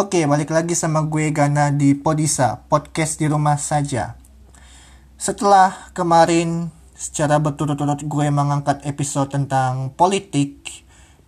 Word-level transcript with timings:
Oke, 0.00 0.24
balik 0.24 0.48
lagi 0.48 0.72
sama 0.72 1.04
gue 1.04 1.28
Gana 1.28 1.68
di 1.68 1.92
Podisa, 1.92 2.64
podcast 2.72 3.20
di 3.20 3.28
rumah 3.28 3.60
saja. 3.60 4.16
Setelah 5.20 5.92
kemarin 5.92 6.72
secara 6.96 7.36
berturut-turut 7.36 8.08
gue 8.08 8.26
mengangkat 8.32 8.80
episode 8.88 9.28
tentang 9.28 9.92
politik, 9.92 10.64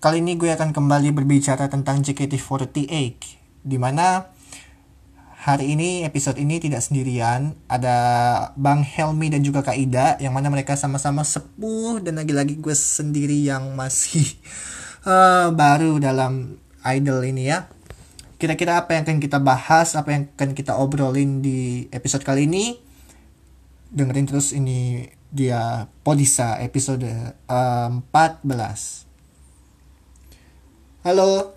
kali 0.00 0.24
ini 0.24 0.40
gue 0.40 0.56
akan 0.56 0.72
kembali 0.72 1.12
berbicara 1.12 1.68
tentang 1.68 2.00
JKT48, 2.00 2.88
di 3.60 3.76
mana 3.76 4.32
hari 5.44 5.76
ini 5.76 6.08
episode 6.08 6.40
ini 6.40 6.56
tidak 6.56 6.80
sendirian, 6.80 7.52
ada 7.68 7.92
Bang 8.56 8.88
Helmi 8.88 9.36
dan 9.36 9.44
juga 9.44 9.60
Kak 9.60 9.76
Ida, 9.76 10.16
yang 10.16 10.32
mana 10.32 10.48
mereka 10.48 10.80
sama-sama 10.80 11.28
sepuh 11.28 12.00
dan 12.00 12.16
lagi-lagi 12.16 12.56
gue 12.56 12.72
sendiri 12.72 13.36
yang 13.36 13.76
masih 13.76 14.32
uh, 15.04 15.52
baru 15.60 16.00
dalam 16.00 16.56
idol 16.88 17.20
ini 17.20 17.52
ya 17.52 17.68
kira-kira 18.42 18.82
apa 18.82 18.98
yang 18.98 19.06
akan 19.06 19.22
kita 19.22 19.38
bahas, 19.38 19.94
apa 19.94 20.10
yang 20.10 20.26
akan 20.34 20.50
kita 20.58 20.74
obrolin 20.74 21.38
di 21.46 21.86
episode 21.94 22.26
kali 22.26 22.50
ini. 22.50 22.74
Dengerin 23.94 24.26
terus 24.26 24.50
ini 24.50 25.06
dia 25.30 25.86
Podisa 26.02 26.58
episode 26.58 27.06
uh, 27.46 27.88
14. 28.10 29.06
Halo. 31.06 31.54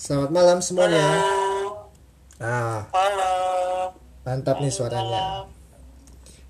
Selamat 0.00 0.32
malam 0.32 0.64
semuanya. 0.64 1.04
Halo. 1.04 1.92
Ah, 2.40 2.88
Halo. 2.88 3.32
mantap 4.24 4.64
nih 4.64 4.72
suaranya. 4.72 5.44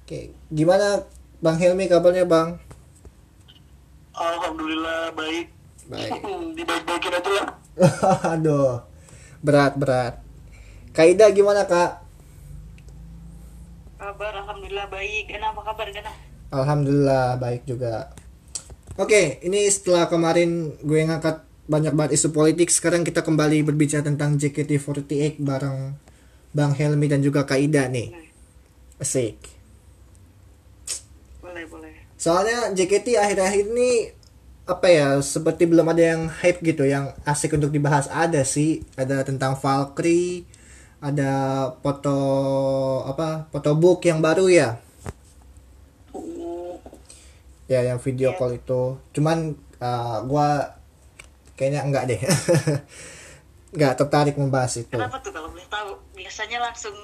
Oke, 0.06 0.30
gimana 0.54 1.02
Bang 1.42 1.58
Helmi 1.58 1.90
kabarnya, 1.90 2.22
Bang? 2.30 2.62
Alhamdulillah 4.14 5.10
baik. 5.18 5.50
Baik. 5.90 6.14
Dibaik-baikin 6.62 7.10
aja 7.10 7.30
lah. 7.42 7.46
Aduh. 8.38 8.97
Berat, 9.38 9.78
berat. 9.78 10.18
Kak 10.90 11.06
Ida 11.06 11.30
gimana, 11.30 11.62
Kak? 11.68 12.02
Kabar 13.98 14.34
alhamdulillah 14.42 14.86
baik. 14.90 15.30
Gana 15.30 15.54
apa 15.54 15.60
kabar 15.62 15.86
Gana? 15.94 16.12
Alhamdulillah 16.50 17.38
baik 17.38 17.62
juga. 17.68 18.10
Oke, 18.98 19.38
ini 19.46 19.62
setelah 19.70 20.10
kemarin 20.10 20.74
gue 20.82 21.00
ngangkat 21.06 21.46
banyak 21.68 21.94
banget 21.94 22.18
isu 22.18 22.34
politik, 22.34 22.72
sekarang 22.72 23.04
kita 23.06 23.22
kembali 23.22 23.62
berbicara 23.62 24.02
tentang 24.02 24.40
JKT48 24.40 25.38
bareng 25.38 25.94
Bang 26.56 26.72
Helmi 26.74 27.06
dan 27.06 27.20
juga 27.22 27.44
Kak 27.44 27.60
Ida 27.60 27.86
nih. 27.86 28.10
Asik. 28.98 29.38
Boleh 31.44 31.62
boleh. 31.70 31.94
Soalnya 32.18 32.74
JKT 32.74 33.14
akhir-akhir 33.14 33.70
ini 33.70 34.10
apa 34.68 34.86
ya, 34.92 35.16
seperti 35.24 35.64
belum 35.64 35.88
ada 35.88 36.02
yang 36.14 36.22
hype 36.28 36.60
gitu, 36.60 36.84
yang 36.84 37.16
asik 37.24 37.56
untuk 37.56 37.72
dibahas. 37.72 38.06
Ada 38.12 38.44
sih, 38.44 38.84
ada 39.00 39.24
tentang 39.24 39.56
Valkyrie, 39.56 40.44
ada 41.00 41.30
foto 41.80 42.16
apa, 43.08 43.48
foto 43.48 43.72
book 43.72 44.04
yang 44.04 44.20
baru 44.20 44.46
ya. 44.52 44.76
ya 47.68 47.84
yang 47.84 48.00
video 48.00 48.32
call 48.34 48.56
itu 48.56 48.96
cuman 49.12 49.52
uh, 49.78 50.24
gua 50.24 50.80
kayaknya 51.54 51.84
enggak 51.84 52.04
deh 52.08 52.20
enggak 53.76 53.92
tertarik 54.00 54.40
membahas 54.40 54.80
itu 54.80 54.96
Kenapa 54.96 55.20
tuh 55.20 55.36
kalau 55.36 55.52
boleh 55.52 55.68
tahu? 55.68 56.00
Biasanya 56.16 56.64
langsung 56.64 56.96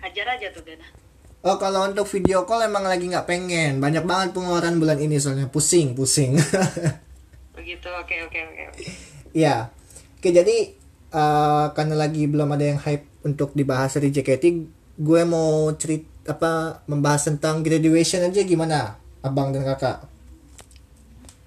hajar 0.00 0.26
aja 0.40 0.48
tuh 0.56 0.64
Gana. 0.64 0.88
Oh 1.46 1.56
kalau 1.60 1.86
untuk 1.86 2.06
video 2.10 2.42
call 2.48 2.66
emang 2.66 2.86
lagi 2.86 3.06
nggak 3.06 3.26
pengen. 3.28 3.78
Banyak 3.78 4.04
banget 4.08 4.28
pengeluaran 4.34 4.78
bulan 4.80 4.98
ini 4.98 5.20
soalnya. 5.20 5.46
Pusing 5.46 5.94
pusing. 5.94 6.34
Begitu. 7.58 7.88
Oke 8.00 8.16
oke 8.26 8.38
oke. 8.38 8.62
oke. 8.74 8.82
ya 9.36 9.68
oke 10.18 10.28
jadi 10.32 10.72
uh, 11.12 11.70
karena 11.76 11.94
lagi 11.94 12.24
belum 12.24 12.48
ada 12.56 12.64
yang 12.64 12.80
hype 12.80 13.06
untuk 13.22 13.52
dibahas 13.52 14.00
dari 14.00 14.08
JKT 14.08 14.44
gue 14.98 15.22
mau 15.28 15.70
cerita 15.78 16.18
apa 16.28 16.84
membahas 16.84 17.32
tentang 17.32 17.64
graduation 17.64 18.20
aja. 18.22 18.44
Gimana 18.44 19.00
abang 19.24 19.50
dan 19.50 19.64
kakak? 19.64 20.04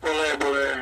Boleh, 0.02 0.34
boleh. 0.42 0.74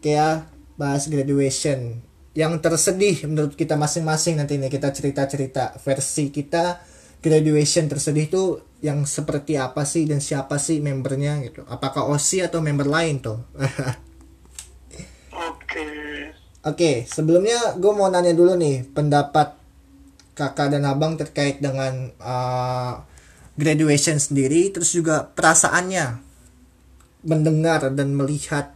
kayak 0.00 0.48
bahas 0.80 1.06
graduation. 1.06 2.00
Yang 2.32 2.64
tersedih 2.64 3.28
menurut 3.28 3.52
kita 3.52 3.76
masing-masing 3.76 4.40
nanti 4.40 4.56
nih 4.56 4.72
kita 4.72 4.88
cerita-cerita 4.88 5.76
versi 5.84 6.32
kita 6.32 6.80
graduation 7.22 7.86
tersedih 7.86 8.26
tuh 8.26 8.48
yang 8.82 9.06
seperti 9.06 9.54
apa 9.54 9.86
sih 9.86 10.04
dan 10.10 10.18
siapa 10.18 10.58
sih 10.58 10.82
membernya 10.82 11.38
gitu 11.46 11.62
apakah 11.70 12.10
OSI 12.10 12.50
atau 12.50 12.58
member 12.58 12.90
lain 12.90 13.22
tuh 13.22 13.38
Oke. 15.32 15.86
oke 16.66 16.90
sebelumnya 17.08 17.78
gue 17.78 17.92
mau 17.94 18.10
nanya 18.10 18.34
dulu 18.36 18.58
nih 18.58 18.84
pendapat 18.90 19.54
kakak 20.36 20.74
dan 20.74 20.84
abang 20.84 21.16
terkait 21.16 21.62
dengan 21.62 22.10
uh, 22.20 23.00
graduation 23.56 24.18
sendiri 24.18 24.68
terus 24.74 24.92
juga 24.92 25.30
perasaannya 25.32 26.20
mendengar 27.22 27.88
dan 27.94 28.12
melihat 28.12 28.74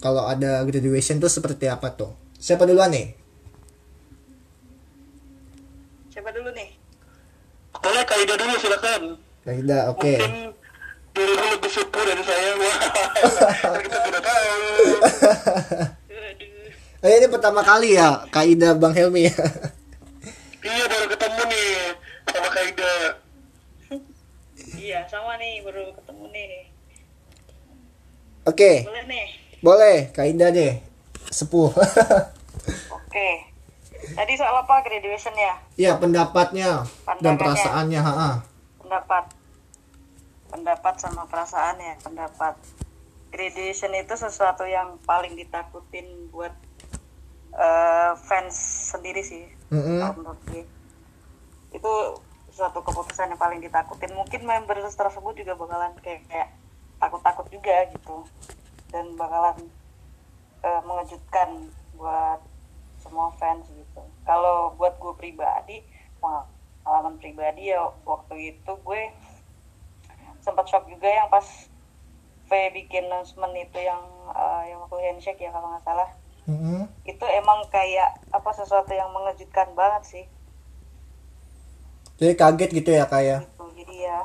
kalau 0.00 0.24
ada 0.26 0.64
graduation 0.64 1.20
tuh 1.20 1.30
seperti 1.30 1.68
apa 1.68 1.92
tuh 1.94 2.10
siapa 2.40 2.64
duluan 2.64 2.90
nih 2.90 3.18
Siapa 6.18 6.34
dulu 6.34 6.50
nih? 6.50 6.77
Boleh 7.78 8.02
Kak 8.02 8.18
Ida 8.18 8.34
dulu 8.34 8.54
silakan. 8.56 9.02
Kaida 9.40 9.78
oke 9.88 10.12
Mungkin 10.12 10.52
dirimu 11.14 11.46
lebih 11.50 11.70
sepuh 11.70 12.02
dari 12.04 12.22
saya. 12.22 12.50
Wah. 12.54 12.76
Kita 13.76 13.96
sudah 13.98 14.22
tahu. 14.22 14.52
Aduh. 16.10 16.56
Eh, 16.98 17.14
ini 17.14 17.30
pertama 17.30 17.62
kali 17.62 17.94
ya 17.94 18.26
Kaida 18.26 18.74
Bang 18.74 18.90
Helmi 18.90 19.30
Iya 20.66 20.84
baru 20.84 21.06
ketemu 21.08 21.42
nih 21.46 21.70
sama 22.26 22.48
Kak 22.50 22.64
Ida. 22.66 22.94
Iya 24.74 24.98
sama 25.06 25.38
nih 25.38 25.62
baru 25.62 25.94
ketemu 25.94 26.24
nih. 26.28 26.50
oke 28.44 28.72
Boleh 28.82 29.04
nih. 29.06 29.26
boleh 29.58 29.98
Kaida 30.10 30.46
deh 30.50 30.74
sepuh 31.28 31.70
Oke. 32.98 33.30
Tadi 34.14 34.32
soal 34.36 34.54
apa 34.64 34.80
graduation 34.84 35.34
ya? 35.34 35.54
ya 35.76 35.92
pendapatnya 35.98 36.86
dan 37.20 37.34
perasaannya 37.36 38.00
ha 38.00 38.42
Pendapat. 38.80 39.24
Pendapat 40.48 40.94
sama 40.96 41.28
perasaan 41.28 41.76
ya 41.76 41.94
pendapat. 42.00 42.54
Graduation 43.28 43.92
itu 43.92 44.14
sesuatu 44.16 44.64
yang 44.64 44.96
paling 45.04 45.36
ditakutin 45.36 46.32
buat 46.32 46.54
eh, 47.52 48.12
fans 48.24 48.56
sendiri 48.96 49.20
sih. 49.20 49.44
Menurut 50.16 50.40
gue 50.48 50.64
itu 51.68 51.92
suatu 52.48 52.80
keputusan 52.80 53.30
yang 53.30 53.40
paling 53.40 53.60
ditakutin 53.60 54.10
mungkin 54.16 54.42
member 54.42 54.80
tersebut 54.82 55.36
juga 55.36 55.52
bakalan 55.54 55.92
kayak, 56.00 56.24
kayak 56.26 56.48
takut-takut 56.98 57.46
juga 57.52 57.86
gitu 57.92 58.24
dan 58.90 59.14
bakalan 59.14 59.68
eh, 60.64 60.80
mengejutkan 60.82 61.70
buat 61.94 62.40
semua 63.02 63.32
fans 63.38 63.66
gitu. 63.70 64.02
Kalau 64.26 64.74
buat 64.76 64.98
gue 64.98 65.14
pribadi 65.16 65.82
pengalaman 66.18 67.16
pribadi 67.22 67.70
ya 67.70 67.88
waktu 68.02 68.56
itu 68.56 68.72
gue 68.82 69.02
sempat 70.42 70.66
shock 70.66 70.86
juga 70.90 71.06
yang 71.06 71.28
pas 71.30 71.44
V 72.48 72.50
bikin 72.72 73.12
announcement 73.12 73.52
itu 73.54 73.78
yang 73.78 74.00
eh, 74.32 74.62
yang 74.72 74.80
waktu 74.84 74.96
handshake 75.04 75.42
ya 75.42 75.52
kalau 75.52 75.72
nggak 75.72 75.84
salah. 75.84 76.10
Mm-mm. 76.48 76.88
itu 77.04 77.26
emang 77.28 77.60
kayak 77.68 78.24
apa 78.32 78.48
sesuatu 78.56 78.88
yang 78.96 79.12
mengejutkan 79.12 79.68
banget 79.76 80.02
sih. 80.08 80.24
Jadi 82.16 82.40
kaget 82.40 82.70
gitu 82.72 82.90
ya 82.96 83.04
kayak 83.04 83.44
gitu 83.44 83.68
jadi 83.76 83.96
ya 84.08 84.18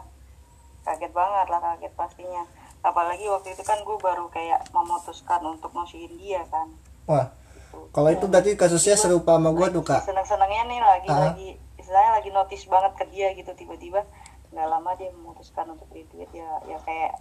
kaget 0.88 1.12
banget 1.12 1.48
lah 1.52 1.60
kaget 1.60 1.92
pastinya. 2.00 2.48
Apalagi 2.80 3.28
waktu 3.28 3.52
itu 3.52 3.64
kan 3.68 3.84
gue 3.84 3.98
baru 4.00 4.32
kayak 4.32 4.72
memutuskan 4.72 5.44
untuk 5.44 5.76
ngasihin 5.76 6.16
dia 6.16 6.48
kan. 6.48 6.72
Wah 7.12 7.43
kalau 7.90 8.10
itu 8.10 8.26
berarti 8.26 8.54
kasusnya 8.54 8.96
serupa 8.96 9.38
sama 9.38 9.52
gue 9.52 9.68
tuh 9.70 9.84
kak. 9.84 10.02
seneng 10.02 10.26
senengnya 10.26 10.64
nih 10.66 10.80
lagi 10.80 11.08
Ah. 11.08 11.30
lagi 11.30 11.48
istilahnya 11.78 12.12
lagi 12.18 12.30
notice 12.30 12.66
banget 12.66 12.94
ke 12.96 13.06
dia 13.10 13.28
gitu 13.34 13.52
tiba-tiba 13.54 14.02
nggak 14.50 14.68
lama 14.68 14.92
dia 14.96 15.10
memutuskan 15.12 15.66
untuk 15.68 15.90
retweet 15.90 16.30
ya 16.32 16.48
ya 16.66 16.78
kayak 16.82 17.18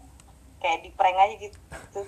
kayak 0.59 0.79
di 0.81 0.91
prank 0.93 1.17
aja 1.17 1.35
gitu. 1.39 1.59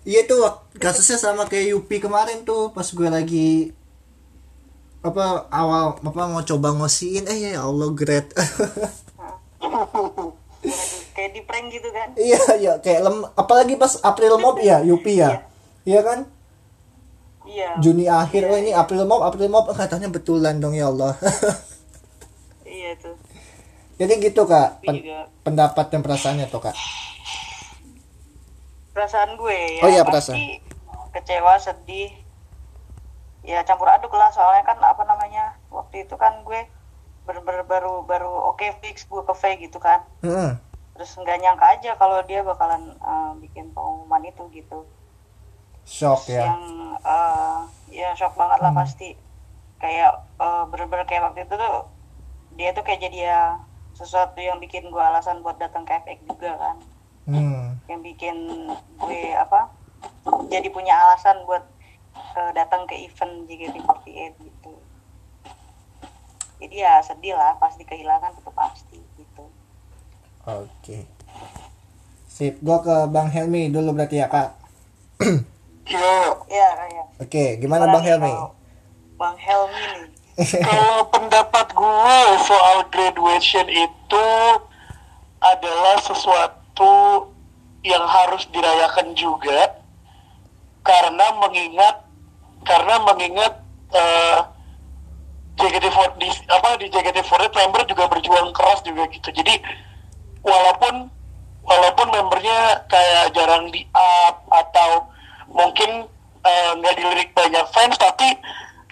Iya 0.00 0.24
tuh 0.24 0.40
kasusnya 0.76 1.16
sama 1.16 1.44
kayak 1.44 1.76
Yupi 1.76 2.00
kemarin 2.00 2.40
tuh 2.42 2.72
pas 2.72 2.84
gue 2.84 3.08
lagi 3.08 3.70
apa 5.00 5.44
awal 5.48 5.96
apa 5.96 6.22
mau 6.24 6.40
coba 6.40 6.72
ngosiin 6.72 7.24
eh 7.24 7.52
ya 7.52 7.64
Allah 7.64 7.88
great 7.92 8.32
kayak 11.16 11.30
di 11.32 11.40
prank 11.44 11.68
gitu 11.68 11.88
kan? 11.92 12.08
Iya 12.16 12.40
iya 12.56 12.72
kayak 12.80 13.00
lem 13.04 13.16
apalagi 13.36 13.76
pas 13.76 13.96
April 14.00 14.36
Mop 14.36 14.56
ya 14.60 14.80
Yupi 14.80 15.20
ya? 15.20 15.44
Iya 15.84 16.00
kan 16.00 16.18
iya. 17.50 17.74
Juni 17.78 18.06
akhir 18.06 18.46
oh 18.46 18.54
ini 18.54 18.70
April 18.72 19.02
Mop 19.04 19.20
April 19.20 19.50
Mop 19.50 19.66
katanya 19.74 20.06
betulan 20.06 20.56
dong 20.56 20.72
ya 20.72 20.86
Allah. 20.86 21.18
Iya 22.64 22.94
tuh. 22.96 23.18
Jadi 23.98 24.12
gitu 24.22 24.46
kak 24.46 24.80
pen- 24.80 25.02
juga 25.02 25.26
pendapat 25.42 25.90
dan 25.90 26.00
perasaannya 26.00 26.46
tuh 26.46 26.62
kak. 26.62 26.76
Perasaan 28.90 29.34
gue 29.34 29.56
ya 29.78 29.82
Oh 29.82 29.90
iya, 29.90 30.02
pasti 30.02 30.10
perasaan. 30.34 30.40
kecewa 31.10 31.54
sedih. 31.58 32.10
Ya 33.42 33.64
campur 33.64 33.88
aduk 33.88 34.12
lah 34.12 34.30
soalnya 34.30 34.62
kan 34.62 34.78
apa 34.78 35.02
namanya 35.02 35.56
waktu 35.68 36.04
itu 36.04 36.14
kan 36.14 36.44
gue 36.44 36.60
bener-bener 37.24 37.64
baru 37.64 38.04
baru 38.04 38.28
oke 38.50 38.64
fix 38.80 39.04
gue 39.04 39.20
ke 39.20 39.34
V 39.34 39.42
gitu 39.60 39.78
kan. 39.78 40.06
Mm-mm. 40.22 40.56
terus 40.90 41.16
nggak 41.16 41.40
nyangka 41.40 41.66
aja 41.74 41.90
kalau 41.96 42.20
dia 42.22 42.44
bakalan 42.44 42.92
eh, 42.92 43.32
bikin 43.40 43.72
pengumuman 43.72 44.20
itu 44.22 44.44
gitu. 44.52 44.84
Shock 45.82 46.28
ya. 46.28 46.44
yang 46.44 46.60
eh, 47.00 47.19
ya 48.00 48.10
shock 48.16 48.34
banget 48.34 48.58
lah 48.64 48.72
pasti. 48.72 49.16
Kayak 49.80 50.24
eh, 50.40 50.64
bener-bener 50.72 51.04
kayak 51.04 51.30
waktu 51.30 51.44
itu 51.44 51.54
tuh 51.54 51.88
dia 52.56 52.72
tuh 52.72 52.84
kayak 52.84 53.00
jadi 53.04 53.18
ya 53.30 53.40
sesuatu 53.94 54.40
yang 54.40 54.58
bikin 54.58 54.88
gue 54.88 55.02
alasan 55.02 55.44
buat 55.44 55.60
datang 55.60 55.84
ke 55.84 55.92
FX 55.92 56.18
juga 56.24 56.52
kan. 56.56 56.76
Hmm. 57.30 57.78
yang 57.86 58.00
bikin 58.02 58.34
gue 58.98 59.20
apa 59.38 59.70
jadi 60.50 60.66
punya 60.72 60.94
alasan 60.96 61.46
buat 61.46 61.62
eh, 62.36 62.50
datang 62.56 62.88
ke 62.88 62.96
event 63.06 63.46
JKT48 63.46 64.34
gitu. 64.40 64.72
Jadi 66.60 66.76
ya 66.76 67.00
sedih 67.00 67.38
lah 67.38 67.56
pasti 67.56 67.86
kehilangan 67.86 68.36
itu 68.36 68.50
pasti 68.52 68.98
gitu. 69.16 69.44
Oke. 70.44 71.06
Sip 72.28 72.58
gua 72.64 72.80
ke 72.82 72.96
bang 73.08 73.28
Helmi 73.30 73.68
dulu 73.72 73.96
berarti 73.96 74.20
ya 74.20 74.28
kak 74.28 74.56
Yo, 75.90 76.46
ya 76.46 76.68
kayak 76.78 77.06
oke 77.18 77.44
gimana 77.58 77.90
bang 77.90 78.04
Helmi? 78.06 78.32
Bang 79.18 79.34
Helmi 79.34 79.82
nih. 80.06 80.10
Kalau 80.70 81.04
pendapat 81.10 81.66
gue 81.74 82.18
soal 82.46 82.86
graduation 82.88 83.66
itu 83.68 84.26
adalah 85.42 85.98
sesuatu 86.00 87.26
yang 87.82 88.06
harus 88.06 88.46
dirayakan 88.54 89.12
juga 89.18 89.82
karena 90.86 91.26
mengingat 91.42 92.06
karena 92.64 92.94
mengingat 93.04 93.52
eh, 93.92 94.38
JKT48 95.60 96.12
di 96.16 96.28
apa 96.48 96.68
di 96.80 96.86
JKT48 96.88 97.52
member 97.52 97.82
juga 97.90 98.04
berjuang 98.08 98.48
keras 98.54 98.80
juga 98.86 99.04
gitu. 99.12 99.28
Jadi 99.34 99.60
walaupun 100.40 101.10
walaupun 101.66 102.06
membernya 102.08 102.86
kayak 102.88 103.36
jarang 103.36 103.68
di 103.68 103.84
up 103.92 104.40
atau 104.48 105.10
mungkin 105.50 106.06
eh, 106.46 106.70
nggak 106.78 106.94
dilirik 106.96 107.30
banyak 107.34 107.66
fans 107.74 107.98
tapi 107.98 108.38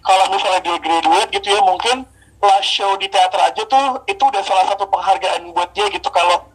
kalau 0.03 0.25
misalnya 0.33 0.61
dia 0.63 0.77
graduate 0.79 1.31
gitu 1.35 1.49
ya 1.53 1.61
mungkin 1.63 2.07
last 2.39 2.71
show 2.71 2.95
di 2.97 3.11
teater 3.11 3.41
aja 3.43 3.63
tuh 3.67 4.03
itu 4.07 4.23
udah 4.23 4.43
salah 4.47 4.65
satu 4.71 4.87
penghargaan 4.87 5.51
buat 5.51 5.75
dia 5.75 5.91
gitu. 5.91 6.07
Kalau 6.09 6.47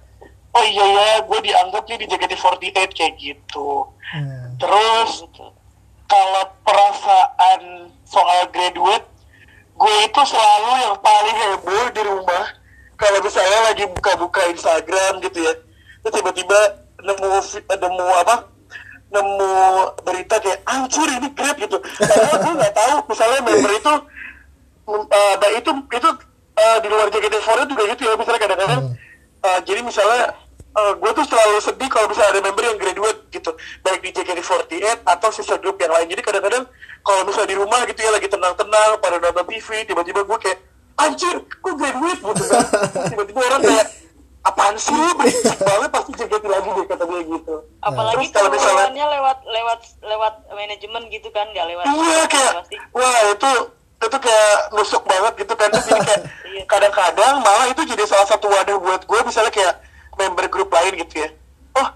oh 0.53 0.65
iya 0.65 0.85
ya 0.85 1.07
gue 1.27 1.39
dianggap 1.43 1.83
nih 1.89 1.97
di 2.03 2.05
JKT48 2.07 2.89
kayak 2.93 3.13
gitu. 3.19 3.87
Hmm. 4.13 4.53
terus 4.61 5.25
kalau 6.05 6.43
perasaan 6.61 7.89
soal 8.05 8.45
graduate 8.53 9.09
gue 9.73 9.95
itu 10.05 10.21
selalu 10.21 10.71
yang 10.85 10.95
paling 11.01 11.35
heboh 11.35 11.85
di 11.91 12.01
rumah. 12.05 12.45
Kalau 12.93 13.19
misalnya 13.19 13.59
lagi 13.73 13.83
buka-buka 13.89 14.41
Instagram 14.53 15.19
gitu 15.19 15.43
ya 15.43 15.53
terus 16.03 16.19
tiba-tiba 16.19 16.59
nemu 16.99 17.27
nemu 17.67 18.07
apa 18.23 18.52
nemu 19.13 19.53
berita 20.01 20.35
kayak 20.41 20.59
hancur 20.65 21.05
ini 21.05 21.29
grab 21.37 21.55
gitu. 21.61 21.77
Padahal 21.77 22.37
gue 22.41 22.53
nggak 22.57 22.73
tahu 22.73 22.95
misalnya 23.13 23.39
member 23.45 23.71
itu 23.77 23.93
nah 24.83 25.49
itu 25.55 25.71
itu 25.71 26.09
eh, 26.59 26.77
di 26.83 26.87
luar 26.91 27.07
JKT48 27.07 27.71
juga 27.71 27.83
gitu 27.95 28.01
ya 28.03 28.13
misalnya 28.19 28.41
kadang-kadang 28.43 28.81
eh, 29.47 29.59
jadi 29.63 29.79
misalnya 29.79 30.35
eh, 30.75 30.93
gue 30.99 31.11
tuh 31.15 31.25
selalu 31.29 31.57
sedih 31.63 31.87
kalau 31.87 32.11
misalnya 32.11 32.31
ada 32.35 32.41
member 32.43 32.63
yang 32.67 32.77
graduate 32.81 33.19
gitu. 33.31 33.51
Baik 33.85 34.01
di 34.03 34.09
JKT48 34.11 35.07
atau 35.07 35.29
sister 35.31 35.57
group 35.61 35.79
yang 35.79 35.93
lain. 35.93 36.09
Jadi 36.11 36.21
kadang-kadang 36.25 36.67
kalau 37.05 37.21
misalnya 37.23 37.49
di 37.53 37.57
rumah 37.59 37.79
gitu 37.87 37.99
ya 38.01 38.11
lagi 38.11 38.27
tenang-tenang 38.27 38.89
pada 38.99 39.15
nonton 39.21 39.45
TV 39.47 39.67
tiba-tiba 39.87 40.21
gue 40.25 40.37
kayak 40.41 40.59
anjir 40.99 41.35
gue 41.37 41.73
graduate 41.77 42.19
gitu 42.19 42.43
kan. 42.49 42.65
Tiba-tiba 43.13 43.39
orang 43.39 43.61
kayak 43.61 43.87
apaan 44.43 44.75
sih? 44.75 44.91
Berisik 45.15 45.55
banget 45.57 45.89
pasti 45.89 46.11
JKT 46.13 46.45
lagi 46.45 46.69
deh 46.69 46.85
kata 46.85 47.03
gue 47.03 47.19
gitu. 47.25 47.55
Apalagi 47.79 48.15
Terus 48.21 48.31
kalau 48.31 48.49
misalnya- 48.49 48.91
lewat 48.91 49.37
lewat 49.41 49.79
lewat 50.01 50.33
manajemen 50.49 51.03
gitu 51.07 51.27
kan 51.29 51.47
nggak 51.49 51.65
lewat 51.65 51.83
iya 51.87 52.23
kayak 52.27 52.51
pasti 52.59 52.75
wah 52.91 53.17
itu 53.29 53.51
itu 53.99 54.17
kayak 54.19 54.55
nusuk 54.71 55.03
banget 55.03 55.33
gitu 55.37 55.53
kan. 55.53 55.67
Terus 55.69 55.85
jadi 55.85 56.01
kayak 56.03 56.21
Iya. 56.43 56.63
kadang-kadang 56.67 57.33
malah 57.39 57.65
itu 57.65 57.81
jadi 57.83 58.03
salah 58.03 58.27
satu 58.27 58.45
wadah 58.45 58.77
buat 58.77 59.01
gue 59.01 59.19
misalnya 59.23 59.49
kayak 59.49 59.73
member 60.13 60.45
grup 60.47 60.69
lain 60.69 60.93
gitu 60.99 61.23
ya. 61.23 61.29
Oh 61.73 61.87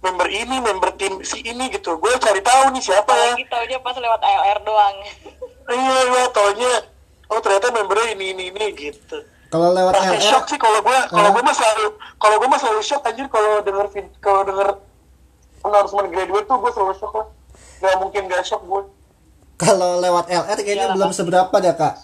member 0.00 0.26
ini 0.26 0.56
member 0.58 0.94
tim 0.94 1.20
si 1.20 1.42
ini 1.42 1.68
gitu. 1.68 1.98
Gue 1.98 2.14
cari 2.16 2.40
tahu 2.40 2.70
nih 2.70 2.82
siapa 2.82 3.10
ya. 3.10 3.34
Apalagi 3.34 3.46
taunya 3.46 3.78
pas 3.78 3.94
lewat 3.94 4.20
ALR 4.20 4.58
doang. 4.62 4.96
Iya 5.66 5.98
iya 6.06 6.22
taunya 6.30 6.72
oh 7.26 7.40
ternyata 7.40 7.74
membernya 7.74 8.14
ini 8.14 8.30
ini 8.30 8.44
ini 8.48 8.66
gitu 8.72 9.18
kalau 9.46 9.70
lewat 9.72 9.92
pasti 9.94 10.18
LR 10.18 10.22
shock 10.22 10.44
sih 10.50 10.58
kalau 10.58 10.78
gue 10.82 10.98
kalau 11.10 11.28
gue 11.30 11.42
mah 11.42 11.54
selalu 11.54 11.86
kalau 12.18 12.36
gue 12.42 12.48
mah 12.50 12.60
selalu 12.60 12.80
shock 12.82 13.02
anjir 13.06 13.26
kalau 13.30 13.62
denger 13.62 13.86
kalau 14.18 14.40
denger 14.42 14.68
announcement 15.66 16.08
graduate 16.10 16.46
tuh 16.46 16.58
gue 16.58 16.70
selalu 16.74 16.94
shock 16.98 17.14
lah. 17.14 17.26
Gak 17.76 17.96
mungkin 18.00 18.22
gak 18.26 18.42
shock 18.44 18.62
gue 18.64 18.82
kalau 19.56 20.04
lewat 20.04 20.28
LR 20.28 20.58
kayaknya 20.60 20.84
Iyalah, 20.84 20.96
belum 21.00 21.10
seberapa 21.16 21.54
dah 21.56 21.74
kak. 21.74 21.94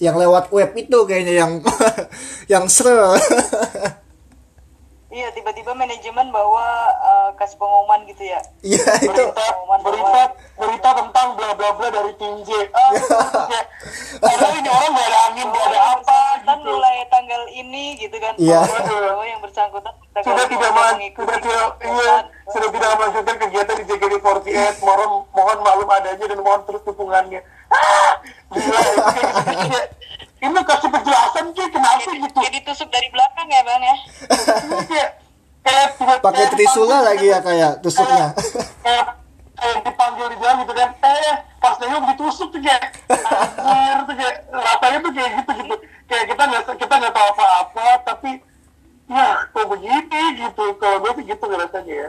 Yang 0.00 0.16
lewat 0.24 0.44
web 0.48 0.70
itu 0.74 0.98
kayaknya 1.04 1.44
yang 1.44 1.52
yang 2.52 2.64
seru 2.72 3.12
iya 5.12 5.28
tiba-tiba 5.36 5.76
manajemen 5.76 6.32
bawa 6.32 6.88
eh, 6.96 7.30
kasih 7.36 7.60
pengumuman 7.60 8.00
gitu 8.08 8.24
ya. 8.24 8.40
Iya 8.64 8.84
itu. 9.04 9.12
berita 9.12 9.44
berita 9.84 10.22
berita 10.56 10.90
tentang 10.96 11.28
bla 11.36 11.52
bla 11.52 11.70
bla 11.76 11.88
dari 11.92 12.12
tim 12.16 12.40
J. 12.42 12.72
Ah 12.72 12.90
kayak 13.52 13.66
padahal 14.24 14.54
ini 14.56 14.70
orang 14.72 14.90
gak 14.96 15.06
ada 15.12 15.18
angin 15.28 15.46
gak 15.52 15.64
ada 15.68 15.76
yang 15.76 15.92
apa 16.00 16.20
gitu. 16.40 16.70
mulai 16.72 16.96
tanggal 17.12 17.42
ini 17.52 17.84
gitu 18.00 18.16
kan. 18.16 18.34
Iya. 18.40 18.60
bahwa 18.64 19.24
yang 19.28 19.40
bersangkutan 19.44 19.92
sudah 20.24 20.44
tidak 20.48 20.70
mengikuti 20.72 21.24
sudah 21.24 21.38
tidak 21.40 21.68
iya 21.84 22.12
sudah 22.52 22.68
tidak 22.72 22.90
melanjutkan 22.96 23.36
kegiatan 23.48 23.74
di 23.80 23.84
JKT48 23.88 24.76
mohon 24.80 25.10
mohon 25.32 25.58
maklum 25.60 25.88
adanya 25.92 26.24
dan 26.24 26.40
mohon 26.40 26.60
terus 26.64 26.82
dukungannya. 26.88 27.40
Ah! 27.68 28.12
Gila 28.52 28.80
gitu 30.42 30.50
ini 30.50 30.60
kasih 30.66 30.88
penjelasan 30.90 31.44
kayak 31.54 31.70
kenapa 31.70 31.98
Kayak- 32.02 32.18
gitu? 32.18 32.34
kayak 32.34 32.52
ditusuk 32.52 32.88
dari 32.90 33.08
belakang 33.08 33.46
ya 33.46 33.62
bang 33.62 33.82
ya? 33.82 33.96
Tiba- 35.94 36.18
pakai 36.18 36.44
trisula 36.50 36.96
lagi 37.06 37.26
ya 37.30 37.38
kayak 37.38 37.78
tusuknya. 37.78 38.34
Kayak 38.82 39.06
kayak 39.54 39.78
dipanggil 39.86 40.26
di 40.26 40.36
jalan 40.42 40.56
gitu 40.66 40.72
kan 40.74 40.90
eh 40.98 41.34
pas 41.62 41.74
nengok 41.78 42.02
ditusuk 42.10 42.48
tuh 42.50 42.58
kayak 42.58 42.82
anjir 43.62 43.98
tuh 44.02 44.14
kayak 44.18 44.34
rasanya 44.50 44.98
tuh 44.98 45.12
kayak 45.14 45.30
gitu 45.38 45.50
gitu. 45.62 45.74
Kayak 46.10 46.24
kita 46.26 46.42
nggak 46.42 46.62
kita 46.74 46.94
nggak 46.98 47.14
tahu 47.14 47.28
apa-apa 47.30 47.86
tapi 48.02 48.30
ya 49.06 49.26
kok 49.46 49.66
begini? 49.70 50.22
gitu. 50.42 50.64
Kalau 50.76 50.96
gue 50.98 51.10
sih 51.14 51.24
gitu 51.30 51.44
rasanya 51.46 51.94
ya. 51.94 52.08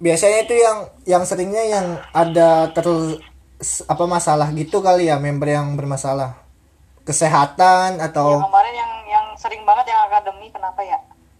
Biasanya 0.00 0.38
itu 0.48 0.54
yang 0.56 0.78
yang 1.04 1.22
seringnya 1.28 1.62
yang 1.68 1.86
ada 2.16 2.72
ter 2.72 2.88
apa 3.84 4.04
masalah 4.08 4.48
gitu 4.56 4.80
kali 4.80 5.12
ya 5.12 5.20
member 5.20 5.52
yang 5.52 5.76
bermasalah 5.76 6.47
kesehatan 7.08 7.96
ya, 7.96 8.12
atau 8.12 8.44
kemarin 8.44 8.74
yang 8.76 8.92
yang 9.08 9.26
sering 9.40 9.64
banget 9.64 9.88
yang 9.88 10.04
akademi 10.04 10.52
kenapa 10.52 10.80
ya? 10.84 10.98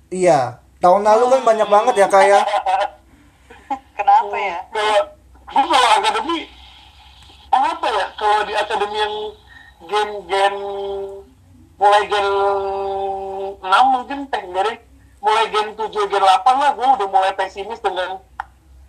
Iya 0.08 0.40
tahun 0.80 1.04
lalu 1.04 1.24
kan 1.28 1.40
banyak 1.44 1.68
banget 1.68 1.94
ya 2.00 2.06
kayak 2.08 2.42
kenapa 3.98 4.36
ya? 4.40 4.58
Kayak 4.72 5.02
gue 5.52 5.64
kalau 5.68 5.88
akademi 6.00 6.38
apa 7.52 7.86
ya? 7.92 8.06
Kalau 8.16 8.38
di 8.48 8.54
akademi 8.56 8.96
yang 8.96 9.14
gen-gen 9.84 10.54
mulai 11.78 12.02
gen 12.10 12.28
6 13.62 13.94
mungkin 13.94 14.18
teh 14.26 14.42
dari 14.50 14.74
mulai 15.22 15.46
gen 15.52 15.76
7 15.76 15.92
gen 15.92 16.22
8 16.24 16.42
lah 16.58 16.70
gue 16.74 16.86
udah 16.98 17.08
mulai 17.12 17.32
pesimis 17.38 17.78
dengan 17.78 18.18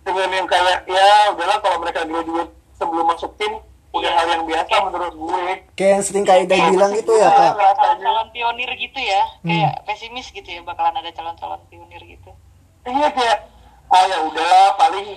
dengan 0.02 0.28
yang 0.32 0.48
kayak 0.48 0.88
ya 0.90 1.30
udahlah 1.36 1.58
kalau 1.62 1.76
mereka 1.78 2.02
graduate 2.08 2.50
sebelum 2.74 3.06
masuk 3.06 3.30
tim 3.38 3.62
udah 3.90 4.10
hal 4.14 4.26
yang 4.30 4.44
biasa 4.46 4.74
menurut 4.86 5.14
gue. 5.14 5.44
Kayak 5.74 5.90
yang 5.98 6.04
sering 6.06 6.24
kak 6.26 6.38
Ida 6.46 6.56
bilang 6.70 6.92
gitu 6.94 7.12
ya 7.18 7.28
kak. 7.30 7.52
calon-calon 7.58 8.28
pionir 8.30 8.70
gitu 8.78 9.00
ya. 9.02 9.22
Kayak 9.42 9.72
pesimis 9.86 10.26
gitu 10.30 10.48
ya 10.48 10.60
bakalan 10.62 10.94
ada 10.94 11.10
calon-calon 11.10 11.60
pionir 11.66 12.02
gitu. 12.06 12.30
Iya 12.86 13.08
kayak 13.10 13.38
ah 13.90 14.04
ya 14.06 14.18
udahlah 14.22 14.68
paling 14.78 15.08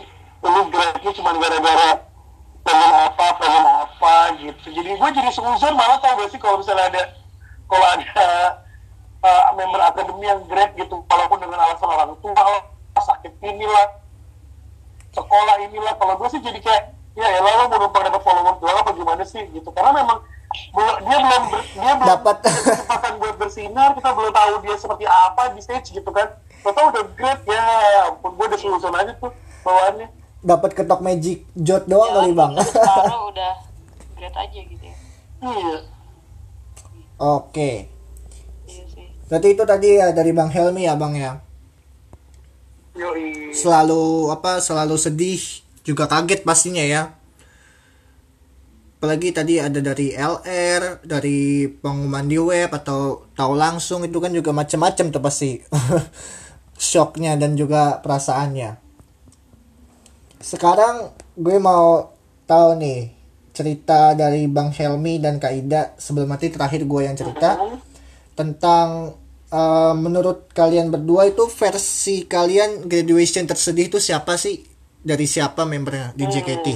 lu 0.43 0.61
grade 0.73 1.09
cuma 1.13 1.31
gara-gara 1.37 1.89
pengen 2.65 2.91
apa 2.91 3.25
pengen 3.37 3.65
apa 3.85 4.15
gitu. 4.41 4.67
Jadi 4.73 4.89
gue 4.97 5.09
jadi 5.13 5.29
sungguh 5.29 5.73
malah 5.77 6.01
tau 6.01 6.17
gak 6.17 6.33
sih 6.33 6.39
kalau 6.41 6.57
misalnya 6.57 6.89
ada 6.89 7.03
kalau 7.69 7.85
ada 7.85 8.27
uh, 9.23 9.43
member 9.53 9.81
akademi 9.85 10.25
yang 10.25 10.41
grade 10.49 10.73
gitu 10.75 10.99
walaupun 11.05 11.39
dengan 11.39 11.61
alasan 11.61 11.89
orang 11.89 12.17
tua 12.19 12.73
sakit 13.03 13.31
inilah 13.41 13.87
sekolah 15.13 15.55
inilah 15.69 15.93
kalau 15.97 16.17
gue 16.17 16.29
sih 16.33 16.41
jadi 16.41 16.59
kayak 16.59 16.83
ya 17.13 17.27
ya 17.29 17.39
lo 17.39 17.69
numpang 17.69 18.03
dapat 18.03 18.21
follower 18.21 18.55
doang 18.57 18.77
apa 18.81 18.91
gimana 18.91 19.23
sih 19.23 19.43
gitu. 19.49 19.69
Karena 19.69 19.91
memang 19.93 20.17
belum 20.73 20.95
dia 21.01 21.17
belum 21.17 21.43
ber- 21.49 21.69
dia 21.73 21.93
belum 21.97 22.09
Dapat. 22.09 22.35
kesempatan 22.45 23.13
buat 23.17 23.35
bersinar 23.37 23.89
kita 23.93 24.09
belum 24.13 24.31
tahu 24.31 24.53
dia 24.61 24.75
seperti 24.77 25.05
apa 25.05 25.43
di 25.53 25.59
stage 25.61 25.87
gitu 25.91 26.09
kan. 26.09 26.27
Kita 26.63 26.79
udah 26.79 27.03
great 27.13 27.41
ya 27.43 27.63
ampun 28.07 28.31
gue 28.33 28.45
udah 28.49 28.59
solusi 28.59 28.87
aja 28.87 29.13
tuh 29.17 29.31
bawaannya. 29.61 30.07
Dapat 30.43 30.71
ketok 30.75 30.99
magic 30.99 31.47
jot 31.55 31.87
doang 31.87 32.11
kali 32.13 32.31
bang. 32.31 32.51
Separuh 32.61 33.31
udah 33.31 33.53
grade 34.15 34.37
aja 34.37 34.59
gitu 34.59 34.83
ya. 34.83 34.95
Iya. 35.43 35.77
Oke. 37.17 37.71
iya 38.67 38.83
sih. 38.89 39.07
Berarti 39.27 39.47
itu 39.51 39.63
tadi 39.63 39.87
ya 39.95 40.11
dari 40.11 40.31
Bang 40.31 40.51
Helmi 40.51 40.83
ya 40.83 40.93
Bang 40.95 41.15
ya. 41.15 41.39
yoi. 42.93 43.49
Selalu 43.55 44.29
apa 44.29 44.59
selalu 44.59 44.95
sedih 44.99 45.62
juga 45.83 46.07
kaget 46.07 46.47
pastinya 46.47 46.81
ya. 46.83 47.11
Apalagi 48.97 49.35
tadi 49.35 49.59
ada 49.59 49.83
dari 49.83 50.15
LR, 50.15 51.03
dari 51.03 51.67
pengumuman 51.67 52.23
di 52.23 52.39
web 52.39 52.71
atau 52.71 53.27
tahu 53.35 53.53
langsung 53.59 53.99
itu 54.07 54.15
kan 54.23 54.31
juga 54.31 54.55
macam-macam 54.55 55.05
tuh 55.11 55.19
pasti. 55.19 55.59
Shocknya 56.79 57.35
dan 57.35 57.59
juga 57.59 57.99
perasaannya. 57.99 58.79
Sekarang 60.39 61.11
gue 61.35 61.59
mau 61.59 62.15
tahu 62.47 62.79
nih 62.79 63.11
cerita 63.53 64.17
dari 64.17 64.49
Bang 64.49 64.73
Helmi 64.73 65.21
dan 65.21 65.37
Kak 65.37 65.53
Ida 65.53 65.93
sebelum 65.99 66.31
mati 66.31 66.49
terakhir 66.49 66.87
gue 66.87 67.01
yang 67.05 67.13
cerita 67.13 67.59
tentang 68.33 69.13
eh, 69.53 69.93
menurut 69.93 70.49
kalian 70.51 70.89
berdua 70.89 71.29
itu 71.29 71.45
versi 71.47 72.25
kalian 72.25 72.89
graduation 72.89 73.45
tersedih 73.45 73.93
itu 73.93 74.01
siapa 74.01 74.35
sih 74.41 74.72
dari 75.03 75.27
siapa 75.27 75.67
membernya 75.67 76.15
di 76.15 76.23
JKT 76.23 76.67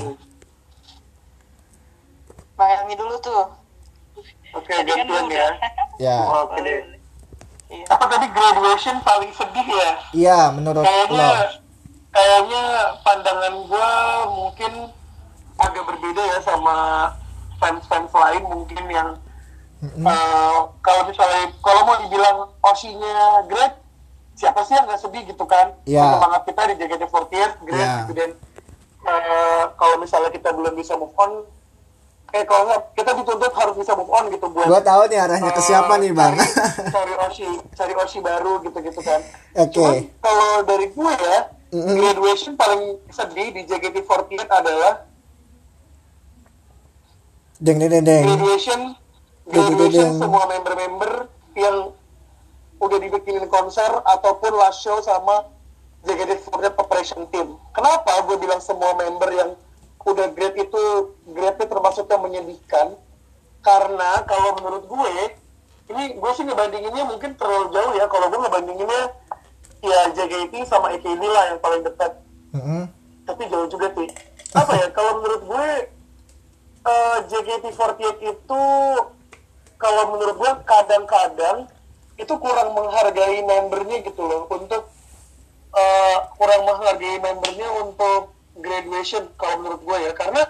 Bang 2.57 2.69
Helmi 2.73 2.97
dulu 2.97 3.15
tuh. 3.21 3.45
Oke 4.57 4.73
tadi 4.73 4.89
kan 4.89 5.05
ya 5.05 5.21
udah. 5.29 5.51
ya. 6.01 6.17
Oke. 6.41 6.57
Deh 6.65 6.79
iya. 7.69 7.85
Apa 7.93 8.05
tadi 8.09 8.27
graduation 8.33 8.97
paling 9.05 9.31
sedih 9.31 9.67
ya? 9.69 9.91
Iya 10.11 10.39
menurut 10.57 10.81
kayaknya 10.81 11.29
lo. 11.29 11.45
kayaknya 12.09 12.63
pandangan 13.05 13.53
gue 13.69 13.91
mungkin 14.33 14.71
agak 15.61 15.83
berbeda 15.85 16.21
ya 16.33 16.39
sama 16.41 16.77
fans-fans 17.61 18.09
lain 18.09 18.43
mungkin 18.49 18.83
yang 18.89 19.09
eh, 19.85 20.57
kalau 20.81 21.01
misalnya 21.05 21.53
kalau 21.61 21.81
mau 21.85 21.97
dibilang 22.01 22.49
osinya 22.65 23.45
great 23.45 23.77
siapa 24.37 24.61
sih 24.61 24.71
yang 24.71 24.85
nggak 24.85 25.01
sedih 25.01 25.23
gitu 25.25 25.43
kan 25.43 25.73
Ya. 25.83 26.13
semangat 26.13 26.41
kita 26.45 26.61
di 26.67 26.75
JKT48 26.77 27.33
great 27.59 27.81
Ya. 27.81 27.93
gitu 28.01 28.13
dan 28.13 28.29
eh, 29.03 29.63
kalau 29.73 29.97
misalnya 29.97 30.29
kita 30.29 30.49
belum 30.51 30.73
bisa 30.73 30.93
move 30.93 31.15
on 31.15 31.41
eh 32.29 32.43
kalau 32.43 32.63
nggak 32.65 32.81
kita 32.93 33.11
dituntut 33.15 33.49
harus 33.51 33.75
bisa 33.75 33.91
move 33.93 34.09
on 34.09 34.27
gitu 34.27 34.45
buat 34.47 34.67
gua 34.67 34.79
tahu 34.79 35.01
nih 35.07 35.17
arahnya 35.17 35.49
ke 35.49 35.61
siapa 35.61 35.89
Eh, 35.91 35.99
nih 35.99 36.11
bang 36.11 36.35
cari, 36.35 36.51
cari 36.87 37.13
oshi 37.19 37.47
cari 37.71 37.93
oshi 37.95 38.19
baru 38.19 38.61
gitu 38.61 38.77
gitu 38.77 39.01
kan 39.01 39.19
Oke. 39.57 39.73
Cuman 39.73 39.95
kalau 40.19 40.49
dari 40.61 40.87
gue 40.87 41.11
ya 41.17 41.37
Mm-mm. 41.67 41.95
graduation 41.97 42.53
paling 42.53 42.81
sedih 43.09 43.47
di 43.49 43.61
JKT48 43.63 44.39
adalah 44.45 45.03
deng 47.57 47.77
deng 47.77 47.89
deng 47.89 48.05
deng 48.05 48.23
graduation 48.27 48.79
Deng, 49.43 49.55
deng, 49.55 49.63
graduation 49.71 50.05
deng. 50.05 50.19
semua 50.19 50.43
member-member 50.45 51.11
yang 51.55 51.75
udah 52.77 52.97
dibikinin 53.01 53.49
konser 53.49 53.89
ataupun 54.05 54.53
last 54.57 54.85
show 54.85 54.97
sama 55.01 55.49
JKT48 56.05 56.77
operation 56.77 57.21
team. 57.33 57.57
Kenapa 57.73 58.21
gue 58.23 58.37
bilang 58.37 58.61
semua 58.61 58.93
member 58.93 59.29
yang 59.33 59.51
udah 60.07 60.31
grade 60.31 60.55
itu 60.61 60.83
grade-nya 61.27 61.67
termasuk 61.67 62.05
yang 62.07 62.21
menyedihkan? 62.23 62.95
Karena 63.65 64.23
kalau 64.23 64.55
menurut 64.61 64.85
gue 64.87 65.13
ini 65.87 66.19
gue 66.19 66.31
sih 66.35 66.43
ngebandinginnya 66.45 67.03
mungkin 67.07 67.33
terlalu 67.35 67.73
jauh 67.73 67.93
ya. 67.97 68.05
Kalau 68.07 68.29
gue 68.29 68.39
ngebandinginnya 68.39 69.03
ya 69.81 69.99
JKT 70.13 70.53
sama 70.69 70.93
AKB 70.95 71.21
lah 71.21 71.43
yang 71.53 71.59
paling 71.59 71.81
dekat. 71.83 72.13
Mm-mm. 72.47 72.87
tapi 73.27 73.43
jauh 73.51 73.67
juga 73.67 73.91
sih. 73.91 74.07
Apa 74.55 74.71
ya 74.79 74.87
kalau 74.95 75.19
menurut 75.19 75.41
gue 75.43 75.67
eh, 76.87 77.17
JKT48 77.27 78.23
itu 78.23 78.63
kalau 79.77 80.03
menurut 80.15 80.35
gue 80.39 80.51
kadang-kadang 80.63 81.67
itu 82.17 82.33
kurang 82.41 82.73
menghargai 82.73 83.45
membernya 83.45 83.97
gitu 84.01 84.25
loh 84.25 84.49
untuk 84.49 84.89
eh, 85.73 86.17
kurang 86.37 86.65
menghargai 86.65 87.21
membernya 87.21 87.69
untuk 87.85 88.33
graduation 88.57 89.29
kalau 89.37 89.61
menurut 89.61 89.81
gue 89.85 89.97
ya. 90.09 90.11
Karena 90.17 90.43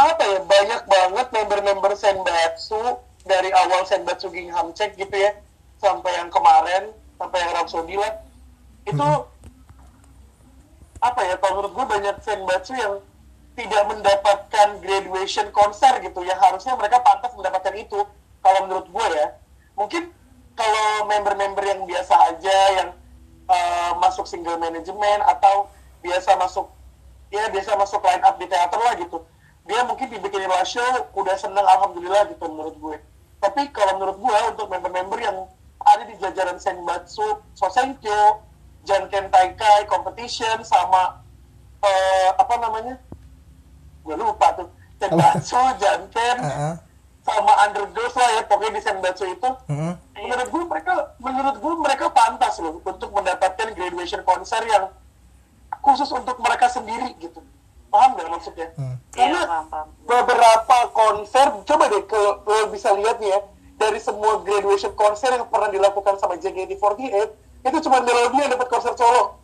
apa 0.00 0.22
ya 0.24 0.40
banyak 0.40 0.82
banget 0.88 1.26
member-member 1.28 1.92
Senbatsu 1.92 2.80
dari 3.28 3.52
awal 3.52 3.84
Senbatsu 3.84 4.32
Gingham 4.32 4.72
Check 4.72 4.96
gitu 4.96 5.12
ya 5.12 5.36
sampai 5.76 6.16
yang 6.16 6.32
kemarin 6.32 6.88
sampai 7.20 7.38
yang 7.44 7.52
Rhapsody 7.52 8.00
lah. 8.00 8.24
Itu 8.88 9.08
apa 11.00 11.20
ya 11.24 11.36
kalau 11.36 11.60
menurut 11.60 11.72
gue 11.76 11.86
banyak 12.00 12.16
Senbatsu 12.24 12.72
yang 12.76 13.04
tidak 13.60 13.82
mendapatkan 13.92 14.68
graduation 14.80 15.52
konser 15.52 16.00
gitu 16.00 16.24
yang 16.24 16.40
harusnya 16.40 16.72
mereka 16.80 17.04
pantas 17.04 17.36
mendapatkan 17.36 17.76
itu 17.76 18.00
kalau 18.40 18.60
menurut 18.64 18.88
gue 18.88 19.06
ya. 19.20 19.36
Mungkin 19.76 20.12
kalau 20.60 21.08
member-member 21.08 21.64
yang 21.64 21.80
biasa 21.88 22.14
aja 22.28 22.58
yang 22.76 22.88
uh, 23.48 23.96
masuk 23.96 24.28
single 24.28 24.60
management 24.60 25.24
atau 25.24 25.72
biasa 26.04 26.36
masuk 26.36 26.68
ya 27.32 27.48
biasa 27.48 27.80
masuk 27.80 28.04
line 28.04 28.20
up 28.20 28.36
di 28.36 28.44
teater 28.44 28.76
lah 28.76 28.92
gitu 29.00 29.24
dia 29.64 29.80
mungkin 29.88 30.12
dibikinin 30.12 30.52
live 30.52 30.68
show 30.68 30.84
udah 31.16 31.36
seneng 31.40 31.64
alhamdulillah 31.64 32.28
gitu 32.28 32.44
menurut 32.44 32.76
gue 32.76 32.96
tapi 33.40 33.72
kalau 33.72 33.96
menurut 33.96 34.20
gue 34.20 34.38
untuk 34.52 34.68
member-member 34.68 35.16
yang 35.16 35.48
ada 35.80 36.04
di 36.04 36.14
jajaran 36.20 36.60
Senbatsu, 36.60 37.40
Sosenkyo, 37.56 38.44
Janken 38.84 39.32
Taikai, 39.32 39.88
Competition, 39.88 40.60
sama 40.60 41.24
eh, 41.80 42.28
apa 42.36 42.54
namanya? 42.60 43.00
Gue 44.04 44.16
lupa 44.20 44.52
tuh. 44.60 44.68
Senbatsu, 45.00 45.56
Janken, 45.80 46.36
Uh-uh. 46.44 46.74
Sama 47.20 47.52
Underdogs 47.62 48.14
lah 48.14 48.30
ya 48.32 48.42
pokoknya 48.44 48.72
di 48.74 48.82
Senbatsu 48.82 49.24
itu. 49.24 49.48
Mm-mm. 49.68 49.92
Menurut 50.16 50.48
gue 50.48 50.62
mereka, 50.66 50.92
menurut 51.16 51.56
gue 51.56 51.74
mereka 51.78 52.04
pantas 52.08 52.54
loh 52.58 52.80
untuk 52.80 53.10
mendapatkan 53.10 53.68
graduation 53.70 54.20
konser 54.22 54.60
yang 54.64 54.88
khusus 55.80 56.08
untuk 56.10 56.36
mereka 56.38 56.66
sendiri 56.66 57.12
gitu. 57.16 57.40
Paham 57.86 58.14
gak 58.14 58.28
maksudnya? 58.28 58.68
Hmm. 58.74 58.96
Karena 59.10 59.34
Iya, 59.34 59.42
paham, 59.44 59.66
paham. 59.66 59.88
beberapa 60.02 60.76
konser 60.90 61.46
coba 61.60 61.84
deh 61.86 62.04
ke 62.04 62.20
lo 62.40 62.70
bisa 62.70 62.94
lihat 62.94 63.18
nih 63.18 63.28
ya 63.28 63.40
dari 63.74 63.98
semua 63.98 64.38
graduation 64.40 64.92
konser 64.92 65.32
yang 65.32 65.44
pernah 65.46 65.66
dilakukan 65.66 66.14
sama 66.14 66.36
JKT48 66.36 67.16
itu 67.60 67.78
cuma 67.80 67.98
Melody 67.98 68.38
yang 68.38 68.52
dapat 68.52 68.68
konser 68.68 68.92
solo 68.94 69.40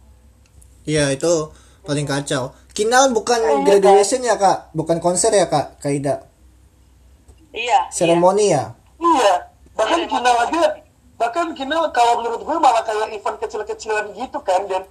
iya 0.84 1.10
itu 1.10 1.50
paling 1.82 2.04
kacau 2.04 2.54
Kinal 2.70 3.10
bukan 3.10 3.40
Iya, 3.40 3.56
graduation 3.64 4.20
ya 4.20 4.36
kak 4.36 4.70
bukan 4.70 5.00
konser 5.00 5.32
ya 5.32 5.48
kak 5.48 5.80
Kak 5.80 5.90
Ida 5.90 6.22
iya 7.56 7.88
seremoni 7.88 8.52
ya 8.52 8.76
iya 8.96 9.34
bahkan 9.72 9.98
Iya, 9.98 10.08
Kinal 10.08 10.28
emang. 10.30 10.46
aja 10.46 10.62
bahkan 11.16 11.46
Kinal 11.52 11.88
kalau 11.90 12.20
menurut 12.20 12.40
gue 12.40 12.56
malah 12.56 12.82
kayak 12.82 13.08
event 13.10 13.38
kecil-kecilan 13.38 14.12
gitu 14.12 14.38
kan 14.40 14.64
dan 14.64 14.84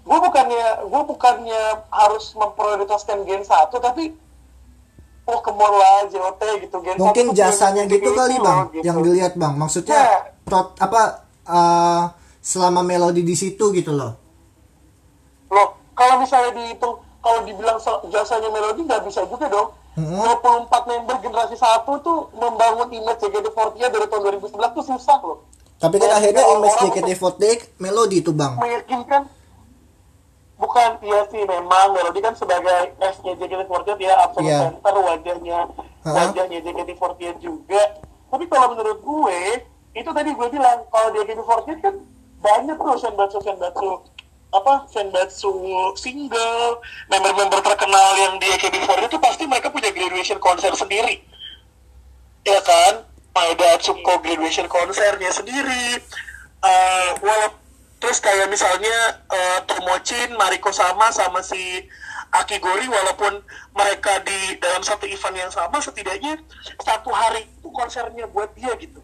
gue 0.00 0.18
bukannya 0.20 0.64
gue 0.84 1.02
bukannya 1.04 1.62
harus 1.88 2.30
memprioritaskan 2.32 3.24
Gen 3.24 3.42
1 3.42 3.50
tapi 3.72 4.14
oh 5.24 5.40
ke 5.40 5.50
mall 5.50 5.72
lah 5.72 6.04
JOT 6.06 6.42
gitu 6.60 6.76
Gen 6.78 6.96
1 6.96 7.02
mungkin 7.02 7.26
jasanya 7.32 7.82
gitu 7.84 8.12
kali 8.12 8.36
gitu 8.36 8.44
bang 8.44 8.58
gitu. 8.70 8.84
yang 8.84 8.98
dilihat 9.00 9.32
bang 9.34 9.54
maksudnya 9.54 9.96
Ya. 9.96 10.18
tot 10.44 10.76
apa 10.78 11.02
eh, 11.42 12.02
selama 12.38 12.80
melodi 12.80 13.20
di 13.20 13.34
situ 13.34 13.72
gitu 13.72 13.90
loh 13.90 14.20
Loh, 15.46 15.68
kalau 15.92 16.18
misalnya 16.18 16.50
dihitung, 16.52 16.98
kalau 17.20 17.46
dibilang 17.46 17.78
jasanya 18.04 18.50
Melody 18.50 18.82
nggak 18.82 19.06
bisa 19.06 19.22
juga 19.22 19.46
dong. 19.46 19.70
Mm-mm. 19.94 20.18
24 20.18 20.66
member 20.84 21.16
generasi 21.20 21.54
satu 21.54 21.92
tuh 21.98 22.18
membangun 22.32 22.90
image 22.90 23.20
JKT48 23.20 23.78
dari 23.84 24.06
tahun 24.06 24.22
2011 24.34 24.50
tuh 24.72 24.84
susah 24.84 25.18
loh. 25.20 25.38
tapi 25.76 25.96
kan 25.96 26.08
Ya, 26.08 26.16
akhirnya 26.18 26.42
image 26.48 26.72
orang 26.72 26.90
JKT48 26.90 27.42
melodi 27.78 28.16
itu 28.18 28.30
bang 28.30 28.54
Meyakinkan, 28.56 29.22
bukan 30.56 30.90
iya 31.00 31.20
sih 31.28 31.42
memang 31.42 31.92
Melody 31.92 32.20
kan 32.20 32.32
sebagai 32.32 32.94
S-nya 32.96 33.34
JKT48 33.34 33.90
ya 33.98 34.14
absolute 34.20 34.48
Iya. 34.48 34.58
center 34.64 34.94
wajahnya 34.96 35.58
wajahnya 36.04 36.58
JKT48 36.60 37.20
juga. 37.38 37.82
Tapi 38.28 38.44
kalau 38.46 38.66
menurut 38.68 38.98
gue, 38.98 39.40
itu 39.94 40.10
tadi 40.10 40.30
gue 40.30 40.48
bilang 40.48 40.82
kalau 40.88 41.08
JKT48 41.12 41.78
kan 41.80 41.94
banyak 42.40 42.76
tuh 42.76 42.96
senbatsu 42.96 43.38
senbatsu 43.40 43.90
apa 44.54 44.86
senbatsu 44.86 45.50
single 45.98 46.78
member-member 47.10 47.58
terkenal 47.58 48.10
yang 48.14 48.38
di 48.38 48.46
AKB48 48.54 49.10
itu 49.10 49.18
pasti 49.18 49.44
mereka 49.50 49.74
punya 49.74 49.90
graduation 49.90 50.38
konser 50.38 50.70
sendiri. 50.78 51.18
Ya 52.46 52.62
kan? 52.62 53.02
Ada 53.34 53.74
Atsuko 53.74 54.22
graduation 54.22 54.70
konsernya 54.70 55.34
sendiri. 55.34 55.98
Eh 56.62 57.10
walau 57.18 57.50
terus 57.98 58.22
kayak 58.22 58.46
misalnya 58.46 59.18
eh, 59.26 59.58
Tomochin, 59.66 60.38
Mariko 60.38 60.70
sama 60.70 61.10
sama 61.10 61.42
si 61.42 61.82
Akigori 62.30 62.86
walaupun 62.86 63.42
mereka 63.74 64.22
di 64.22 64.58
dalam 64.62 64.82
satu 64.86 65.06
event 65.06 65.34
yang 65.34 65.50
sama 65.50 65.82
setidaknya 65.82 66.38
satu 66.82 67.10
hari 67.10 67.46
itu 67.46 67.68
konsernya 67.74 68.30
buat 68.30 68.54
dia 68.54 68.70
gitu. 68.78 69.02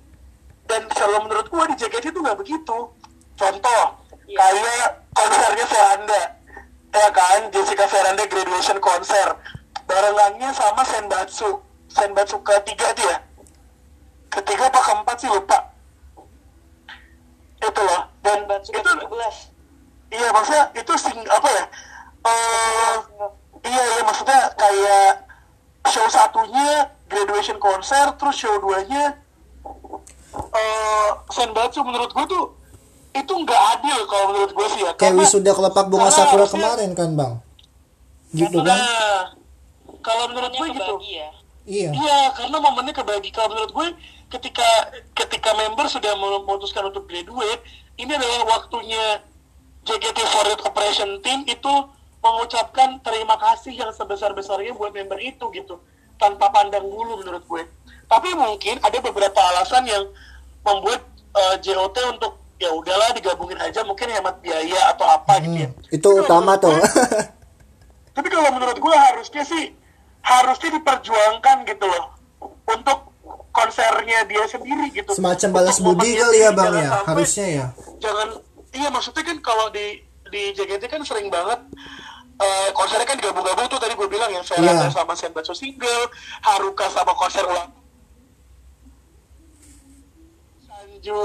Dan 0.70 0.86
kalau 0.94 1.26
menurut 1.26 1.50
gua 1.50 1.66
di 1.66 1.74
JKT 1.74 2.14
itu 2.14 2.20
nggak 2.22 2.38
begitu. 2.38 2.78
Contoh 3.34 3.99
Iya. 4.30 4.38
kayak 4.38 4.86
konsernya 5.10 5.66
Veranda. 5.66 6.22
Ya 6.90 7.06
kan 7.10 7.40
Jessica 7.50 7.86
Veranda 7.90 8.24
graduation 8.30 8.78
konser. 8.78 9.28
Barengannya 9.90 10.54
sama 10.54 10.86
Senbatsu. 10.86 11.58
Senbatsu 11.90 12.38
ketiga 12.46 12.94
dia 12.94 13.30
ketiga 14.30 14.70
apa 14.70 14.80
keempat 14.80 15.16
sih? 15.18 15.28
Lupa. 15.28 15.58
Itu 17.60 17.80
loh. 17.82 18.02
Dan 18.22 18.46
itu 18.46 18.70
ke 18.72 18.80
13 18.80 19.50
iya 20.10 20.26
maksudnya 20.34 20.64
itu 20.74 20.92
sing 20.98 21.18
apa 21.26 21.48
ya? 21.50 21.64
Eh 22.26 22.96
iya 23.66 23.82
iya 23.98 24.02
maksudnya 24.06 24.40
kayak 24.58 25.12
show 25.90 26.06
satunya 26.10 26.90
graduation 27.10 27.58
konser 27.58 28.14
terus 28.18 28.36
show 28.38 28.54
duanya 28.62 29.18
eh 30.54 31.10
Senbatsu. 31.30 31.82
Menurut 31.82 32.10
gue 32.14 32.26
tuh 32.30 32.44
itu 33.10 33.32
nggak 33.34 33.60
adil 33.74 33.98
kalau 34.06 34.24
menurut 34.30 34.52
gue 34.52 34.66
sih 34.70 34.80
ya. 34.82 34.92
Kayak 34.94 34.98
Karena- 35.00 35.20
wisuda 35.22 35.52
kelopak 35.52 35.84
bunga 35.86 36.02
karena 36.06 36.16
sakura 36.16 36.38
harusnya- 36.44 36.54
kemarin 36.54 36.90
kan 36.94 37.08
bang? 37.16 37.32
Gitu 38.30 38.58
kan? 38.62 38.78
kalau 40.00 40.32
menurut 40.32 40.48
gue 40.50 40.66
gitu. 40.72 40.94
ya 41.12 41.28
iya. 41.68 41.90
Iya, 41.92 42.18
karena 42.32 42.56
momennya 42.56 42.96
kebagi. 42.96 43.28
Kalau 43.30 43.52
menurut 43.52 43.68
gue, 43.68 43.86
ketika 44.32 44.64
ketika 45.12 45.52
member 45.52 45.86
sudah 45.86 46.16
memutuskan 46.16 46.88
untuk 46.88 47.04
graduate, 47.04 47.60
ini 47.94 48.08
adalah 48.08 48.48
waktunya 48.48 49.20
JKT48 49.84 50.60
Operation 50.64 51.20
Team 51.20 51.44
itu 51.44 51.72
mengucapkan 52.20 53.00
terima 53.00 53.36
kasih 53.36 53.76
yang 53.76 53.92
sebesar-besarnya 53.92 54.72
buat 54.72 54.92
member 54.92 55.20
itu 55.20 55.52
gitu, 55.52 55.80
tanpa 56.16 56.48
pandang 56.48 56.84
bulu 56.84 57.20
menurut 57.20 57.44
gue. 57.44 57.62
Tapi 58.06 58.28
mungkin 58.34 58.80
ada 58.80 58.98
beberapa 59.00 59.40
alasan 59.52 59.84
yang 59.84 60.04
membuat 60.60 61.04
eh, 61.30 61.56
JOT 61.60 61.96
untuk 62.10 62.40
ya 62.60 62.70
udahlah 62.70 63.08
digabungin 63.10 63.56
aja, 63.56 63.80
mungkin 63.82 64.06
hemat 64.06 64.36
biaya 64.38 64.92
atau 64.92 65.08
apa 65.08 65.40
gitu 65.40 65.56
ya. 65.58 65.68
Hmm, 65.68 65.80
itu 65.90 66.08
utama 66.14 66.54
tuh 66.54 66.76
Tapi 68.10 68.28
kalau 68.28 68.52
menurut 68.52 68.76
gue 68.76 68.94
harusnya 68.94 69.42
sih 69.42 69.72
harusnya 70.20 70.76
diperjuangkan 70.76 71.64
gitu 71.64 71.84
loh 71.84 72.12
untuk 72.66 73.08
konsernya 73.50 74.22
dia 74.24 74.44
sendiri 74.44 74.92
gitu. 74.92 75.10
semacam 75.10 75.48
Untuk 75.48 75.56
balas 75.56 75.78
budi 75.78 76.10
kali 76.14 76.38
ya 76.38 76.50
bang 76.50 76.74
ya 76.76 76.88
sampai- 76.92 77.08
harusnya 77.08 77.46
ya 77.48 77.66
Jangan 77.98 78.28
iya 78.70 78.88
maksudnya 78.88 79.24
kan 79.24 79.38
kalau 79.40 79.66
di 79.68 79.98
di 80.26 80.52
JKT 80.52 80.84
kan 80.86 81.00
sering 81.00 81.26
banget 81.26 81.58
eh, 82.36 82.68
konsernya 82.70 83.02
kan 83.04 83.16
digabung-gabung 83.16 83.66
tuh 83.66 83.76
tadi 83.76 83.92
gue 83.92 84.06
bilang 84.06 84.28
yang 84.28 84.44
Iya. 84.44 84.60
Veranda 84.60 84.88
sama 84.88 85.12
Senbatsu 85.12 85.52
single, 85.52 86.12
Haruka 86.40 86.86
sama 86.86 87.12
konser 87.12 87.42
ulang 87.42 87.72
Sanju 90.62 91.18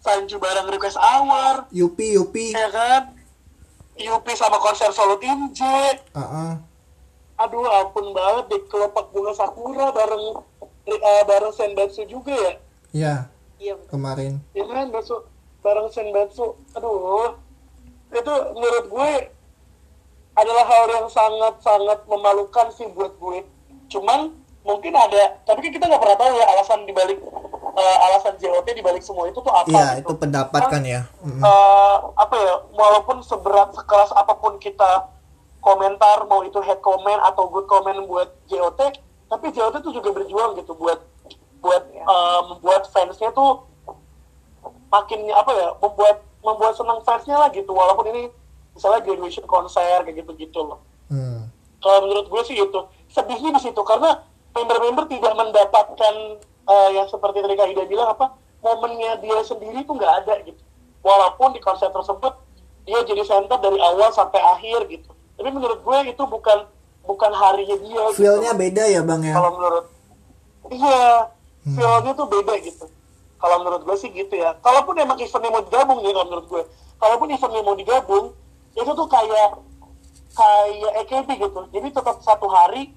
Sanju 0.00 0.40
bareng 0.40 0.68
request 0.72 0.96
hour. 0.96 1.68
Yupi 1.72 2.16
Yupi. 2.16 2.56
Ya 2.56 2.68
kan? 2.72 3.12
Yupi 4.00 4.32
sama 4.32 4.56
konser 4.56 4.88
solo 4.96 5.20
tim 5.20 5.52
J. 5.52 5.60
Ah, 6.16 6.20
ah. 6.20 6.52
aduh 7.40 7.64
ampun 7.64 8.12
banget 8.12 8.52
deh 8.52 8.62
kelopak 8.68 9.08
bunga 9.16 9.32
sakura 9.32 9.88
bareng 9.96 10.44
eh, 10.84 11.22
bareng 11.24 11.52
senbatsu 11.56 12.04
juga 12.04 12.36
ya? 12.36 12.52
Ya 12.92 13.14
iya. 13.60 13.76
Kemarin. 13.92 14.40
Ya 14.56 14.64
kan 14.64 14.88
Batsu, 14.88 15.20
bareng 15.60 15.88
senbatsu. 15.92 16.56
Aduh. 16.72 17.36
Itu 18.10 18.34
menurut 18.56 18.84
gue 18.88 19.10
adalah 20.34 20.64
hal 20.64 20.84
yang 20.90 21.08
sangat 21.12 21.54
sangat 21.60 21.98
memalukan 22.08 22.72
sih 22.72 22.88
buat 22.90 23.12
gue. 23.20 23.44
Cuman 23.92 24.32
mungkin 24.64 24.92
ada 24.92 25.40
tapi 25.48 25.64
kan 25.64 25.72
kita 25.72 25.84
nggak 25.88 26.02
pernah 26.02 26.18
tahu 26.20 26.32
ya 26.36 26.46
alasan 26.52 26.84
dibalik 26.84 27.18
eh, 27.80 27.96
alasan 28.04 28.36
JOT 28.36 28.68
dibalik 28.70 29.00
semua 29.00 29.24
itu 29.24 29.40
tuh 29.40 29.48
apa 29.48 29.66
iya 29.66 29.96
gitu. 29.96 30.12
itu 30.12 30.12
pendapat 30.20 30.62
kan 30.68 30.82
ya 30.84 31.08
Mm-mm. 31.24 31.40
eh, 31.40 31.96
apa 32.14 32.34
ya 32.36 32.54
walaupun 32.70 33.24
seberat 33.24 33.72
sekeras 33.72 34.12
apa 34.12 34.36
pun 34.36 34.60
kita 34.60 35.08
komentar 35.60 36.28
mau 36.28 36.44
itu 36.44 36.60
head 36.60 36.80
comment 36.80 37.20
atau 37.24 37.48
good 37.48 37.64
comment 37.64 38.04
buat 38.04 38.28
JOT 38.46 38.80
tapi 39.26 39.46
JOT 39.50 39.80
tuh 39.80 39.92
juga 39.92 40.12
berjuang 40.12 40.60
gitu 40.60 40.76
buat 40.76 41.00
buat 41.60 41.84
eh, 41.88 42.40
membuat 42.48 42.84
fansnya 42.88 43.32
tuh 43.32 43.64
makin 44.90 45.20
apa 45.30 45.50
ya 45.54 45.68
membuat 45.78 46.16
membuat 46.40 46.74
senang 46.74 47.00
fansnya 47.00 47.36
lah 47.36 47.48
gitu 47.48 47.70
walaupun 47.70 48.10
ini 48.10 48.22
misalnya 48.72 49.00
graduation 49.02 49.44
konser 49.44 50.04
kayak 50.04 50.20
gitu 50.20 50.32
gitu 50.36 50.60
loh 50.62 50.80
Hmm. 51.10 51.50
kalau 51.82 52.06
menurut 52.06 52.30
gue 52.30 52.42
sih 52.46 52.54
itu 52.54 52.80
sedihnya 53.10 53.58
di 53.58 53.66
situ 53.66 53.82
karena 53.82 54.22
member-member 54.54 55.10
tidak 55.10 55.34
mendapatkan 55.34 56.38
eh, 56.70 56.88
yang 56.94 57.06
seperti 57.10 57.42
tadi 57.42 57.54
Kak 57.58 57.68
Ida 57.74 57.84
bilang 57.90 58.14
apa 58.14 58.38
momennya 58.62 59.18
dia 59.18 59.38
sendiri 59.42 59.82
tuh 59.82 59.98
nggak 59.98 60.14
ada 60.24 60.34
gitu. 60.46 60.62
Walaupun 61.00 61.56
di 61.56 61.60
konser 61.64 61.88
tersebut 61.90 62.36
dia 62.84 63.00
jadi 63.04 63.22
center 63.24 63.58
dari 63.58 63.78
awal 63.80 64.12
sampai 64.12 64.40
akhir 64.40 64.86
gitu. 64.88 65.10
Tapi 65.40 65.48
menurut 65.50 65.80
gue 65.80 65.98
itu 66.12 66.22
bukan 66.24 66.68
bukan 67.04 67.32
harinya 67.32 67.76
dia 67.80 68.02
gitu. 68.12 68.20
feelnya 68.20 68.52
beda 68.52 68.84
ya 68.86 69.00
bang 69.00 69.22
ya? 69.24 69.34
Kalau 69.34 69.50
menurut 69.56 69.84
iya 70.70 71.04
feelnya 71.64 72.12
tuh 72.12 72.28
beda 72.28 72.54
gitu. 72.60 72.86
Kalau 73.40 73.56
menurut 73.64 73.82
gue 73.88 73.96
sih 73.96 74.12
gitu 74.12 74.34
ya. 74.36 74.52
Kalaupun 74.60 74.94
emang 75.00 75.16
eventnya 75.16 75.50
mau 75.50 75.64
digabung 75.64 75.98
nih 76.04 76.12
kalau 76.12 76.26
menurut 76.28 76.46
gue. 76.46 76.62
Kalaupun 77.00 77.26
eventnya 77.32 77.62
mau 77.64 77.76
digabung 77.76 78.24
itu 78.76 78.90
tuh 78.92 79.08
kayak 79.08 79.50
kayak 80.36 80.92
EKB 81.08 81.28
gitu. 81.40 81.60
Jadi 81.72 81.88
tetap 81.88 82.16
satu 82.20 82.46
hari 82.46 82.92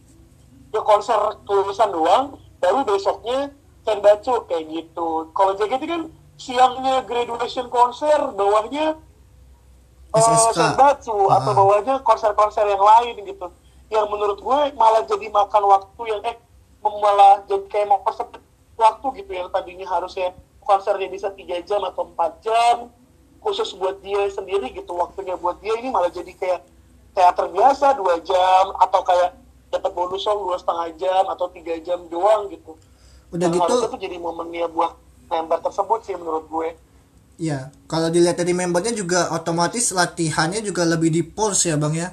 ya 0.75 0.81
konser 0.83 1.17
tulisan 1.47 1.93
doang 1.93 2.35
baru 2.59 2.83
besoknya 2.83 3.53
senbatsu 3.83 4.47
kayak 4.47 4.63
gitu 4.71 5.29
kalau 5.35 5.51
JKT 5.59 5.83
kan 5.85 6.01
siangnya 6.39 7.03
graduation 7.03 7.67
konser 7.69 8.17
bawahnya 8.33 8.95
eh, 10.11 10.19
SSK. 10.19 10.55
senbatsu 10.55 11.15
Ah. 11.29 11.39
atau 11.39 11.51
bawahnya 11.53 11.99
konser-konser 12.01 12.65
yang 12.67 12.81
lain 12.81 13.15
gitu 13.23 13.47
yang 13.93 14.09
menurut 14.09 14.39
gue 14.41 14.59
malah 14.73 15.05
jadi 15.05 15.27
makan 15.29 15.63
waktu 15.69 16.01
yang 16.09 16.21
eh 16.25 16.35
malah 16.83 17.43
jadi 17.47 17.65
kayak 17.69 17.87
mau 17.87 18.01
waktu 18.73 19.07
gitu 19.23 19.31
yang 19.31 19.47
tadinya 19.53 19.85
harusnya 19.87 20.33
konsernya 20.63 21.07
bisa 21.07 21.29
tiga 21.35 21.59
jam 21.61 21.83
atau 21.85 22.07
empat 22.09 22.41
jam 22.41 22.89
khusus 23.43 23.75
buat 23.75 23.99
dia 23.99 24.23
sendiri 24.31 24.71
gitu 24.71 24.95
waktunya 24.95 25.35
buat 25.37 25.59
dia 25.59 25.75
ini 25.77 25.91
malah 25.91 26.09
jadi 26.09 26.31
kayak 26.33 26.61
teater 27.13 27.47
biasa 27.51 27.93
dua 27.99 28.17
jam 28.23 28.73
atau 28.79 29.03
kayak 29.05 29.37
dapat 29.69 29.91
bonus 29.93 30.23
song 30.25 30.41
dua 30.47 30.57
setengah 30.57 30.89
jam 30.97 31.23
atau 31.29 31.45
tiga 31.51 31.75
jam 31.83 31.99
doang 32.09 32.49
gitu 32.49 32.73
udah 33.33 33.47
Dan 33.49 33.57
gitu 33.57 33.73
tuh 33.89 33.97
jadi 33.97 34.17
momennya 34.21 34.69
buat 34.69 34.93
member 35.25 35.59
tersebut 35.65 35.99
sih 36.05 36.13
menurut 36.13 36.45
gue. 36.45 36.69
Ya 37.41 37.73
kalau 37.89 38.13
dilihat 38.13 38.37
dari 38.37 38.53
membernya 38.53 38.93
juga 38.93 39.33
otomatis 39.33 39.89
latihannya 39.89 40.61
juga 40.61 40.85
lebih 40.85 41.09
di 41.09 41.25
pause 41.25 41.73
ya 41.73 41.75
bang 41.81 41.93
ya? 41.97 42.09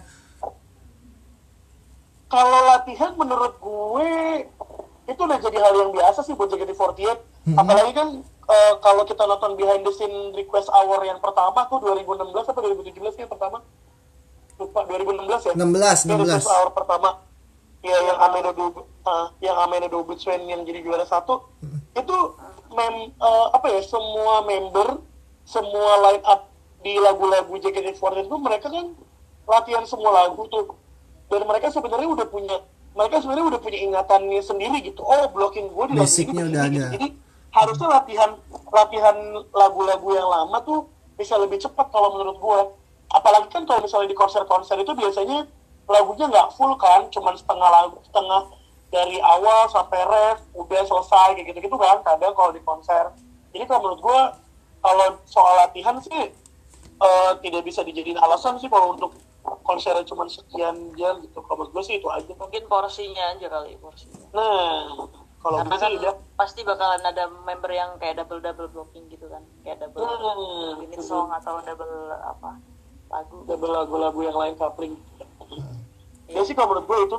Kalau 2.31 2.61
latihan 2.73 3.13
menurut 3.21 3.55
gue 3.61 4.11
itu 5.11 5.21
udah 5.21 5.39
jadi 5.43 5.59
hal 5.61 5.75
yang 5.77 5.91
biasa 5.93 6.25
sih 6.25 6.33
buat 6.39 6.49
JKT48 6.49 7.19
apalagi 7.59 7.93
kan 7.93 8.09
eh, 8.25 8.75
kalau 8.79 9.03
kita 9.03 9.27
nonton 9.27 9.59
behind 9.59 9.83
the 9.83 9.91
scene 9.91 10.31
request 10.33 10.71
hour 10.71 11.03
yang 11.03 11.19
pertama 11.19 11.67
tuh 11.67 11.83
2016 11.83 12.31
atau 12.31 12.61
2017 12.63 13.27
yang 13.27 13.31
pertama? 13.31 13.61
Lupa 14.57 14.81
2016 14.89 15.51
ya? 15.51 15.53
16 15.53 16.09
Yang 16.09 16.17
16 16.17 16.25
request 16.25 16.49
hour 16.49 16.71
pertama 16.73 17.09
ya 17.81 17.97
yang 18.13 18.19
Ameno 18.21 18.51
Do 18.53 18.67
eh, 18.85 19.27
yang 19.45 19.57
Ameno 19.57 19.89
Dobutsuen 19.89 20.45
yang 20.45 20.65
jadi 20.69 20.85
juara 20.85 21.05
satu 21.09 21.49
itu 21.97 22.19
mem 22.71 23.13
eh, 23.17 23.47
apa 23.57 23.67
ya 23.73 23.81
semua 23.83 24.45
member 24.45 25.01
semua 25.49 25.93
line 26.11 26.25
up 26.29 26.53
di 26.81 26.97
lagu-lagu 26.97 27.53
JKT48 27.61 28.29
itu 28.29 28.37
mereka 28.41 28.67
kan 28.73 28.87
latihan 29.45 29.85
semua 29.85 30.25
lagu 30.25 30.47
tuh 30.49 30.77
dan 31.29 31.45
mereka 31.45 31.69
sebenarnya 31.69 32.09
udah 32.09 32.27
punya 32.29 32.57
mereka 32.95 33.23
sebenarnya 33.23 33.47
udah 33.57 33.61
punya 33.61 33.79
ingatannya 33.81 34.41
sendiri 34.43 34.79
gitu 34.83 35.01
oh 35.05 35.29
blocking 35.31 35.69
gue 35.71 35.85
di 35.91 35.95
lagu 35.97 36.09
ini 36.09 36.43
udah 36.47 36.65
gitu. 36.69 36.79
ada. 36.81 36.87
jadi 36.97 37.09
harusnya 37.51 37.89
latihan 37.91 38.31
latihan 38.71 39.17
lagu-lagu 39.51 40.09
yang 40.15 40.29
lama 40.31 40.59
tuh 40.63 40.87
bisa 41.19 41.35
lebih 41.37 41.59
cepat 41.59 41.91
kalau 41.91 42.17
menurut 42.17 42.37
gue 42.39 42.61
apalagi 43.11 43.49
kan 43.51 43.67
kalau 43.67 43.83
misalnya 43.83 44.09
di 44.09 44.17
konser-konser 44.17 44.79
itu 44.79 44.93
biasanya 44.95 45.45
lagunya 45.91 46.31
nggak 46.31 46.55
full 46.55 46.73
kan 46.79 47.11
cuman 47.11 47.35
setengah 47.35 47.69
lagu 47.69 47.99
setengah 48.07 48.47
dari 48.91 49.19
awal 49.23 49.71
sampai 49.71 50.03
ref 50.03 50.39
udah 50.55 50.83
selesai 50.83 51.39
kayak 51.39 51.47
gitu-gitu 51.51 51.77
kan 51.79 52.03
kadang 52.03 52.35
kalau 52.35 52.51
di 52.51 52.63
konser. 52.63 53.11
Jadi 53.51 53.65
kalau 53.67 53.81
menurut 53.87 54.01
gue 54.03 54.21
kalau 54.81 55.07
soal 55.27 55.55
latihan 55.67 55.99
sih 56.03 56.31
eh, 56.99 57.33
tidak 57.43 57.63
bisa 57.67 57.83
dijadiin 57.83 58.19
alasan 58.19 58.59
sih 58.59 58.71
kalau 58.71 58.95
untuk 58.95 59.15
konsernya 59.63 60.03
cuma 60.07 60.27
sekian 60.27 60.95
jam 60.95 61.19
gitu. 61.23 61.39
Kalau 61.43 61.63
menurut 61.63 61.73
gue 61.75 61.83
sih 61.87 61.95
itu 61.99 62.09
aja. 62.11 62.35
Mungkin 62.35 62.67
porsinya 62.67 63.35
aja 63.35 63.47
kali 63.47 63.79
porsinya. 63.79 64.27
Nah 64.35 65.07
kalau 65.41 65.57
karena 65.65 65.71
gue 65.71 65.79
kan 65.79 65.91
sih 65.91 65.99
udah 66.03 66.15
pasti 66.37 66.61
bakalan 66.67 67.03
ada 67.07 67.25
member 67.47 67.71
yang 67.71 67.95
kayak 68.03 68.19
double 68.19 68.43
double 68.43 68.69
blocking 68.75 69.07
gitu 69.07 69.27
kan. 69.31 69.43
Kayak 69.63 69.87
double 69.87 70.03
Hmm, 70.03 70.83
unit 70.83 70.99
song 70.99 71.31
atau 71.31 71.63
double 71.63 72.11
apa 72.21 72.59
lagu. 73.11 73.47
Double 73.47 73.71
lagu-lagu 73.71 74.21
yang 74.23 74.37
lain 74.39 74.55
coupling 74.59 74.95
ya 76.31 76.43
sih 76.47 76.55
kalau 76.55 76.75
menurut 76.75 76.87
gue 76.87 76.99
itu 77.07 77.19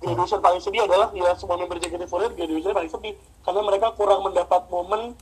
graduation 0.00 0.40
paling 0.40 0.62
sedih 0.64 0.88
adalah 0.88 1.12
ya 1.12 1.36
semua 1.36 1.60
member 1.60 1.76
JKT48 1.76 2.32
graduation 2.36 2.72
paling 2.72 2.92
sedih. 2.92 3.14
Karena 3.44 3.60
mereka 3.64 3.92
kurang 3.92 4.24
mendapat 4.24 4.62
momen 4.72 5.12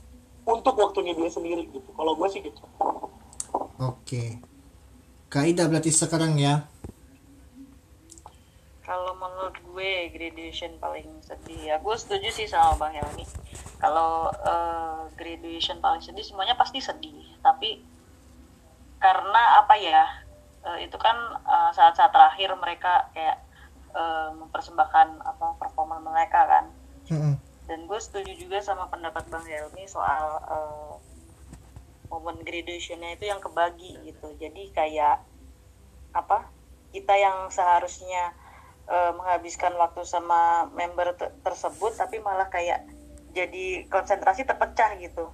untuk 0.47 0.75
waktunya 0.79 1.11
dia 1.13 1.29
sendiri 1.29 1.67
gitu. 1.67 1.89
Kalau 1.93 2.15
gue 2.15 2.27
sih 2.31 2.39
gitu. 2.43 2.61
Oke. 3.79 4.39
Kak 5.29 5.45
Ida 5.45 5.69
berarti 5.69 5.91
sekarang 5.93 6.39
ya? 6.39 6.65
Kalau 8.81 9.13
menurut 9.13 9.53
gue 9.61 9.91
graduation 10.09 10.73
paling 10.81 11.05
sedih. 11.21 11.75
Ya 11.75 11.75
gue 11.77 11.95
setuju 11.99 12.33
sih 12.33 12.49
sama 12.49 12.79
bang 12.81 12.97
Helmi. 12.97 13.27
Kalau 13.77 14.33
eh, 14.33 15.01
graduation 15.13 15.77
paling 15.83 16.01
sedih 16.01 16.25
semuanya 16.25 16.57
pasti 16.57 16.81
sedih. 16.81 17.21
Tapi 17.45 17.83
karena 18.99 19.63
apa 19.63 19.75
ya 19.79 20.03
eh, 20.69 20.85
itu 20.85 20.97
kan 20.97 21.17
eh, 21.35 21.71
saat-saat 21.73 22.09
terakhir 22.09 22.53
mereka 22.55 23.09
kayak 23.11 23.37
eh, 23.91 24.29
mempersembahkan 24.31 25.07
apa 25.19 25.45
performa 25.57 25.97
mereka 25.99 26.45
kan 26.45 26.65
Mm-mm. 27.09 27.35
dan 27.65 27.79
gue 27.83 27.99
setuju 27.99 28.33
juga 28.35 28.59
sama 28.59 28.85
pendapat 28.87 29.25
bang 29.27 29.45
Helmi 29.45 29.85
soal 29.85 30.23
eh, 30.45 30.93
momen 32.09 32.41
graduationnya 32.41 33.13
itu 33.13 33.25
yang 33.25 33.37
kebagi 33.37 33.97
gitu 34.03 34.33
jadi 34.35 34.63
kayak 34.71 35.21
apa 36.11 36.49
kita 36.89 37.13
yang 37.13 37.49
seharusnya 37.49 38.33
eh, 38.85 39.11
menghabiskan 39.13 39.73
waktu 39.73 40.01
sama 40.03 40.65
member 40.69 41.13
te- 41.13 41.33
tersebut 41.39 41.93
tapi 41.93 42.17
malah 42.17 42.49
kayak 42.49 42.85
jadi 43.29 43.85
konsentrasi 43.87 44.45
terpecah 44.45 44.93
gitu 44.97 45.29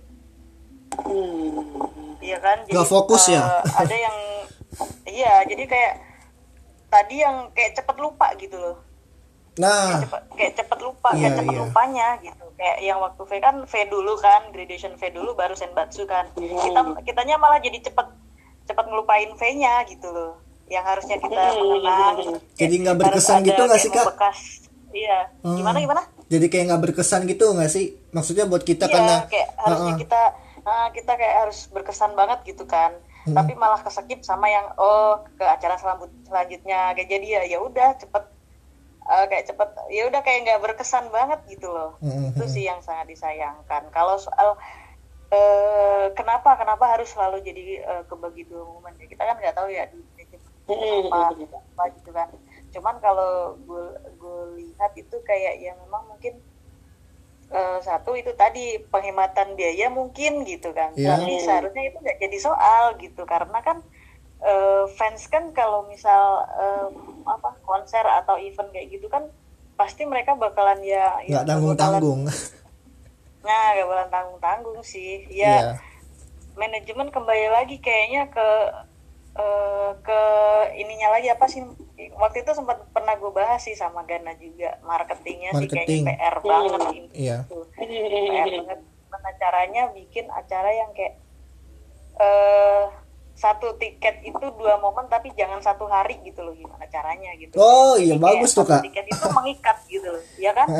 Hmm. 0.96 1.52
iya 2.24 2.40
kan 2.40 2.64
jadi 2.64 2.72
Nggak 2.72 2.88
fokus 2.88 3.28
ya? 3.28 3.44
eh, 3.44 3.64
ada 3.76 3.96
yang 3.96 4.18
iya 5.06 5.44
jadi 5.44 5.64
kayak 5.66 5.94
tadi 6.88 7.16
yang 7.20 7.50
kayak 7.52 7.76
cepet 7.76 7.98
lupa 7.98 8.28
gitu 8.36 8.56
loh 8.56 8.78
Nah, 9.56 10.04
cepet, 10.04 10.22
kayak 10.36 10.54
cepet 10.60 10.80
lupa 10.84 11.16
Iya, 11.16 11.32
kayak 11.32 11.36
cepet 11.40 11.54
iya. 11.56 11.62
lupanya 11.64 12.08
gitu 12.20 12.46
kayak 12.60 12.78
yang 12.84 13.00
waktu 13.00 13.24
V 13.24 13.32
kan 13.40 13.56
V 13.64 13.74
dulu 13.88 14.14
kan 14.20 14.42
graduation 14.52 15.00
V 15.00 15.04
dulu 15.16 15.32
baru 15.32 15.56
senbatsu 15.56 16.04
kan 16.04 16.28
kita 16.36 16.80
kitanya 17.08 17.40
malah 17.40 17.64
jadi 17.64 17.80
cepet 17.80 18.04
cepet 18.68 18.86
ngelupain 18.86 19.32
V-nya 19.32 19.88
gitu 19.88 20.12
loh 20.12 20.36
yang 20.68 20.84
harusnya 20.84 21.16
kita 21.22 21.56
mengenang 21.56 22.42
Jadi 22.58 22.74
nggak 22.84 22.98
berkesan 22.98 23.46
gitu 23.46 23.62
nggak 23.64 23.80
kayak 23.80 23.86
sih, 23.86 23.92
Kak? 23.94 24.06
membekas. 24.12 24.40
iya 24.92 25.20
Hmm. 25.40 25.56
gimana 25.56 25.78
gimana 25.80 26.02
jadi 26.26 26.46
kayak 26.52 26.66
nggak 26.74 26.82
berkesan 26.90 27.22
gitu 27.24 27.46
nggak 27.54 27.72
sih? 27.72 27.86
Maksudnya 28.12 28.50
buat 28.50 28.66
kita 28.66 28.90
iya 28.90 28.94
karena 28.98 29.16
kayak 29.30 29.50
harusnya 29.56 29.94
Heeh. 29.94 30.02
kita 30.04 30.22
ah, 30.66 30.88
kita 30.92 31.12
kayak 31.16 31.36
harus 31.48 31.60
berkesan 31.70 32.12
banget 32.12 32.40
gitu 32.44 32.66
kan 32.66 32.92
Hmm. 33.26 33.34
tapi 33.34 33.58
malah 33.58 33.82
kesekip 33.82 34.22
sama 34.22 34.46
yang 34.54 34.70
oh 34.78 35.18
ke 35.34 35.42
acara 35.42 35.76
selanjut 35.82 36.14
selanjutnya 36.30 36.94
kayak 36.94 37.10
jadi 37.10 37.28
ya 37.28 37.42
ya 37.54 37.58
udah 37.58 37.98
cepet 37.98 38.24
eh, 39.10 39.26
kayak 39.30 39.46
cepet 39.50 39.70
ya 39.90 40.04
udah 40.10 40.22
kayak 40.22 40.40
nggak 40.46 40.62
berkesan 40.62 41.10
banget 41.10 41.40
gitu 41.50 41.74
loh. 41.74 41.98
Hmm, 42.06 42.30
itu 42.30 42.46
sih 42.46 42.64
yang 42.70 42.82
sangat 42.86 43.10
disayangkan. 43.10 43.90
Kalau 43.90 44.22
soal 44.22 44.58
eh, 45.34 46.06
kenapa 46.18 46.54
kenapa 46.62 46.86
harus 46.86 47.10
selalu 47.10 47.42
jadi 47.42 47.64
eh, 47.82 48.04
kebagi 48.06 48.46
dua 48.46 48.62
momen 48.62 48.94
ya? 49.02 49.10
Kita 49.10 49.24
kan 49.26 49.36
nggak 49.42 49.56
tahu 49.58 49.70
ya 49.74 49.90
di 49.90 50.06
manajemen 50.06 50.54
apa, 51.10 51.34
apa 51.74 51.84
gitu 51.98 52.10
kan. 52.14 52.30
Cuman 52.74 52.96
kalau 53.02 53.58
gue 53.58 53.86
gue 54.22 54.40
lihat 54.62 54.92
itu 54.98 55.18
kayak 55.26 55.54
ya 55.66 55.74
memang 55.82 56.14
mungkin 56.14 56.45
eh, 57.56 57.80
satu 57.80 58.12
itu 58.14 58.36
tadi 58.36 58.84
penghematan 58.92 59.56
biaya 59.56 59.88
mungkin 59.90 60.44
gitu 60.44 60.76
kan 60.76 60.92
Iya. 60.94 61.16
tapi 61.16 61.32
seharusnya 61.40 61.84
itu 61.88 61.98
nggak 62.04 62.20
jadi 62.20 62.38
soal 62.38 62.84
gitu 63.00 63.24
karena 63.24 63.60
kan 63.64 63.80
eh, 64.44 64.84
fans 64.94 65.32
kan 65.32 65.56
kalau 65.56 65.88
misal 65.88 66.22
eh, 66.60 66.88
apa 67.26 67.50
konser 67.64 68.04
atau 68.04 68.36
event 68.38 68.70
kayak 68.70 68.92
gitu 68.92 69.08
kan 69.08 69.24
pasti 69.76 70.04
mereka 70.04 70.36
bakalan 70.36 70.80
ya 70.84 71.20
ya 71.24 71.40
nggak 71.40 71.48
tanggung 71.48 71.76
tanggung. 71.76 72.22
nah 73.46 73.66
gak 73.72 73.86
bakalan 73.86 74.10
tanggung 74.10 74.40
tanggung 74.40 74.80
sih 74.82 75.24
ya 75.30 75.56
Iya. 75.56 75.72
manajemen 76.56 77.12
kembali 77.12 77.48
lagi 77.52 77.78
kayaknya 77.80 78.28
ke 78.28 78.48
eh, 79.36 79.90
ke 80.00 80.22
ininya 80.76 81.12
lagi 81.12 81.28
apa 81.28 81.46
sih 81.46 81.60
waktu 82.14 82.38
itu 82.42 82.52
sempat 82.52 82.84
pernah 82.90 83.14
gue 83.14 83.30
bahas 83.30 83.60
sih 83.60 83.74
sama 83.74 84.04
Gana 84.04 84.36
juga 84.36 84.80
marketingnya 84.82 85.52
sih 85.54 85.66
Marketing. 85.66 86.04
kayaknya 86.04 86.16
PR 86.20 86.36
banget 86.42 86.82
ini 86.94 87.08
Iya. 87.12 87.38
tuh. 87.46 87.64
PR 87.72 88.48
banget 88.54 88.80
gimana 88.82 89.30
caranya 89.36 89.82
bikin 89.92 90.26
acara 90.30 90.70
yang 90.70 90.92
kayak 90.92 91.16
eh 92.16 92.84
satu 93.34 93.76
tiket 93.76 94.24
itu 94.24 94.40
dua 94.54 94.76
momen 94.78 95.04
tapi 95.06 95.28
jangan 95.34 95.60
satu 95.60 95.84
hari 95.86 96.16
gitu 96.22 96.40
loh 96.40 96.52
gimana 96.52 96.84
caranya 96.86 97.36
gitu 97.36 97.52
Oh 97.54 97.96
iya 97.96 98.16
Jadi 98.16 98.24
bagus 98.24 98.52
tuh 98.52 98.64
kak. 98.64 98.80
tiket 98.82 99.06
itu 99.06 99.28
mengikat 99.30 99.78
gitu 99.86 100.08
loh 100.10 100.24
ya 100.38 100.52
kan 100.52 100.68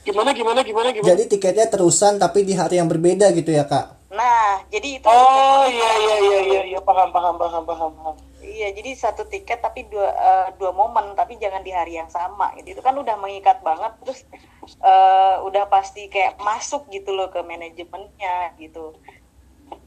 Gimana 0.00 0.32
gimana 0.32 0.64
gimana 0.64 0.88
gimana? 0.90 1.04
Jadi 1.04 1.28
tiketnya 1.28 1.68
terusan 1.68 2.16
tapi 2.16 2.40
di 2.40 2.56
hari 2.56 2.80
yang 2.80 2.88
berbeda 2.88 3.30
gitu 3.32 3.50
ya 3.50 3.62
kak. 3.64 4.00
nah 4.08 4.58
jadi 4.66 4.96
itu 4.96 5.06
Oh 5.06 5.62
iya 5.64 5.90
iya 5.96 6.16
iya 6.20 6.38
iya 6.42 6.62
iya 6.68 6.80
paham 6.80 7.10
paham 7.10 7.34
paham 7.36 7.62
paham 7.62 7.90
paham. 7.92 8.16
Iya, 8.60 8.76
jadi 8.76 8.92
satu 8.92 9.24
tiket 9.24 9.64
tapi 9.64 9.88
dua 9.88 10.12
eh, 10.12 10.46
dua 10.60 10.68
momen, 10.76 11.16
tapi 11.16 11.40
jangan 11.40 11.64
di 11.64 11.72
hari 11.72 11.96
yang 11.96 12.12
sama. 12.12 12.52
Gitu. 12.60 12.76
Itu 12.76 12.84
kan 12.84 12.92
udah 12.92 13.16
mengikat 13.16 13.64
banget, 13.64 13.96
terus 14.04 14.20
eh, 14.84 15.34
udah 15.40 15.64
pasti 15.72 16.12
kayak 16.12 16.36
masuk 16.36 16.84
gitu 16.92 17.16
loh 17.16 17.32
ke 17.32 17.40
manajemennya 17.40 18.52
gitu. 18.60 18.92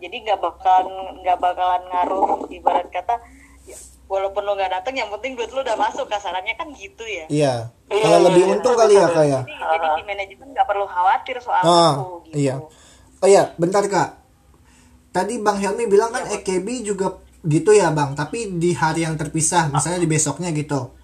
Jadi 0.01 0.15
nggak 0.25 0.41
bakalan 0.41 1.21
nggak 1.21 1.37
bakalan 1.37 1.85
ngaruh 1.85 2.49
ibarat 2.49 2.89
kata 2.89 3.21
ya, 3.69 3.77
walaupun 4.09 4.41
lo 4.41 4.57
nggak 4.57 4.81
datang, 4.81 4.97
yang 4.97 5.13
penting 5.13 5.37
duit 5.37 5.53
lo 5.53 5.61
udah 5.61 5.77
masuk 5.77 6.09
kasarannya 6.09 6.57
kan 6.57 6.73
gitu 6.73 7.05
ya. 7.05 7.29
Iya. 7.29 7.53
Iya, 7.93 8.03
Kalau 8.09 8.17
iya, 8.17 8.25
lebih 8.25 8.43
iya. 8.49 8.53
untung 8.57 8.73
kali 8.73 8.93
ya 8.97 9.05
kak 9.05 9.25
ya. 9.29 9.41
Jadi, 9.45 9.53
jadi 9.53 9.87
di 9.93 10.03
manajemen 10.09 10.47
nggak 10.49 10.65
perlu 10.65 10.85
khawatir 10.89 11.37
soal 11.45 11.61
Ah, 11.61 11.93
itu 11.93 12.05
gitu. 12.25 12.35
iya. 12.41 12.55
Oh 13.21 13.27
iya, 13.29 13.53
bentar 13.53 13.85
kak. 13.85 14.17
Tadi 15.13 15.37
Bang 15.45 15.61
Helmi 15.61 15.85
bilang 15.85 16.09
kan 16.09 16.25
EKB 16.25 16.81
juga 16.81 17.21
gitu 17.43 17.75
ya 17.75 17.91
Bang, 17.91 18.15
tapi 18.15 18.55
di 18.55 18.71
hari 18.71 19.03
yang 19.03 19.19
terpisah, 19.19 19.67
misalnya 19.67 19.99
di 19.99 20.07
besoknya 20.07 20.49
gitu. 20.51 20.95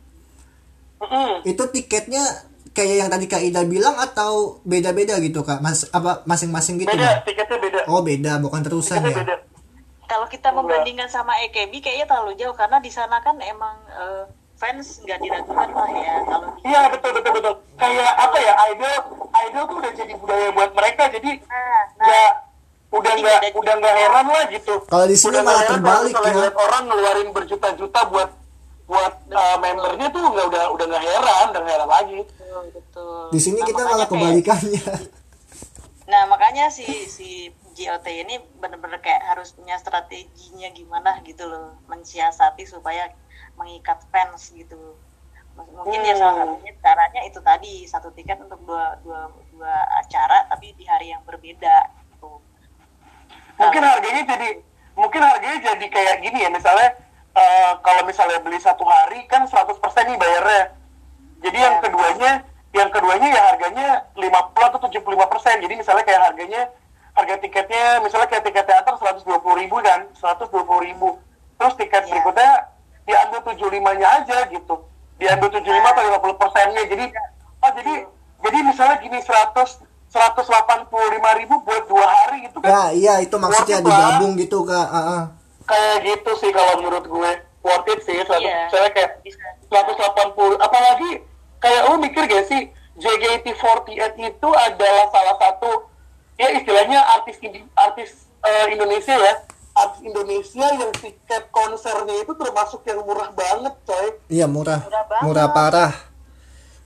Mm-mm. 0.99 1.43
Itu 1.43 1.67
tiketnya 1.67 2.23
kayak 2.71 2.95
yang 2.95 3.09
tadi 3.09 3.25
Kak 3.27 3.41
Ida 3.41 3.63
bilang 3.63 3.95
atau 3.95 4.59
beda-beda 4.63 5.19
gitu 5.19 5.43
Kak? 5.43 5.59
Mas 5.59 5.87
apa 5.91 6.23
masing-masing 6.23 6.79
gitu 6.79 6.91
Beda 6.91 7.19
Bang? 7.19 7.27
tiketnya 7.27 7.57
beda. 7.59 7.79
Oh 7.87 8.01
beda, 8.01 8.39
bukan 8.39 8.61
terusan 8.63 8.99
Tiketnya 8.99 9.11
ya? 9.11 9.19
beda. 9.23 9.35
Kalau 10.09 10.25
kita 10.25 10.49
membandingkan 10.49 11.05
sama 11.05 11.37
EKB 11.45 11.79
kayaknya 11.79 12.07
terlalu 12.07 12.33
jauh 12.33 12.55
karena 12.55 12.81
di 12.81 12.89
sana 12.89 13.21
kan 13.21 13.37
emang 13.39 13.77
eh, 13.89 14.23
fans 14.57 14.99
nggak 14.99 15.19
diragukan 15.21 15.69
lah 15.69 15.87
ya 15.87 16.15
kalau 16.25 16.49
Iya 16.65 16.81
betul 16.89 17.11
betul 17.13 17.31
betul. 17.37 17.53
Kayak 17.77 18.11
apa 18.17 18.37
ya 18.41 18.53
idol 18.73 18.93
idol 19.39 19.63
tuh 19.69 19.77
udah 19.79 19.91
jadi 19.93 20.13
budaya 20.17 20.49
buat 20.51 20.71
mereka 20.73 21.03
jadi 21.13 21.31
Nah, 21.39 21.53
nah. 21.53 21.81
nggak 22.01 22.31
udah 22.89 23.13
nggak 23.13 23.39
udah 23.53 23.73
nggak 23.75 23.95
heran 23.95 24.25
lah 24.27 24.43
gitu. 24.49 24.73
Kalau 24.83 25.05
di 25.05 25.13
sini 25.13 25.29
Udah 25.31 25.41
malah 25.43 25.53
nggak 25.53 25.67
heran 25.67 25.79
kalau 25.79 25.93
terbalik 25.93 26.11
misalnya 26.11 26.41
ya. 26.43 26.57
orang 26.57 26.83
ngeluarin 26.85 27.29
berjuta-juta 27.29 27.99
buat 28.07 28.29
buat 28.83 29.13
uh, 29.29 29.57
membernya 29.59 30.07
tuh 30.09 30.21
nggak 30.25 30.45
udah 30.47 30.63
udah 30.71 30.85
nggak 30.87 31.03
heran 31.03 31.45
udah 31.47 31.61
nggak 31.61 31.75
heran 31.75 31.89
lagi. 31.91 32.19
betul, 32.23 32.61
betul. 32.71 33.21
Di 33.29 33.39
sini 33.39 33.59
Nah, 33.59 33.67
kita 33.67 33.81
malah 33.83 33.95
kayak- 33.99 34.11
kebalikannya. 34.11 34.83
Nah 36.09 36.25
makanya 36.25 36.65
si 36.67 36.89
si 37.05 37.29
GOT 37.71 38.01
ini 38.09 38.41
bener-bener 38.57 38.97
kayak 38.97 39.29
harus 39.29 39.53
punya 39.53 39.77
strateginya 39.77 40.65
gimana 40.71 41.21
gitu 41.21 41.45
loh 41.45 41.77
mensiasati 41.85 42.65
supaya 42.65 43.13
mengikat 43.53 44.01
fans 44.09 44.49
gitu. 44.49 44.97
Mungkin 45.53 46.01
ya 46.01 46.17
salah 46.17 46.33
Hmm. 46.33 46.57
satunya 46.57 46.73
caranya 46.81 47.21
itu 47.21 47.39
tadi 47.39 47.85
satu 47.85 48.09
tiket 48.09 48.41
untuk 48.41 48.57
dua 48.63 48.97
dua 48.99 49.21
dua 49.51 49.69
acara 49.95 50.49
tapi 50.49 50.73
di 50.73 50.81
hari 50.83 51.13
yang 51.13 51.21
berbeda. 51.21 51.93
Mungkin 53.59 53.83
harganya 53.83 54.23
jadi 54.23 54.49
mungkin 54.95 55.21
harganya 55.23 55.57
jadi 55.61 55.85
kayak 55.91 56.15
gini 56.23 56.39
ya 56.43 56.49
misalnya 56.49 56.95
uh, 57.35 57.71
kalau 57.83 58.03
misalnya 58.07 58.39
beli 58.39 58.59
satu 58.59 58.83
hari 58.83 59.27
kan 59.27 59.43
100% 59.43 59.75
nih 60.07 60.17
bayarnya. 60.17 60.63
Jadi 61.39 61.57
yang 61.59 61.75
Iya. 61.79 61.83
keduanya 61.83 62.31
yang 62.69 62.89
keduanya 62.93 63.27
ya 63.33 63.41
harganya 63.51 63.87
50 64.15 64.67
atau 64.69 64.79
75%. 64.79 65.63
Jadi 65.63 65.73
misalnya 65.75 66.03
kayak 66.03 66.21
harganya 66.31 66.61
harga 67.15 67.35
tiketnya 67.41 67.99
misalnya 67.99 68.27
kayak 68.31 68.43
tiket 68.47 68.63
teater 68.63 68.95
120 68.95 69.27
ribu 69.59 69.75
kan 69.83 70.07
120 70.15 70.87
ribu 70.87 71.19
terus 71.59 71.75
tiket 71.75 72.07
Iya. 72.07 72.11
berikutnya 72.15 72.51
diambil 73.03 73.39
75 73.43 73.91
nya 73.99 74.07
aja 74.23 74.37
gitu 74.47 74.75
diambil 75.19 75.49
75 75.51 75.83
atau 75.83 76.03
50 76.15 76.39
persennya 76.39 76.83
jadi 76.87 77.05
oh 77.59 77.71
jadi 77.75 77.93
jadi 78.39 78.57
misalnya 78.63 78.95
gini 79.03 79.19
100 79.19 79.83
185 80.09 80.89
ribu 81.39 81.55
buat 81.61 81.83
dua 81.85 82.05
hari 82.05 82.37
gitu 82.43 82.57
kan 82.59 82.69
Ya 82.69 82.83
iya 82.91 83.13
itu 83.19 83.35
maksudnya 83.35 83.77
Worth 83.77 83.85
it 83.85 83.89
lah. 83.89 83.97
digabung 84.09 84.31
gitu 84.35 84.57
Kak. 84.63 84.87
Ah, 84.87 84.97
ah. 84.97 85.23
kayak 85.63 85.97
gitu 86.03 86.31
sih 86.35 86.49
kalau 86.49 86.73
menurut 86.77 87.05
gue 87.05 87.31
worth 87.59 87.87
it 87.87 87.99
sih 88.01 88.17
100 88.17 88.25
Iya. 88.35 88.57
misalnya 88.65 88.91
kayak 88.91 89.11
Bisa. 89.21 89.47
180 89.67 90.33
apalagi 90.57 91.09
kayak 91.57 91.81
lu 91.85 91.95
mikir 91.97 92.25
gak 92.25 92.45
sih 92.45 92.61
JKT48 92.97 93.85
itu 94.17 94.49
adalah 94.49 95.05
salah 95.07 95.37
satu 95.37 95.87
ya 96.35 96.51
istilahnya 96.51 96.99
artis 97.11 97.37
artis 97.75 98.09
eh, 98.41 98.65
Indonesia 98.69 99.13
ya 99.13 99.33
artis 99.73 100.01
Indonesia 100.01 100.67
yang 100.73 100.91
tiket 100.93 101.43
konsernya 101.49 102.15
itu 102.17 102.33
termasuk 102.33 102.81
yang 102.83 102.99
murah 103.01 103.29
banget 103.29 103.75
coy 103.83 104.07
Iya 104.27 104.47
murah, 104.47 104.81
Murah 104.81 105.05
banget. 105.05 105.23
murah 105.23 105.47
parah. 105.49 105.91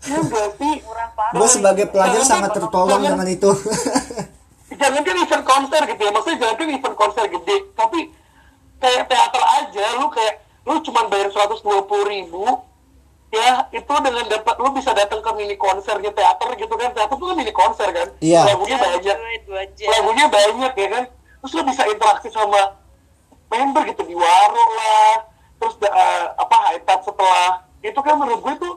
ya 0.03 0.19
gak 0.19 0.49
sih 0.59 0.75
Murah 0.83 1.09
parah. 1.13 1.32
Gue 1.43 1.51
sebagai 1.51 1.85
pelajar 1.85 2.15
Jangan- 2.17 2.31
sangat 2.39 2.51
tertolong 2.55 2.89
jangan- 2.97 3.19
dengan 3.19 3.27
itu. 3.29 3.49
jangan 4.79 5.01
kan 5.01 5.15
event 5.17 5.43
konser 5.45 5.81
gitu 5.85 6.01
ya. 6.01 6.11
Maksudnya 6.11 6.37
jangan 6.39 6.55
kan 6.55 6.67
event 6.69 6.95
konser 6.95 7.23
gede. 7.29 7.57
Tapi 7.73 7.99
kayak 8.79 9.03
teater 9.05 9.43
aja 9.43 9.85
lu 9.95 10.07
kayak 10.07 10.33
lu 10.63 10.79
cuma 10.81 11.01
bayar 11.05 11.27
120 11.27 11.59
ribu 12.05 12.43
ya 13.29 13.65
itu 13.69 13.93
dengan 13.97 14.25
dapat 14.29 14.55
lu 14.57 14.69
bisa 14.71 14.93
datang 14.93 15.19
ke 15.19 15.31
mini 15.33 15.55
konsernya 15.55 16.11
teater 16.11 16.49
gitu 16.55 16.73
kan. 16.73 16.89
Teater 16.89 17.11
tuh 17.11 17.25
kan 17.25 17.35
mini 17.35 17.51
konser 17.51 17.87
kan. 17.89 18.07
Iya. 18.19 18.41
lagunya 18.45 18.77
Jam, 18.77 18.83
banyak. 18.85 19.17
dua 19.43 19.61
lagunya 19.89 20.25
banyak 20.27 20.73
ya 20.73 20.87
kan 20.89 21.03
terus 21.37 21.51
lu 21.53 21.63
bisa 21.65 21.83
interaksi 21.83 22.29
sama 22.29 22.79
member 23.49 23.83
gitu 23.85 24.01
di 24.01 24.15
warung 24.15 24.71
lah 24.73 25.27
terus 25.59 25.75
eh, 25.81 26.25
apa 26.33 26.55
high 26.63 26.79
top 26.81 27.03
setelah 27.03 27.51
itu 27.79 27.99
kan 27.99 28.15
menurut 28.15 28.39
gue 28.41 28.55
tuh 28.57 28.73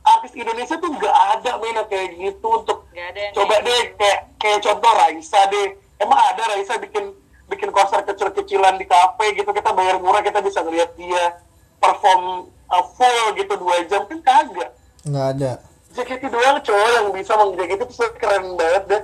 artis 0.00 0.30
Indonesia 0.32 0.76
tuh 0.76 0.90
nggak 0.90 1.10
ada 1.32 1.50
main 1.58 1.74
yang 1.74 1.88
kayak 1.88 2.14
gitu 2.14 2.46
untuk 2.46 2.86
Nggak 2.88 3.06
ada 3.08 3.18
yang 3.20 3.32
coba 3.34 3.50
kayak 3.50 3.64
deh 3.64 3.74
gitu. 3.80 3.94
kayak 3.98 4.18
kayak 4.36 4.58
contoh 4.62 4.92
Raisa 4.94 5.40
deh 5.48 5.66
emang 5.96 6.20
ada 6.24 6.42
Raisa 6.46 6.74
bikin 6.78 7.04
bikin 7.44 7.70
konser 7.70 7.98
kecil-kecilan 8.04 8.74
di 8.76 8.86
kafe 8.86 9.34
gitu 9.34 9.50
kita 9.50 9.70
bayar 9.72 9.98
murah 9.98 10.22
kita 10.22 10.38
bisa 10.38 10.53
ngeliat 10.64 10.90
dia 10.96 11.24
perform 11.76 12.48
uh, 12.66 12.84
full 12.96 13.20
gitu 13.36 13.54
dua 13.54 13.84
jam 13.86 14.02
kan 14.08 14.18
kagak. 14.20 14.70
Nggak 15.04 15.26
ada. 15.36 15.52
JKT 15.94 16.22
doang 16.26 16.58
cowok 16.58 16.88
yang 16.90 17.06
bisa 17.14 17.32
mengjkt 17.38 17.70
itu 17.78 17.86
keren 18.18 18.44
banget 18.58 18.84
deh. 18.90 19.02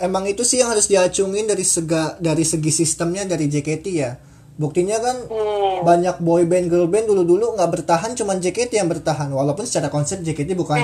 Emang 0.00 0.24
itu 0.24 0.46
sih 0.46 0.62
yang 0.62 0.72
harus 0.72 0.86
diacungin 0.86 1.44
dari 1.44 1.60
sega 1.60 2.16
dari 2.16 2.46
segi 2.46 2.70
sistemnya 2.70 3.26
dari 3.26 3.50
JKT 3.50 3.86
ya. 3.90 4.16
Buktinya 4.54 5.00
kan 5.00 5.16
Hmm. 5.24 5.82
banyak 5.82 6.20
boy 6.20 6.44
band 6.44 6.68
girl 6.68 6.84
band 6.86 7.08
dulu 7.08 7.24
dulu 7.24 7.46
nggak 7.56 7.70
bertahan 7.80 8.12
cuman 8.12 8.38
JKT 8.38 8.76
yang 8.76 8.88
bertahan. 8.88 9.32
Walaupun 9.32 9.64
secara 9.64 9.88
konsep 9.88 10.20
JKT 10.20 10.52
bukan 10.54 10.78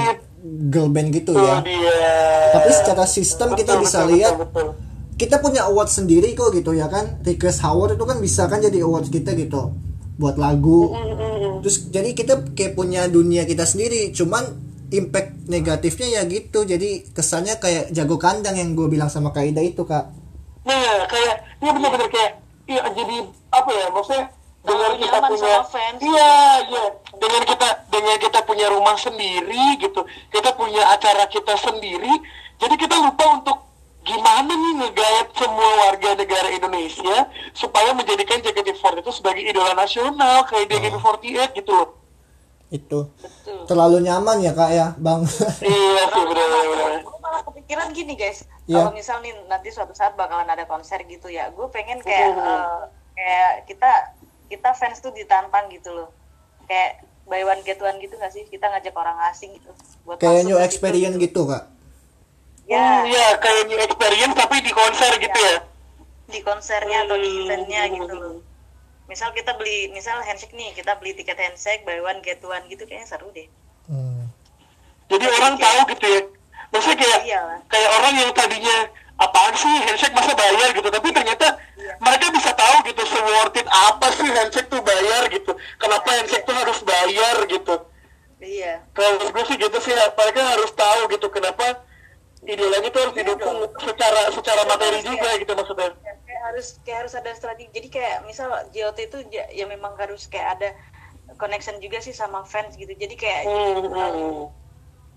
girl 0.68 0.88
band 0.88 1.12
gitu 1.12 1.32
ya. 1.32 1.60
tapi 2.46 2.70
secara 2.72 3.04
sistem 3.04 3.52
kita 3.52 3.76
Betul, 3.76 3.84
bisa 3.84 3.98
betul, 4.00 4.10
lihat 4.16 4.32
betul, 4.38 4.48
betul. 4.72 4.85
Kita 5.16 5.40
punya 5.40 5.64
award 5.64 5.88
sendiri 5.88 6.36
kok 6.36 6.52
gitu 6.52 6.76
ya 6.76 6.92
kan? 6.92 7.20
Request 7.24 7.64
award 7.64 7.96
itu 7.96 8.04
kan 8.04 8.18
bisa 8.20 8.44
kan 8.46 8.60
jadi 8.60 8.84
award 8.84 9.08
kita 9.08 9.32
gitu 9.32 9.72
buat 10.20 10.36
lagu. 10.36 10.92
Terus 11.64 11.88
jadi 11.88 12.12
kita 12.12 12.52
kayak 12.52 12.76
punya 12.76 13.08
dunia 13.08 13.48
kita 13.48 13.64
sendiri 13.64 14.12
cuman 14.12 14.44
impact 14.92 15.48
negatifnya 15.48 16.20
ya 16.20 16.22
gitu. 16.28 16.68
Jadi 16.68 17.08
kesannya 17.16 17.56
kayak 17.56 17.92
jago 17.96 18.20
kandang 18.20 18.60
yang 18.60 18.76
gue 18.76 18.88
bilang 18.92 19.08
sama 19.08 19.32
Kaida 19.32 19.64
itu 19.64 19.88
kak. 19.88 20.12
Nah, 20.68 21.08
kayak 21.08 21.34
iya 21.64 21.70
benar-benar 21.72 22.08
kayak 22.12 22.32
iya 22.68 22.82
jadi 22.92 23.16
apa 23.54 23.70
ya 23.72 23.86
maksudnya 23.88 24.24
dengan 24.66 24.90
Terlalu 24.98 25.02
kita 25.06 25.18
punya 25.30 25.56
fans. 25.64 25.98
iya 26.02 26.34
iya. 26.68 26.84
Dengan 27.16 27.42
kita 27.48 27.68
dengan 27.88 28.16
kita 28.20 28.38
punya 28.44 28.66
rumah 28.68 28.96
sendiri 29.00 29.80
gitu. 29.80 30.04
Kita 30.28 30.52
punya 30.52 30.92
acara 30.92 31.24
kita 31.32 31.56
sendiri 31.56 32.20
jadi 32.56 32.74
kita 32.76 32.96
lupa 33.04 33.24
untuk 33.36 33.58
gimana 34.06 34.52
nih 34.54 34.72
ngegayat 34.78 35.28
semua 35.34 35.70
warga 35.90 36.14
negara 36.14 36.48
Indonesia 36.54 37.26
supaya 37.50 37.90
menjadikan 37.90 38.38
JKT48 38.38 39.02
itu 39.02 39.12
sebagai 39.12 39.42
idola 39.42 39.74
nasional 39.74 40.46
kayak 40.46 40.70
JKT48 40.70 41.58
gitu 41.58 41.72
loh. 41.74 41.90
Itu. 42.70 43.10
Betul. 43.18 43.66
Terlalu 43.66 44.06
nyaman 44.06 44.38
ya 44.46 44.52
kak 44.54 44.70
ya 44.70 44.86
bang? 44.94 45.26
Iya 45.66 46.02
sih 46.14 46.22
gue 47.02 47.18
malah 47.18 47.42
kepikiran 47.42 47.90
gini 47.90 48.14
guys. 48.14 48.46
Iya. 48.70 48.86
kalau 48.86 48.94
misal 48.94 49.22
nih 49.22 49.34
nanti 49.50 49.74
suatu 49.74 49.94
saat 49.94 50.14
bakalan 50.14 50.46
ada 50.46 50.66
konser 50.66 51.02
gitu 51.06 51.30
ya 51.30 51.50
gue 51.54 51.66
pengen 51.70 52.02
kayak 52.02 52.34
eh, 52.34 52.82
kayak 53.14 53.52
kita 53.70 53.90
kita 54.46 54.70
fans 54.78 55.02
tuh 55.02 55.10
ditantang 55.10 55.66
gitu 55.74 55.90
loh. 55.90 56.08
Kayak 56.70 57.02
buy 57.26 57.42
one 57.42 57.62
get 57.66 57.82
one 57.82 57.98
gitu 57.98 58.14
gak 58.18 58.30
sih? 58.30 58.46
Kita 58.46 58.70
ngajak 58.70 58.94
orang 58.94 59.18
asing 59.30 59.58
gitu 59.58 59.74
buat 60.06 60.22
kayak 60.22 60.46
new 60.46 60.58
experience 60.62 61.18
situ, 61.18 61.26
gitu 61.26 61.40
kak 61.50 61.75
ya. 62.66 63.06
Iya 63.06 63.26
kayak 63.38 63.64
new 63.66 63.78
experience 63.78 64.34
tapi 64.34 64.56
di 64.60 64.70
konser 64.70 65.10
gitu 65.16 65.38
ya? 65.38 65.56
Di 66.26 66.40
konsernya 66.42 67.06
atau 67.06 67.16
di 67.16 67.30
Hmm. 67.30 67.42
eventnya 67.46 67.82
gitu 67.88 68.14
loh. 68.14 68.36
Misal 69.06 69.30
kita 69.30 69.54
beli 69.54 69.90
misal 69.90 70.18
handshake 70.20 70.50
nih 70.52 70.74
kita 70.74 70.98
beli 70.98 71.14
tiket 71.14 71.38
handshake 71.38 71.86
buy 71.86 72.02
one 72.02 72.18
get 72.20 72.42
one 72.42 72.66
gitu 72.66 72.82
kayaknya 72.82 73.06
seru 73.06 73.30
deh. 73.30 73.46
Hmm. 73.86 74.26
jadi 75.06 75.22
orang 75.30 75.54
tahu 75.54 75.80
gitu 75.94 76.06
ya? 76.10 76.20
Maksudnya 76.74 76.98
kayak 76.98 77.20
Iyalah. 77.22 77.58
kayak 77.70 77.90
orang 77.94 78.14
yang 78.18 78.30
tadinya 78.34 78.76
apaan 79.16 79.54
sih 79.54 79.70
handshake 79.86 80.10
masa 80.10 80.34
bayar? 80.34 80.74
gitu. 80.74 80.90
Tapi 80.90 81.08
ternyata 81.14 81.46
mereka 82.02 82.26
bisa 82.34 82.50
tahu 82.50 82.82
gitu 82.82 83.02
se 83.06 83.14
worth 83.22 83.54
it 83.54 83.68
apa 83.70 84.06
sih 84.10 84.26
handshake 84.26 84.66
tuh 84.66 84.82
bayar? 84.82 85.30
gitu. 85.30 85.54
Kenapa 85.78 86.10
handshake 86.10 86.42
tuh 86.42 86.58
harus 86.58 86.82
bayar? 86.82 87.36
gitu. 87.46 87.74
Iya. 88.42 88.82
Kalau 88.90 89.30
gue 89.30 89.44
sih 89.46 89.54
gitu 89.54 89.78
sih 89.78 89.94
mereka 89.94 90.40
harus 90.42 90.74
tahu 90.74 91.06
gitu 91.14 91.30
kenapa 91.30 91.85
idolanya 92.46 92.88
tuh 92.94 93.00
harus 93.02 93.14
didukung 93.14 93.58
secara 93.76 94.20
secara 94.30 94.62
materi 94.64 95.02
juga 95.02 95.30
gitu 95.36 95.52
maksudnya. 95.52 95.90
Ya, 96.00 96.14
kayak 96.22 96.42
harus 96.52 96.66
kayak 96.86 96.98
harus 97.06 97.14
ada 97.18 97.30
strategi. 97.34 97.70
Jadi 97.74 97.88
kayak 97.90 98.16
misal 98.24 98.48
JOT 98.70 98.98
itu 99.02 99.18
ya, 99.34 99.44
ya 99.50 99.66
memang 99.66 99.98
harus 99.98 100.30
kayak 100.30 100.48
ada 100.58 100.68
connection 101.36 101.76
juga 101.82 101.98
sih 101.98 102.14
sama 102.14 102.46
fans 102.46 102.78
gitu. 102.78 102.94
Jadi 102.94 103.14
kayak 103.18 103.42
Hmm, 103.44 103.90
hmm. 103.90 104.42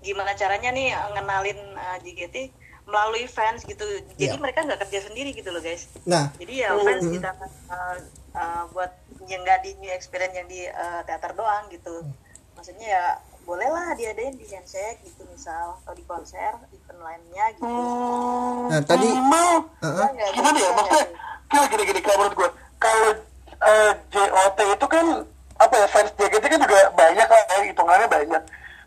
gimana 0.01 0.31
caranya 0.33 0.73
nih 0.73 0.95
ngenalin 1.13 1.59
uh, 1.75 1.97
JKT 2.01 2.49
melalui 2.89 3.29
fans 3.29 3.61
gitu. 3.63 3.85
Jadi 4.17 4.33
Iya. 4.35 4.41
mereka 4.41 4.65
nggak 4.65 4.81
kerja 4.89 5.05
sendiri 5.05 5.31
gitu 5.37 5.53
loh 5.53 5.61
guys. 5.61 5.85
Nah. 6.09 6.33
Jadi 6.41 6.65
ya 6.65 6.73
fans 6.73 7.05
kita 7.05 7.29
uh, 7.69 7.97
uh, 8.33 8.63
buat 8.73 8.89
yang 9.29 9.45
nggak 9.45 9.61
di 9.61 9.77
new 9.77 9.93
experience 9.93 10.33
yang 10.33 10.49
di 10.49 10.65
uh, 10.65 11.05
teater 11.05 11.37
doang 11.37 11.69
gitu. 11.69 12.01
Maksudnya 12.57 12.87
ya 12.89 13.03
bolehlah 13.49 13.97
diadain 13.97 14.37
di 14.37 14.45
handshake 14.45 15.01
gitu 15.01 15.25
misal 15.25 15.81
atau 15.81 15.93
di 15.97 16.05
konser 16.05 16.53
event 16.69 17.01
lainnya 17.01 17.45
gitu. 17.57 17.65
Nah 18.69 18.79
tadi 18.85 19.09
minimal. 19.09 19.51
Heeh. 19.81 20.07
Nggak, 20.13 20.29
gimana 20.37 20.57
ya? 20.61 20.71
Maksudnya 20.77 21.05
kayak 21.49 21.67
gini 21.73 21.83
gini 21.89 21.99
kalau 22.05 22.17
menurut 22.21 22.35
gue 22.37 22.49
kalau 22.77 23.09
eh, 23.65 23.91
JOT 24.13 24.59
itu 24.77 24.85
kan 24.85 25.05
apa 25.57 25.75
ya 25.81 25.87
fans 25.89 26.13
JKT 26.13 26.45
kan 26.45 26.59
juga 26.61 26.79
banyak 26.93 27.25
lah 27.25 27.41
ya, 27.49 27.57
hitungannya 27.65 28.07
banyak. 28.07 28.43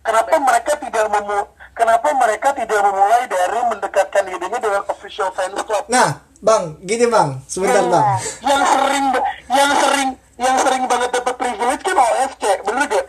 Kenapa 0.07 0.35
mereka 0.39 0.73
tidak 0.79 1.05
memu 1.11 1.39
kenapa 1.75 2.09
mereka 2.15 2.49
tidak 2.55 2.81
memulai 2.87 3.23
dari 3.27 3.61
mendekatkan 3.67 4.23
dirinya 4.31 4.59
dengan 4.63 4.83
official 4.87 5.35
fans 5.35 5.59
club? 5.67 5.91
Nah 5.91 6.23
bang 6.39 6.79
gini 6.87 7.11
bang. 7.11 7.35
Sebentar 7.51 7.83
bang. 7.91 8.05
Yang 8.47 8.63
sering 8.71 9.07
yang 9.51 9.71
sering 9.75 10.09
yang 10.39 10.57
sering 10.63 10.83
banget 10.87 11.11
dapat 11.19 11.35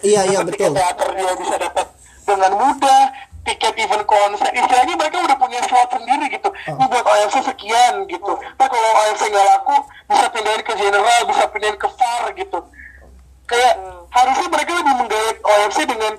Iya, 0.04 0.22
iya, 0.28 0.40
betul. 0.44 0.70
tiket 0.70 0.76
teater 0.76 1.10
dia 1.16 1.32
bisa 1.34 1.56
dapat 1.58 1.88
dengan 2.24 2.52
mudah 2.54 3.04
tiket 3.44 3.76
event 3.76 4.04
konser 4.04 4.50
istilahnya 4.52 4.96
mereka 4.96 5.18
udah 5.20 5.36
punya 5.36 5.60
slot 5.64 5.90
sendiri 5.92 6.32
gitu 6.32 6.48
Oh. 6.48 6.80
ini 6.80 6.86
buat 6.88 7.04
OFC 7.04 7.44
sekian 7.44 8.08
gitu 8.08 8.32
nah 8.56 8.68
kalau 8.68 8.90
OFC 9.04 9.28
nggak 9.28 9.48
laku 9.52 9.76
bisa 10.08 10.26
pindahin 10.32 10.64
ke 10.64 10.74
general 10.80 11.20
bisa 11.28 11.44
pindahin 11.52 11.76
ke 11.76 11.88
VAR 11.92 12.24
gitu 12.32 12.60
kayak 13.44 13.74
harusnya 14.10 14.48
mereka 14.48 14.72
lebih 14.80 14.96
menggait 14.96 15.38
OFC 15.44 15.80
dengan 15.84 16.14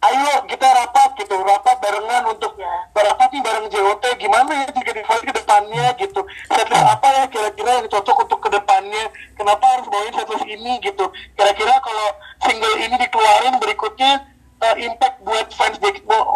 ayo 0.00 0.32
kita 0.48 0.66
rapat 0.66 1.10
gitu. 1.20 1.34
Rapat 1.36 1.76
barengan 1.80 2.22
untuk 2.32 2.52
Ya. 2.56 2.68
berapat 2.96 3.28
nih 3.32 3.42
bareng 3.44 3.66
JOT 3.68 4.04
gimana 4.16 4.50
ya 4.64 4.66
jika 4.72 4.90
di 4.96 5.02
ke 5.04 5.32
depannya 5.32 5.84
gitu? 6.00 6.20
Setlist 6.48 6.84
apa 6.84 7.08
ya 7.12 7.24
kira-kira 7.28 7.70
yang 7.80 7.88
cocok 7.88 8.16
untuk 8.24 8.38
ke 8.40 8.48
depannya? 8.48 9.04
Kenapa 9.36 9.64
harus 9.76 9.86
bawain 9.88 10.12
setlist 10.16 10.46
ini? 10.48 10.72
gitu. 10.80 11.04
Kira-kira 11.36 11.74
kalau 11.84 12.08
single 12.48 12.76
ini 12.80 12.96
dikeluarin 12.96 13.56
berikutnya 13.60 14.24
eh, 14.60 14.76
impact 14.88 15.16
buat 15.24 15.46
fans 15.52 15.76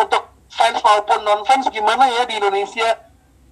untuk 0.01 0.23
fans 0.53 0.79
maupun 0.85 1.21
non 1.25 1.41
fans 1.45 1.69
gimana 1.73 2.05
ya 2.09 2.29
di 2.29 2.37
Indonesia? 2.37 3.01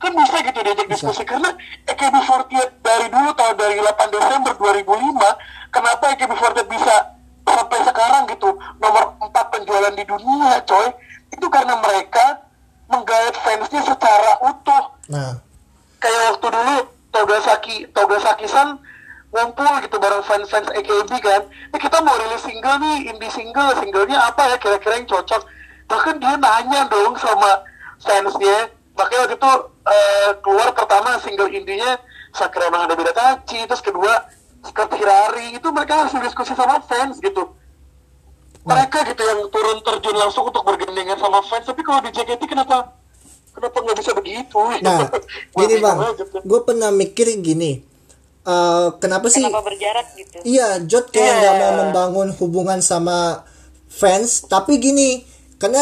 Kan 0.03 0.19
bisa 0.19 0.43
gitu 0.43 0.59
diajak 0.67 0.89
diskusi. 0.91 1.23
Karena 1.23 1.55
AKB48 1.87 2.83
dari 2.83 3.07
dulu 3.07 3.31
tahun 3.39 3.55
dari 3.55 3.79
8 3.79 4.11
Desember 4.11 4.53
2005 4.59 5.73
kenapa 5.73 6.05
AKB48 6.11 6.59
bisa 6.67 6.97
sampai 7.47 7.79
sekarang 7.85 8.23
gitu. 8.31 8.49
Nomor 8.79 9.17
4 9.19 9.55
penjualan 9.55 9.95
di 9.95 10.05
dunia 10.07 10.63
coy. 10.67 10.87
Itu 11.33 11.47
karena 11.49 11.79
mereka 11.81 12.47
menggait 12.91 13.35
fansnya 13.41 13.83
secara 13.83 14.33
utuh. 14.45 14.85
Nah. 15.09 15.41
Kayak 16.03 16.21
waktu 16.35 16.47
dulu 16.51 16.77
Togasaki 17.13 17.77
Togasaki-san 17.95 18.81
ngumpul 19.33 19.73
gitu 19.81 19.97
bareng 19.97 20.25
fans-fans 20.27 20.69
AKB 20.75 21.11
kan. 21.23 21.43
Eh 21.73 21.81
kita 21.81 22.05
mau 22.05 22.17
rilis 22.19 22.43
single 22.45 22.77
nih 22.83 23.15
indie 23.15 23.33
single. 23.33 23.73
Singlenya 23.81 24.19
apa 24.29 24.53
ya? 24.53 24.57
Kira-kira 24.61 25.01
yang 25.01 25.09
cocok. 25.09 25.43
Bahkan 25.89 26.17
dia 26.21 26.35
nanya 26.37 26.81
dong 26.91 27.17
sama 27.17 27.65
fansnya. 28.03 28.69
Makanya 28.93 29.21
waktu 29.25 29.37
itu 29.41 29.53
eh, 29.89 30.31
keluar 30.45 30.69
pertama 30.77 31.17
single 31.23 31.49
indinya 31.49 31.97
Sakura 32.33 32.73
no 32.73 32.81
Hana 32.81 32.97
Beda 32.97 33.13
Tachi 33.13 33.65
terus 33.69 33.85
kedua 33.85 34.25
Skirt 34.63 34.93
Hirari 34.95 35.59
itu 35.59 35.69
mereka 35.69 36.07
harus 36.07 36.15
diskusi 36.23 36.55
sama 36.55 36.79
fans 36.81 37.19
gitu. 37.19 37.51
Mereka 38.63 39.03
gitu 39.11 39.23
yang 39.23 39.41
turun 39.51 39.83
terjun 39.83 40.15
langsung 40.15 40.47
untuk 40.47 40.63
bergandengan 40.63 41.19
sama 41.19 41.43
fans. 41.43 41.67
Tapi 41.67 41.83
kalau 41.83 41.99
di 42.01 42.11
JKT 42.11 42.47
kenapa 42.47 42.95
kenapa 43.51 43.77
nggak 43.83 43.97
bisa 43.99 44.11
begitu? 44.15 44.59
Nah 44.81 45.11
gini 45.59 45.75
bang. 45.79 45.97
tuh. 46.15 46.41
gue 46.41 46.61
pernah 46.63 46.91
mikir 46.91 47.27
gini. 47.39 47.83
Eh, 48.43 48.89
kenapa 48.99 49.31
sih 49.31 49.43
kenapa 49.43 49.63
berjarak 49.63 50.07
gitu? 50.19 50.37
Iya, 50.43 50.83
Jod 50.83 51.11
kayak 51.11 51.27
Iya. 51.27 51.39
nggak 51.39 51.55
mau 51.59 51.73
membangun 51.87 52.29
hubungan 52.43 52.83
sama 52.83 53.47
fans, 53.87 54.43
tapi 54.51 54.83
gini, 54.83 55.23
karena 55.63 55.79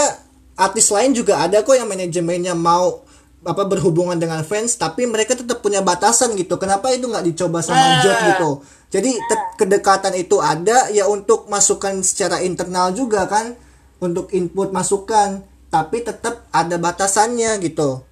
artis 0.58 0.92
lain 0.92 1.16
juga 1.16 1.40
ada 1.40 1.64
kok 1.64 1.72
yang 1.72 1.88
manajemennya 1.88 2.52
mau 2.52 3.00
apa 3.40 3.64
berhubungan 3.64 4.20
dengan 4.20 4.44
fans, 4.44 4.76
tapi 4.76 5.08
mereka 5.08 5.32
tetap 5.32 5.64
punya 5.64 5.80
batasan 5.80 6.36
gitu. 6.36 6.60
Kenapa 6.60 6.92
itu 6.92 7.08
nggak 7.08 7.24
dicoba 7.24 7.64
sama. 7.64 8.04
Jod 8.04 8.18
gitu? 8.36 8.50
Jadi 8.90 9.16
kedekatan 9.56 10.12
itu 10.18 10.42
ada 10.42 10.92
ya 10.92 11.08
untuk 11.08 11.48
masukan 11.48 12.04
secara 12.04 12.44
internal 12.44 12.92
juga 12.92 13.24
kan, 13.24 13.56
untuk 14.02 14.28
input 14.36 14.74
masukan, 14.76 15.40
tapi 15.72 16.04
tetap 16.04 16.44
ada 16.52 16.76
batasannya 16.76 17.56
gitu. 17.64 18.04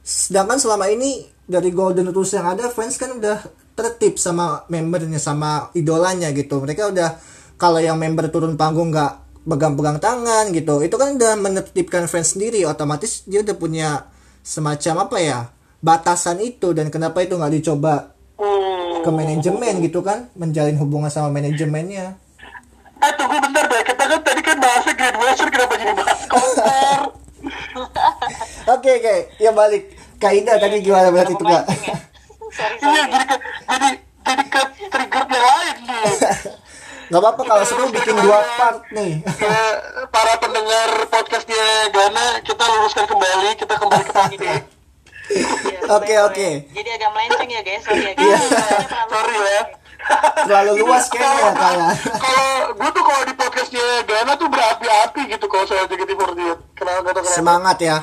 Sedangkan 0.00 0.56
selama 0.56 0.88
ini 0.88 1.28
dari 1.44 1.74
Golden 1.74 2.08
Rules 2.14 2.32
yang 2.32 2.46
ada 2.48 2.70
fans 2.72 2.96
kan 2.96 3.20
udah 3.20 3.42
tertib 3.76 4.16
sama 4.16 4.64
membernya 4.72 5.20
sama 5.20 5.68
idolanya 5.76 6.32
gitu. 6.32 6.62
Mereka 6.62 6.88
udah 6.88 7.20
kalau 7.60 7.82
yang 7.82 8.00
member 8.00 8.32
turun 8.32 8.56
panggung 8.56 8.94
nggak 8.94 9.44
pegang-pegang 9.44 9.98
tangan 10.00 10.52
gitu, 10.56 10.80
itu 10.80 10.94
kan 10.96 11.20
udah 11.20 11.36
menertibkan 11.36 12.08
fans 12.08 12.32
sendiri. 12.32 12.64
Otomatis 12.64 13.28
dia 13.28 13.44
udah 13.44 13.56
punya 13.58 14.08
semacam 14.40 14.94
apa 15.02 15.16
ya 15.18 15.38
batasan 15.78 16.38
itu 16.38 16.70
dan 16.70 16.88
kenapa 16.88 17.20
itu 17.20 17.34
nggak 17.34 17.54
dicoba 17.54 18.12
Hmm. 18.36 19.04
ke 19.04 19.10
manajemen 19.10 19.80
gitu 19.80 20.00
kan 20.00 20.32
menjalin 20.32 20.72
hubungan 20.74 21.08
sama 21.08 21.28
manajemennya 21.30 22.16
Eh 22.96 23.12
tunggu 23.14 23.36
bentar 23.38 23.64
deh, 23.64 23.80
kita 23.82 24.00
kan 24.02 24.20
tadi 24.20 24.40
kan 24.40 24.56
bahasnya 24.56 24.92
graduation 24.92 25.48
kenapa 25.48 25.72
jadi 25.74 25.92
bahas 25.94 26.20
konser? 26.24 26.98
oke 28.70 28.90
oke 28.94 29.14
ya 29.36 29.50
balik 29.50 29.84
Kaida 30.16 30.56
tadi 30.56 30.80
gimana 30.80 31.08
berarti 31.08 31.32
itu 31.32 31.40
kak 31.42 31.52
ya. 31.52 31.96
sorry 32.50 32.76
Iya, 32.76 32.80
sorry 32.80 33.04
jadi 33.06 33.24
ke, 33.24 33.36
jadi 33.66 33.88
jadi 34.22 34.44
ke 34.46 34.60
trigger 34.86 35.24
yang 35.26 35.44
lain 35.46 35.76
nih. 35.82 36.12
nggak 37.10 37.20
apa-apa 37.20 37.42
kalau 37.42 37.64
seru 37.64 37.84
bikin 37.88 38.14
dua 38.16 38.38
part 38.54 38.80
nih 38.88 39.18
Ya, 39.36 39.58
para 40.08 40.38
pendengar 40.38 40.88
podcastnya 41.06 41.58
Gana, 41.90 42.38
kita 42.40 42.62
luruskan 42.64 43.04
kembali, 43.04 43.50
kita 43.56 43.74
kembali 43.74 44.02
ke 44.02 44.12
topik. 44.12 44.40
Iya, 45.30 45.86
Oke, 45.92 46.10
boleh, 46.10 46.26
oke. 46.26 46.48
jadi 46.74 46.90
agak 46.92 47.10
melenceng 47.12 47.46
ya 47.48 47.62
guys 47.62 47.82
sorry 47.82 48.02
ya 48.02 48.12
Iya. 48.12 48.34
guys 48.34 48.90
Sorry 49.06 49.36
ya. 49.38 49.62
terlalu 50.46 50.72
luas 50.80 51.06
kayaknya 51.06 51.38
ya 51.38 51.70
ya 51.70 51.88
Kalau 52.16 52.50
gue 52.74 52.90
tuh 52.90 53.04
kalau 53.04 53.22
di 53.22 53.34
podcastnya 53.34 53.86
Gana 54.02 54.32
tuh 54.34 54.48
berapi-api 54.48 55.22
gitu 55.28 55.46
kalau 55.46 55.64
soal 55.66 55.86
JKT48. 55.86 56.58
Kenapa 56.74 57.22
semangat 57.22 57.78
ya 57.78 57.96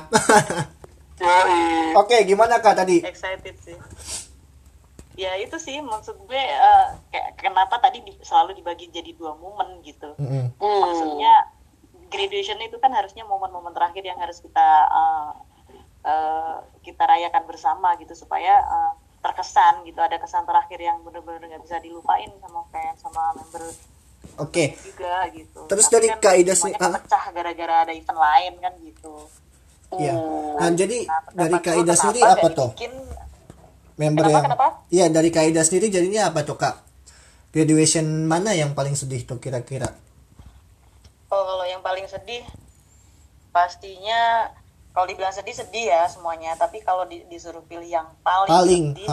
oke 1.97 2.17
gimana 2.23 2.61
kak 2.61 2.77
tadi 2.77 3.01
excited 3.01 3.57
sih 3.57 3.73
ya 5.17 5.33
itu 5.35 5.57
sih 5.57 5.81
maksud 5.81 6.13
gue 6.21 6.37
eh, 6.37 6.85
kayak 7.09 7.35
kenapa 7.35 7.75
tadi 7.77 7.99
di- 7.99 8.21
selalu 8.21 8.53
dibagi 8.55 8.87
jadi 8.87 9.11
dua 9.11 9.33
momen 9.33 9.81
gitu. 9.81 10.13
Mm-mm. 10.15 10.53
Hmm. 10.55 10.79
maksudnya 10.79 11.33
graduation 12.07 12.55
itu 12.59 12.77
kan 12.77 12.89
harusnya 12.89 13.25
momen-momen 13.25 13.73
terakhir 13.73 13.99
yang 14.01 14.15
harus 14.15 14.37
kita 14.37 14.61
eh, 14.87 15.29
eh, 16.05 16.55
kita 16.81 17.03
rayakan 17.03 17.43
bersama 17.43 17.97
gitu 17.97 18.13
supaya 18.13 18.61
eh, 18.61 18.91
terkesan 19.17 19.83
gitu. 19.83 19.97
Ada 19.97 20.15
kesan 20.17 20.45
terakhir 20.45 20.77
yang 20.79 21.01
bener-bener 21.01 21.41
nggak 21.43 21.61
bisa 21.61 21.77
dilupain 21.77 22.29
sama 22.37 22.61
fans 22.69 23.01
sama 23.01 23.33
member 23.33 23.65
oke. 24.37 24.65
juga 24.77 25.25
gitu. 25.33 25.59
Terus 25.65 25.85
Tapi 25.85 25.93
dari 25.97 26.07
kan 26.07 26.17
Kak 26.21 26.35
Ida 26.37 26.53
sendiri- 26.53 26.77
ah. 26.79 26.93
pecah 26.95 27.25
gara-gara 27.31 27.75
ada 27.81 27.91
event 27.91 28.15
lain 28.15 28.53
kan 28.59 28.73
gitu. 28.79 29.15
Ya 29.89 30.13
nah 30.53 30.67
jadi 30.69 31.07
Nah, 31.07 31.21
dari 31.33 31.57
kak 31.57 31.75
Ida 31.77 31.95
sendiri 31.95 32.19
apa 32.21 32.47
tuh? 32.51 32.75
dibikin 32.75 32.91
member 33.97 34.25
Kenapa, 34.25 34.33
yang 34.33 34.45
kenapa? 34.45 34.67
iya 34.89 35.05
dari 35.09 35.29
kak 35.33 35.49
Ida 35.51 35.61
sendiri 35.65 35.89
jadinya 35.91 36.29
apa 36.31 36.45
tuh 36.45 36.57
kak 36.57 36.75
graduation 37.53 38.05
mana 38.29 38.53
yang 38.53 38.71
paling 38.77 38.93
sedih 38.93 39.21
tuh 39.25 39.41
kira-kira 39.41 39.89
Oh, 41.27 41.43
kalau 41.43 41.65
yang 41.67 41.83
paling 41.83 42.07
sedih 42.07 42.39
pastinya 43.51 44.47
kalau 44.95 45.13
dibilang 45.13 45.29
sedih 45.29 45.53
sedih 45.53 45.93
ya 45.93 46.09
semuanya, 46.09 46.57
tapi 46.57 46.81
kalau 46.81 47.05
di- 47.05 47.21
disuruh 47.29 47.61
pilih 47.69 47.85
yang 47.85 48.09
paling, 48.25 48.49
Paling, 48.49 48.83
sedih, 48.97 49.09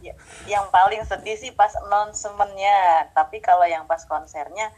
ya, 0.08 0.14
yang 0.48 0.64
paling 0.72 1.04
sedih 1.04 1.36
sih 1.36 1.52
pas 1.52 1.68
announcement-nya. 1.76 3.04
Tapi 3.12 3.36
kalau 3.44 3.68
yang 3.68 3.84
pas 3.84 4.00
konsernya 4.08 4.72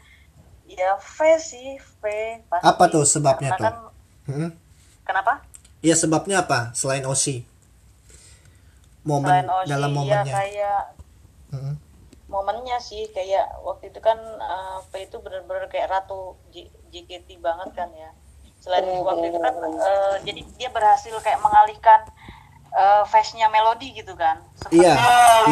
ya 0.67 0.99
V 0.99 1.15
sih, 1.39 1.79
V 1.79 2.03
pasti. 2.51 2.65
Apa 2.67 2.91
tuh 2.91 3.07
sebabnya 3.07 3.55
Karena 3.55 3.59
tuh? 3.59 3.63
kan, 3.63 3.75
Hmm? 4.27 4.49
kenapa? 5.07 5.33
Iya 5.79 5.95
sebabnya 5.95 6.43
apa 6.43 6.75
selain 6.75 7.07
OC? 7.07 7.47
Momen 9.03 9.43
Selain 9.43 9.47
Oshi, 9.51 9.69
dalam 9.69 9.89
ya 9.91 9.95
momennya. 9.99 10.33
kayak 10.33 10.81
Mm-mm. 11.53 11.75
momennya 12.31 12.77
sih 12.81 13.11
kayak 13.13 13.45
waktu 13.61 13.91
itu 13.93 13.99
kan 14.01 14.17
V 14.89 14.91
itu 15.05 15.17
bener-bener 15.21 15.69
kayak 15.69 15.91
ratu 15.91 16.39
J- 16.49 16.71
JKT 16.89 17.29
banget 17.43 17.69
kan 17.77 17.89
ya 17.93 18.09
selain 18.63 18.85
waktu 19.03 19.27
itu 19.29 19.39
kan 19.43 19.53
eh, 19.59 20.15
jadi 20.23 20.41
dia 20.55 20.69
berhasil 20.71 21.13
kayak 21.19 21.39
mengalihkan 21.43 21.99
eh, 22.73 23.03
face-nya 23.11 23.51
melodi 23.51 23.91
gitu 23.93 24.15
kan 24.15 24.39
Iya, 24.71 24.95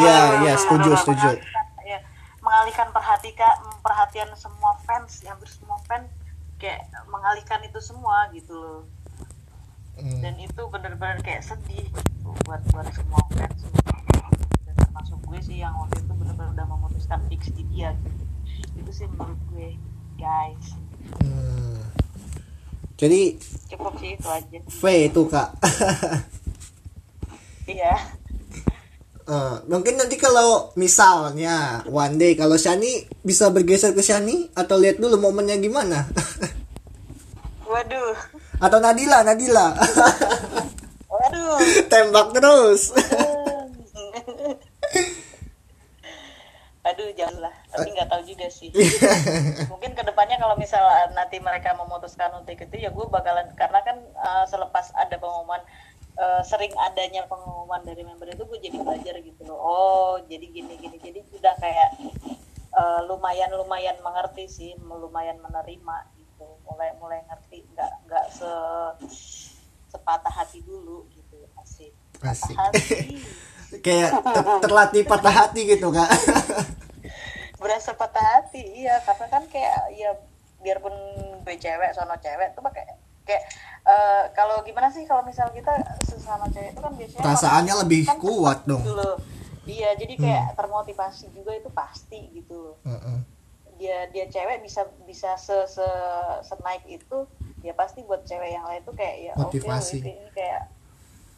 iya, 0.00 0.16
iya, 0.42 0.52
setuju, 0.58 0.96
setuju. 0.96 1.28
mengalihkan, 1.38 1.66
ya, 1.86 1.98
mengalihkan 2.42 2.88
perhatikan 2.90 3.54
perhatian 3.84 4.30
semua 4.34 4.72
fans 4.82 5.22
hampir 5.22 5.46
semua 5.52 5.78
fans 5.86 6.08
kayak 6.58 6.82
mengalihkan 7.06 7.60
itu 7.62 7.78
semua 7.78 8.26
gitu 8.34 8.54
loh 8.54 8.80
Hmm. 9.92 10.18
dan 10.24 10.34
itu 10.40 10.62
bener-bener 10.72 11.20
kayak 11.20 11.44
sedih 11.44 11.84
gitu 11.84 12.28
buat 12.48 12.62
buat 12.72 12.88
semua 12.96 13.22
fans. 13.36 13.60
Dan 14.64 14.74
termasuk 14.74 15.18
gue 15.28 15.38
sih 15.44 15.60
yang 15.60 15.76
waktu 15.76 16.00
itu 16.00 16.12
bener-bener 16.16 16.50
udah 16.56 16.66
memutuskan 16.66 17.20
fix 17.28 17.52
di 17.52 17.62
dia 17.70 17.92
gitu. 18.00 18.24
Itu 18.80 18.90
sih 18.90 19.06
menurut 19.12 19.38
gue 19.52 19.76
guys. 20.16 20.66
Hmm. 21.20 21.78
Jadi 22.96 23.36
cukup 23.68 23.94
sih 24.00 24.16
itu 24.16 24.28
aja 24.30 24.58
V 24.64 24.82
itu 25.12 25.22
kak. 25.28 25.48
iya. 27.76 27.94
Eh, 29.22 29.56
mungkin 29.70 29.94
nanti 30.00 30.18
kalau 30.18 30.74
misalnya 30.74 31.86
one 31.86 32.18
day 32.18 32.34
kalau 32.34 32.58
Shani 32.58 33.06
bisa 33.22 33.54
bergeser 33.54 33.94
ke 33.94 34.02
Shani 34.02 34.50
atau 34.50 34.82
lihat 34.82 34.98
dulu 34.98 35.14
momennya 35.20 35.62
gimana? 35.62 36.10
Waduh 37.70 38.41
atau 38.58 38.78
Nadila 38.82 39.24
Nadila. 39.24 39.72
Waduh. 41.08 41.56
Tembak 41.92 42.32
terus. 42.34 42.92
Aduh 46.82 47.14
janganlah 47.14 47.54
tapi 47.70 47.94
nggak 47.94 48.10
tahu 48.10 48.22
juga 48.26 48.50
sih. 48.50 48.74
Mungkin 49.72 49.94
ke 49.94 50.02
depannya 50.02 50.34
kalau 50.36 50.58
misal 50.58 50.82
nanti 51.14 51.38
mereka 51.38 51.78
memutuskan 51.78 52.34
untuk 52.34 52.58
itu 52.58 52.74
ya 52.74 52.90
gue 52.90 53.06
bakalan 53.06 53.46
karena 53.54 53.80
kan 53.86 53.96
eh, 54.02 54.44
selepas 54.50 54.90
ada 54.98 55.14
pengumuman 55.14 55.62
eh, 56.18 56.42
sering 56.42 56.74
adanya 56.82 57.22
pengumuman 57.30 57.86
dari 57.86 58.02
member 58.02 58.34
itu 58.34 58.42
gue 58.44 58.58
jadi 58.58 58.76
belajar 58.82 59.14
gitu 59.22 59.46
loh. 59.46 59.58
Oh 59.62 60.14
jadi 60.26 60.42
gini 60.42 60.74
gini 60.74 60.98
jadi 60.98 61.22
udah 61.22 61.54
kayak 61.62 61.90
eh, 62.74 63.00
lumayan 63.06 63.54
lumayan 63.54 63.94
mengerti 64.02 64.50
sih 64.50 64.74
lumayan 64.82 65.38
menerima 65.38 65.96
mulai 66.64 66.90
mulai 66.96 67.20
ngerti 67.24 67.64
nggak 67.70 67.92
nggak 68.06 68.26
se 68.28 68.50
sepatah 69.88 70.32
hati 70.32 70.62
dulu 70.62 71.04
gitu 71.10 71.36
asik 71.58 71.92
Asik. 72.20 72.56
hati 72.56 73.20
kayak 73.84 74.10
ter- 74.14 74.60
terlatih 74.60 75.02
patah 75.04 75.34
hati 75.34 75.60
gitu 75.66 75.88
kak 75.88 76.08
berasa 77.56 77.94
patah 77.94 78.20
hati 78.38 78.62
iya 78.76 78.98
karena 79.00 79.26
kan 79.28 79.42
kayak 79.46 79.76
ya 79.94 80.10
biarpun 80.58 80.92
gue 81.42 81.56
cewek 81.56 81.90
sono 81.92 82.14
cewek 82.16 82.54
tuh 82.54 82.62
pakai 82.62 82.84
kayak 83.22 83.42
eh, 83.82 84.22
kalau 84.32 84.62
gimana 84.62 84.90
sih 84.90 85.06
kalau 85.06 85.22
misal 85.22 85.46
kita 85.50 85.70
sesama 86.04 86.46
cewek 86.50 86.74
itu 86.74 86.80
kan 86.80 86.92
biasanya 86.92 87.22
Perasaannya 87.22 87.72
kan 87.72 87.80
lebih 87.86 88.00
cepat 88.04 88.18
kuat 88.18 88.58
dong. 88.64 88.82
gitu 88.82 88.94
loh. 88.94 89.14
iya 89.62 89.94
jadi 89.94 90.14
kayak 90.18 90.44
termotivasi 90.52 91.30
juga 91.30 91.54
itu 91.54 91.70
pasti 91.70 92.18
gitu 92.34 92.74
Heeh. 92.82 93.18
Dia 93.82 94.06
dia 94.08 94.30
cewek 94.30 94.62
bisa 94.62 94.86
bisa 95.02 95.34
se 95.34 95.50
se 95.66 95.82
senaik 96.46 96.86
itu 96.86 97.26
ya 97.60 97.74
pasti 97.74 98.06
buat 98.06 98.22
cewek 98.22 98.54
yang 98.54 98.62
lain 98.62 98.78
tuh 98.82 98.94
kayak 98.94 99.16
ya 99.18 99.32
oke 99.34 99.50
Motivasi. 99.50 99.98
WP 99.98 100.06
ini 100.06 100.30
kayak 100.30 100.70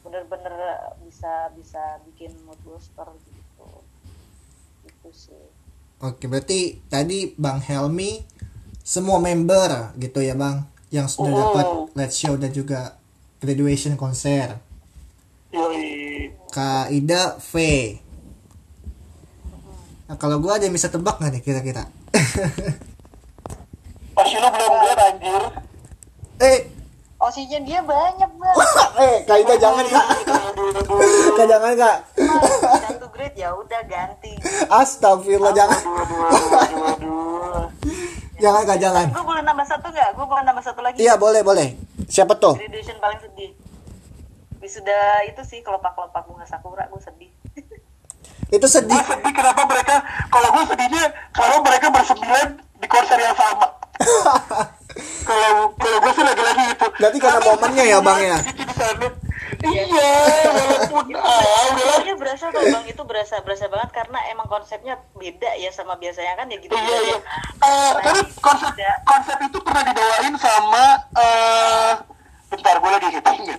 bener-bener 0.05 0.53
bisa 1.01 1.49
bisa 1.57 1.81
bikin 2.05 2.37
mood 2.45 2.61
booster 2.61 3.09
gitu 3.25 3.69
itu 4.85 5.09
sih 5.11 5.45
Oke, 5.97 6.29
berarti 6.29 6.85
tadi 6.85 7.33
Bang 7.35 7.65
Helmi 7.65 8.21
semua 8.85 9.17
member 9.17 9.97
gitu 9.97 10.21
ya 10.21 10.37
Bang 10.37 10.69
yang 10.93 11.09
sudah 11.09 11.33
Oh. 11.33 11.39
dapat 11.41 11.67
let's 11.97 12.21
show 12.21 12.37
dan 12.37 12.53
juga 12.53 13.01
graduation 13.41 13.97
konser. 13.97 14.61
Yoi. 15.49 16.29
Kak 16.53 16.93
Ida 16.93 17.41
V. 17.41 17.53
Nah, 20.05 20.17
kalau 20.21 20.37
gua 20.39 20.61
ada 20.61 20.69
yang 20.69 20.77
bisa 20.77 20.93
tebak 20.93 21.17
nggak 21.17 21.33
nih 21.33 21.43
kira-kira? 21.43 21.89
Pasti 24.15 24.35
lu 24.35 24.47
belum 24.47 24.75
lihat 24.81 25.01
anjir. 25.01 25.43
eh, 26.41 26.59
Osinya 27.17 27.59
dia 27.59 27.81
banyak 27.81 28.31
banget. 28.31 28.91
eh 29.01 29.17
Kak 29.25 29.37
Ida 29.39 29.55
jangan 29.57 29.85
Kak. 29.85 30.07
Kak 31.39 31.47
jangan 31.47 31.73
Kak. 31.75 31.97
Satu 32.85 33.07
grade 33.09 33.35
ya 33.35 33.51
udah 33.51 33.81
ganti. 33.85 34.33
Astagfirullah 34.67 35.53
jangan. 35.53 35.81
Jangan 38.35 38.67
Kak 38.67 38.77
jangan. 38.77 39.07
Gue 39.09 39.25
boleh 39.25 39.41
nambah 39.41 39.63
satu 39.63 39.89
nggak? 39.89 40.11
Gue 40.13 40.27
boleh 40.27 40.43
nambah 40.43 40.61
satu 40.61 40.83
lagi. 40.83 40.99
Iya, 40.99 41.15
boleh, 41.15 41.41
boleh. 41.41 41.79
Siapa 42.05 42.35
tuh? 42.35 42.59
Graduation 42.59 42.99
paling 42.99 43.17
sedih. 43.17 43.55
Wisuda 44.59 45.23
itu 45.25 45.39
sih 45.47 45.63
kelopak-kelopak 45.63 46.27
bunga 46.27 46.43
sakura 46.43 46.83
gue 46.85 46.99
sedih. 46.99 47.31
Itu 48.51 48.67
sedih 48.67 48.93
gue 48.93 49.05
sedih 49.09 49.33
kenapa 49.33 49.63
mereka 49.65 49.97
kalau 50.29 50.49
gue 50.53 50.65
sedihnya 50.69 51.05
kalau 51.33 51.57
mereka 51.63 51.87
bersembilan 51.89 52.49
di 52.81 52.87
konser 52.87 53.19
yang 53.19 53.37
sama 53.37 53.67
kalau 55.29 55.51
kalau 55.75 55.99
gue 56.03 56.13
sih 56.13 56.25
lagi-lagi 56.25 56.63
gitu 56.77 56.87
Berarti 56.95 57.19
karena 57.19 57.41
Tapi 57.41 57.49
momennya 57.51 57.85
ya, 57.85 57.99
Bang, 57.99 58.21
ya? 58.21 58.37
di 58.39 58.45
situ 58.47 58.63
di 58.63 58.75
sana. 58.75 59.09
iya 59.65 60.11
walaupun 60.45 61.07
ah 61.19 61.63
udah 61.73 61.85
lah 61.89 61.99
Iya 62.05 62.15
berasa 62.15 62.45
tuh 62.53 62.61
bang 62.61 62.85
itu 62.85 63.03
berasa 63.03 63.35
berasa 63.41 63.65
banget 63.67 63.91
karena 63.91 64.19
emang 64.29 64.45
konsepnya 64.47 64.95
beda 65.17 65.51
ya 65.57 65.73
sama 65.73 65.97
biasanya 65.97 66.37
kan 66.37 66.47
ya 66.53 66.59
gitu 66.61 66.75
iya 66.75 66.99
iya 67.01 67.17
ya. 67.17 67.19
Eh, 67.65 67.93
tapi 68.05 68.21
konsep 68.39 68.71
Beda. 68.77 68.93
konsep 69.09 69.37
itu 69.41 69.59
pernah 69.65 69.83
dibawain 69.83 70.35
sama 70.37 70.85
eh 71.17 71.93
bentar 72.53 72.77
gue 72.77 72.91
lagi 72.93 73.09
hitting 73.09 73.43
ya. 73.49 73.57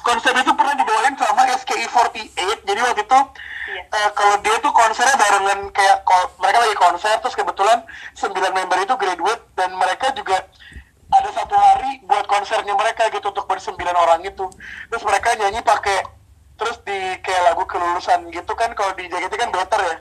konsep 0.00 0.32
itu 0.32 0.50
pernah 0.56 0.74
dibawain 0.74 1.14
sama 1.14 1.42
SKI48 1.44 2.38
jadi 2.64 2.80
waktu 2.80 3.02
itu 3.04 3.20
Iya. 3.64 3.82
eh, 3.88 4.10
kalau 4.12 4.36
dia 4.44 4.56
tuh 4.60 4.72
konsernya 4.76 5.16
barengan 5.16 5.60
kayak 5.72 6.04
mereka 6.36 6.58
lagi 6.60 6.76
konser 6.76 7.14
terus 7.20 7.32
kebetulan 7.32 7.78
sembilan 8.12 8.52
member 8.52 8.78
itu 8.84 8.94
graduate 9.00 9.42
dan 9.56 9.72
mereka 9.72 10.12
juga 10.12 10.44
ada 11.14 11.30
satu 11.32 11.54
hari 11.56 12.02
buat 12.04 12.26
konsernya 12.28 12.74
mereka 12.76 13.08
gitu 13.08 13.32
untuk 13.32 13.46
bersembilan 13.48 13.96
orang 13.96 14.20
itu 14.26 14.44
terus 14.92 15.02
mereka 15.06 15.32
nyanyi 15.38 15.64
pakai 15.64 16.04
terus 16.54 16.76
di 16.84 17.18
kayak 17.24 17.52
lagu 17.52 17.64
kelulusan 17.64 18.28
gitu 18.30 18.52
kan 18.52 18.76
kalau 18.76 18.92
di 18.94 19.08
JKT 19.08 19.34
kan 19.34 19.50
better 19.50 19.80
ya 19.80 19.96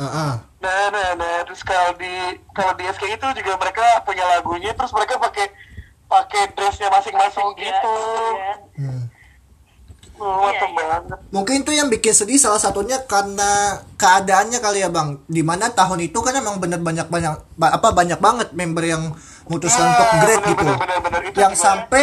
Ah, 0.00 0.08
ah. 0.08 0.32
Nah, 0.62 0.88
nah, 0.88 1.08
nah, 1.20 1.44
terus 1.44 1.60
kalau 1.60 1.92
di 2.00 2.10
kalau 2.56 2.72
di 2.80 2.84
SK 2.88 3.12
itu 3.12 3.26
juga 3.36 3.60
mereka 3.60 3.84
punya 4.08 4.24
lagunya, 4.24 4.72
terus 4.72 4.88
mereka 4.90 5.20
pakai 5.20 5.52
pakai 6.08 6.42
dressnya 6.56 6.88
masing-masing 6.88 7.48
gitu. 7.60 7.96
kan. 8.40 8.58
Hmm. 8.78 9.04
Hmm, 10.12 10.44
Iya, 10.44 10.66
iya. 10.68 10.96
Mungkin 11.28 11.62
tuh 11.62 11.72
yang 11.72 11.88
bikin 11.88 12.12
sedih 12.12 12.36
salah 12.36 12.56
satunya 12.56 13.00
karena 13.02 13.48
keadaannya 13.96 14.58
kali 14.58 14.78
ya 14.78 14.88
bang. 14.88 15.18
Di 15.26 15.40
mana 15.40 15.66
tahun 15.68 15.98
itu 16.00 16.18
kan 16.18 16.32
emang 16.32 16.56
bener 16.56 16.78
banyak 16.78 17.06
banyak 17.06 17.32
ba- 17.52 17.72
apa 17.72 17.88
banyak 17.90 18.18
banget 18.18 18.48
member 18.52 18.84
yang 18.84 19.10
mutuskan 19.44 19.82
untuk 19.88 20.06
Ah, 20.06 20.18
grade 20.20 20.38
bener, 20.38 20.50
gitu. 20.52 20.64
bener, 20.64 20.78
bener, 20.78 20.98
bener. 21.00 21.20
Itu 21.26 21.36
Yang 21.36 21.54
sampai 21.58 22.02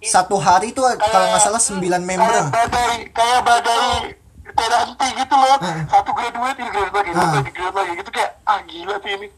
satu 0.00 0.36
hari 0.36 0.70
itu 0.70 0.80
kalau 0.80 1.26
nggak 1.28 1.42
salah 1.42 1.60
9 1.60 1.76
member. 2.00 2.30
Kayak 2.30 2.48
badai, 2.48 2.94
kayak 3.10 3.40
badai 3.42 3.84
teranti 4.48 5.08
gitu 5.14 5.34
loh. 5.34 5.56
Ah. 5.58 5.76
Satu 5.86 6.10
graduate, 6.10 6.56
ini 6.56 6.70
graduate 6.70 6.94
lagi, 6.94 7.10
satu 7.10 7.20
Ah. 7.22 7.32
lagi 7.34 7.50
graduate 7.50 7.76
lagi 7.78 7.92
gitu 7.94 8.10
kayak 8.10 8.30
ah 8.44 8.58
gila 8.62 8.96
sih 8.98 9.12
ini. 9.12 9.28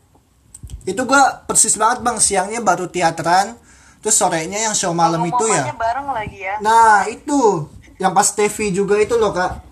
Itu 0.85 1.03
gua 1.03 1.23
persis 1.43 1.75
banget 1.75 1.99
bang 2.01 2.19
siangnya 2.19 2.61
baru 2.61 2.87
teateran, 2.87 3.57
terus 3.99 4.15
sorenya 4.15 4.61
yang 4.61 4.75
show 4.75 4.93
malam 4.93 5.19
itu 5.23 5.45
ya. 5.47 5.73
Bareng 5.73 6.09
lagi 6.09 6.39
ya. 6.39 6.55
Nah 6.61 7.09
itu 7.09 7.67
yang 7.97 8.11
pas 8.11 8.29
TV 8.29 8.57
juga 8.71 8.97
itu 8.97 9.15
loh 9.15 9.31
kak. 9.31 9.63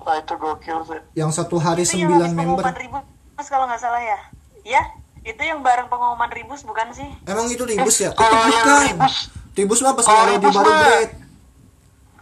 Nah 0.00 0.16
itu 0.16 0.34
gokil 0.34 0.78
sih. 0.84 1.00
Yang 1.14 1.30
satu 1.34 1.56
hari 1.56 1.82
Itu 1.82 1.94
yang 1.94 2.08
9 2.08 2.16
habis 2.16 2.32
member. 2.32 2.62
pengumuman 2.64 2.76
ribus 2.76 3.46
kalau 3.46 3.64
nggak 3.66 3.76
salah 3.78 4.00
ya. 4.00 4.18
Ya, 4.64 4.82
itu 5.22 5.40
yang 5.40 5.60
bareng 5.60 5.86
pengumuman 5.86 6.28
ribus 6.28 6.60
bukan 6.62 6.88
sih? 6.90 7.08
Emang 7.24 7.44
itu 7.46 7.60
ribus 7.62 7.96
ya? 7.98 8.10
Itu 8.10 8.18
Kalau 8.18 8.40
yang 8.42 8.64
bukan. 8.64 8.82
ribus, 8.88 9.16
Ribus 9.50 9.78
mah 9.80 9.92
pas 9.92 10.06
Kalau 10.06 10.24
ribus 10.28 10.54
baru 10.54 10.64
mah- 10.66 10.80
grade. 10.80 11.12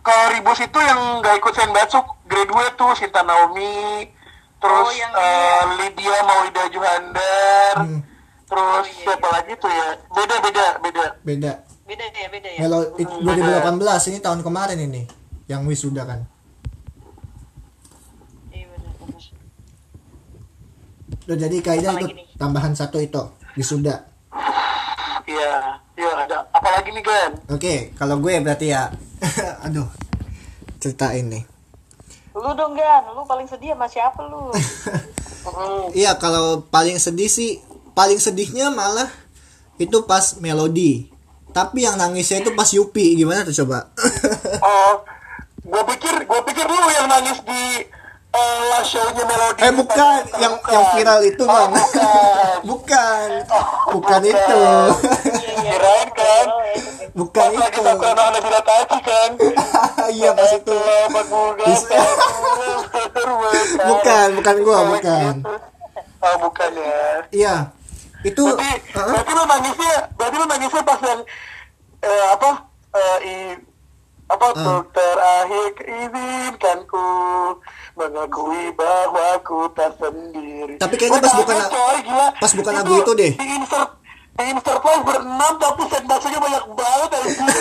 kalau 0.01 0.24
Ribus 0.30 0.59
itu 0.62 0.78
yang 0.80 1.01
gak 1.18 1.34
ikut 1.37 1.53
Senbatsu 1.53 1.99
graduate 2.24 2.74
tuh 2.74 2.95
Sinta 2.95 3.20
Naomi 3.20 4.07
terus 4.57 4.87
Oh, 4.87 4.95
yang 4.95 5.11
eh, 5.12 5.26
ini 5.61 5.74
Lydia 5.84 6.16
Maulida 6.22 6.64
Juhandar 6.70 7.74
Hmm. 7.76 8.01
terus 8.47 8.64
Oh, 8.78 8.89
iya, 8.89 9.03
siapa 9.05 9.28
lagi 9.28 9.53
tuh 9.57 9.66
ya 9.66 9.87
beda 10.09 10.37
beda 10.41 10.66
beda 10.80 11.05
Beda. 11.20 11.53
Beda 11.87 12.05
ya, 12.05 12.26
beda 12.28 12.49
ya. 12.51 12.59
Melo 12.61 12.78
itu 12.95 13.14
2018 13.22 14.11
ini 14.11 14.18
tahun 14.18 14.41
kemarin 14.43 14.78
ini 14.80 15.03
yang 15.47 15.62
wisuda 15.64 16.03
kan. 16.03 16.20
Iya 18.51 18.66
benar 18.66 18.93
jadi 21.37 21.57
Apalagi 21.59 22.05
itu 22.05 22.07
nih? 22.12 22.26
tambahan 22.37 22.72
satu 22.72 22.99
itu 22.99 23.22
wisuda. 23.55 24.03
iya 25.26 25.53
iya 25.93 26.11
ada 26.16 26.39
apalagi 26.51 26.91
nih 26.93 27.03
kan 27.03 27.30
Oke, 27.49 27.91
kalau 27.95 28.18
gue 28.18 28.34
berarti 28.39 28.70
ya 28.70 28.91
aduh. 29.66 29.87
Ceritain 30.76 31.24
nih. 31.24 31.43
Lu 32.30 32.53
dong 32.53 32.76
Gan, 32.76 33.11
lu 33.11 33.24
paling 33.24 33.49
sedih 33.49 33.72
sama 33.72 33.87
siapa 33.87 34.20
lu? 34.24 34.51
Hmm, 35.47 35.95
Iya, 35.95 36.18
kalau 36.18 36.59
paling 36.66 36.99
sedih 36.99 37.30
sih 37.30 37.62
paling 37.95 38.18
sedihnya 38.18 38.66
malah 38.68 39.07
itu 39.78 40.03
pas 40.03 40.34
melodi. 40.37 41.07
Tapi 41.57 41.89
yang 41.89 41.97
nangisnya 41.97 42.45
itu 42.45 42.53
pas 42.53 42.69
Yupi. 42.69 43.17
Gimana 43.17 43.49
tuh 43.49 43.65
coba? 43.65 43.89
oh 44.69 45.01
gue 45.67 45.83
pikir 45.97 46.15
gue 46.29 46.41
pikir 46.53 46.67
lu 46.69 46.89
yang 46.95 47.09
nangis 47.11 47.43
di 47.43 47.83
eh, 48.31 48.59
last 48.71 48.95
show-nya 48.95 49.25
Melody 49.27 49.61
eh 49.67 49.73
bukan, 49.75 50.21
yang 50.39 50.55
yang 50.63 50.85
viral 50.95 51.21
itu, 51.27 51.43
oh, 51.43 51.51
Bang. 51.51 51.73
bukan 51.75 52.59
bukan. 52.71 53.27
Oh, 53.51 53.65
Bukan 53.97 54.21
itu. 54.29 54.63
Iya, 55.41 55.65
Kirain 55.65 56.09
kan? 56.13 56.47
Itu. 56.77 57.17
bukan 57.17 57.49
pas 57.49 57.61
lagi 57.65 57.73
itu. 57.73 57.81
Sakura 57.81 58.13
no 58.13 58.23
Hanabila 58.29 58.61
Tachi 58.61 58.99
kan 59.01 59.31
Iya 60.13 60.31
pas 60.37 60.51
itu. 60.53 60.77
Bukan, 63.89 64.29
bukan 64.37 64.57
gua, 64.61 64.79
bukan. 64.93 65.35
Oh, 66.21 66.37
bukan 66.45 66.71
ya. 66.77 67.01
Iya. 67.33 67.57
Itu 68.23 68.43
Berarti, 68.43 68.71
Heeh. 68.89 69.11
berarti 69.12 69.33
lu 69.33 69.45
nangisnya, 69.45 69.95
berarti 70.14 70.37
lu 70.37 70.47
nangisnya 70.47 70.83
pas 70.83 71.01
yang 71.03 71.21
eh, 71.99 72.25
apa? 72.31 72.51
Eh, 72.91 73.19
i, 73.23 73.35
apa 74.27 74.43
Ah. 74.43 74.51
untuk 74.51 74.83
terakhir 74.91 75.71
izinkanku 75.79 77.07
mengakui 77.95 78.64
bahwa 78.73 79.39
ku 79.41 79.71
tak 79.71 79.95
sendiri. 79.97 80.75
Tapi 80.77 80.95
kayaknya 80.97 81.21
pas 81.21 81.35
bukan- 81.37 81.69
coy, 81.69 81.97
gila. 82.03 82.27
pas 82.35 82.53
bukan 82.53 82.73
lagu 82.75 82.93
itu 82.97 83.12
deh. 83.14 83.33
Di 83.33 83.47
insert 83.53 83.91
di 84.33 84.45
insert 84.47 84.83
live 84.83 85.05
berenam 85.05 85.55
tapi 85.57 85.83
sentasenya 85.87 86.39
banyak 86.39 86.64
banget 86.71 87.11
anjing. 87.12 87.49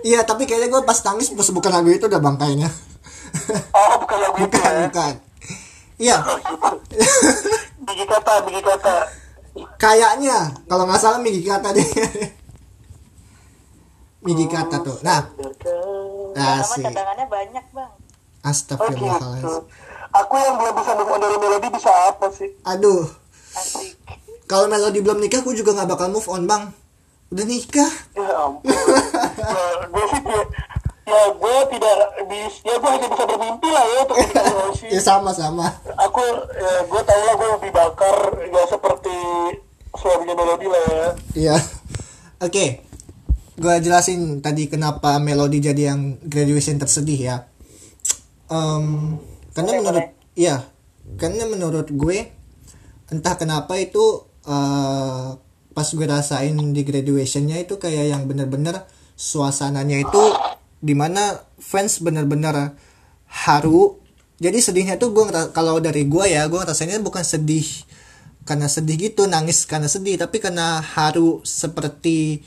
Iya, 0.00 0.22
tapi 0.22 0.46
kayaknya 0.46 0.70
gue 0.70 0.82
pas 0.82 0.94
nangis 1.02 1.28
pas 1.28 1.50
bukan 1.50 1.68
lagu 1.70 1.90
itu 1.90 2.06
udah 2.06 2.16
bang 2.18 2.36
kayaknya. 2.36 2.68
Oh, 3.68 3.98
bukan 3.98 4.18
lagu 4.18 4.36
itu 4.38 4.46
bukan, 4.48 4.70
ya. 4.70 4.80
bukan. 4.86 5.12
Iya, 5.98 6.16
Bigi 7.80 8.04
kata, 8.06 8.32
bigi 8.46 8.62
kata. 8.62 8.94
Kayaknya 9.76 10.52
kalau 10.66 10.84
nggak 10.84 11.00
salah 11.00 11.18
Migi 11.18 11.42
kata 11.42 11.72
deh. 11.72 11.84
Migi 14.26 14.46
kata 14.50 14.82
tuh. 14.82 14.98
Nah, 15.00 15.24
Nama 16.34 16.62
asik. 16.62 16.84
cadangannya 16.84 17.26
banyak 17.26 17.64
bang. 17.70 17.90
Oh. 17.90 18.48
Astagfirullahaladzim. 18.48 19.64
Aku 20.08 20.34
yang 20.40 20.56
belum 20.56 20.74
bisa 20.78 20.92
move 20.96 21.10
on 21.10 21.20
dari 21.20 21.36
melodi 21.36 21.68
bisa 21.68 21.90
apa 22.08 22.26
sih? 22.32 22.48
Aduh, 22.64 23.04
Asik. 23.52 23.92
kalau 24.48 24.64
Melody 24.66 25.04
belum 25.04 25.20
nikah, 25.20 25.44
gue 25.44 25.52
juga 25.52 25.76
nggak 25.76 25.90
bakal 25.92 26.08
move 26.08 26.24
on 26.32 26.48
bang. 26.48 26.72
Udah 27.28 27.44
nikah. 27.44 27.92
Ya 28.16 28.28
ampun. 28.40 28.64
ya, 28.72 29.84
gue 29.84 30.04
sih 30.08 30.20
ya, 31.08 31.16
ya 31.16 31.22
gue 31.32 31.56
tidak 31.72 31.96
bis, 32.28 32.54
ya 32.60 32.74
gue 32.76 32.90
hanya 32.92 33.08
bisa 33.08 33.24
bermimpi 33.24 33.68
lah 33.72 33.84
ya 33.88 33.96
untuk 34.04 34.16
Oshi. 34.68 34.86
Ya 34.92 35.00
sama-sama. 35.00 35.72
Aku 35.96 36.22
ya, 36.52 36.72
gue 36.84 37.00
tau 37.02 37.20
lah 37.24 37.34
gue 37.34 37.48
lebih 37.56 37.70
bakar 37.72 38.16
ya 38.44 38.62
seperti 38.68 39.16
suaminya 39.96 40.34
melodi 40.36 40.66
lah 40.68 40.82
ya. 40.84 41.08
Iya. 41.34 41.56
Oke. 42.44 42.84
Gue 43.58 43.74
jelasin 43.82 44.38
tadi 44.38 44.70
kenapa 44.70 45.18
Melody 45.18 45.58
jadi 45.58 45.90
yang 45.90 46.22
graduation 46.22 46.78
tersedih 46.78 47.18
ya. 47.18 47.36
Em, 48.46 49.18
karena 49.50 49.82
menurut 49.82 50.06
iya, 50.38 50.62
karena 51.18 51.42
menurut 51.50 51.90
gue 51.90 52.30
entah 53.10 53.34
kenapa 53.34 53.74
itu 53.74 54.22
eh, 54.46 55.28
pas 55.74 55.88
gue 55.90 56.06
rasain 56.06 56.54
di 56.54 56.82
graduationnya 56.86 57.58
itu 57.58 57.82
kayak 57.82 58.14
yang 58.14 58.22
bener-bener 58.30 58.86
suasananya 59.18 60.06
itu 60.06 60.22
di 60.78 60.94
mana 60.94 61.42
fans 61.58 61.98
bener-bener 62.02 62.74
haru. 63.26 63.98
Jadi 64.38 64.58
sedihnya 64.62 64.94
tuh 64.96 65.10
gue 65.10 65.24
kalau 65.50 65.82
dari 65.82 66.06
gue 66.06 66.24
ya 66.30 66.46
gue 66.46 66.58
ngerasainnya 66.58 67.02
bukan 67.02 67.26
sedih 67.26 67.66
karena 68.46 68.70
sedih 68.70 68.96
gitu 69.10 69.28
nangis 69.28 69.68
karena 69.68 69.90
sedih 69.90 70.16
tapi 70.16 70.40
karena 70.40 70.80
haru 70.80 71.44
seperti 71.44 72.40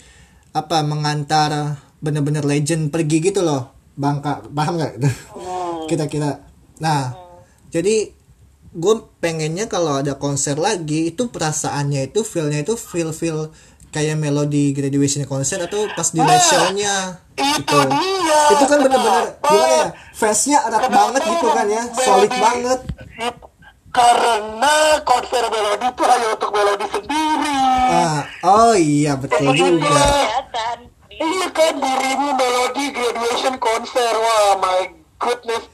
apa 0.55 0.81
mengantar 0.81 1.77
bener-bener 2.01 2.47
legend 2.47 2.89
pergi 2.89 3.31
gitu 3.31 3.43
loh. 3.43 3.75
Bangka 3.99 4.47
paham 4.47 4.79
nggak? 4.79 4.93
Kita 5.91 6.07
kira 6.07 6.47
nah 6.81 7.13
jadi 7.69 8.09
gue 8.71 8.95
pengennya 9.19 9.67
kalau 9.67 9.99
ada 9.99 10.15
konser 10.15 10.55
lagi 10.55 11.11
itu 11.11 11.27
perasaannya 11.27 12.07
itu 12.07 12.23
feelnya 12.23 12.63
itu 12.63 12.79
feel 12.79 13.11
feel 13.11 13.51
kayak 13.91 14.15
melodi 14.15 14.71
graduation 14.71 15.23
konser 15.25 15.59
atau 15.59 15.83
pas 15.91 16.07
di 16.07 16.17
live 16.17 16.39
show-nya 16.41 16.95
Itu 17.35 17.59
gitu 17.59 17.77
dia. 17.91 18.41
itu 18.49 18.63
kan 18.65 18.77
bener-bener 18.79 19.25
Kenapa? 19.35 19.47
gimana 19.47 19.67
ya 19.69 19.87
fansnya 20.11 20.57
erat 20.63 20.83
banget 20.87 21.21
gitu 21.21 21.47
kan 21.47 21.65
ya 21.67 21.83
solid 21.93 22.31
banget 22.31 22.79
Karena 23.91 24.75
konser 25.03 25.43
melodi 25.45 25.85
itu 25.85 26.03
hanya 26.07 26.27
untuk 26.31 26.49
melodi 26.49 26.87
sendiri. 26.87 27.59
ah 27.91 28.21
oh 28.41 28.71
iya 28.71 29.19
betul 29.19 29.51
juga 29.51 29.91
Kelihatan. 29.91 30.77
Di- 31.11 31.19
Iya 31.21 31.47
kan 31.51 31.73
dirimu 31.75 32.33
melodi 32.33 32.85
graduation 32.89 33.59
konser 33.59 34.09
wah 34.15 34.57
my 34.57 34.89
goodness 35.19 35.67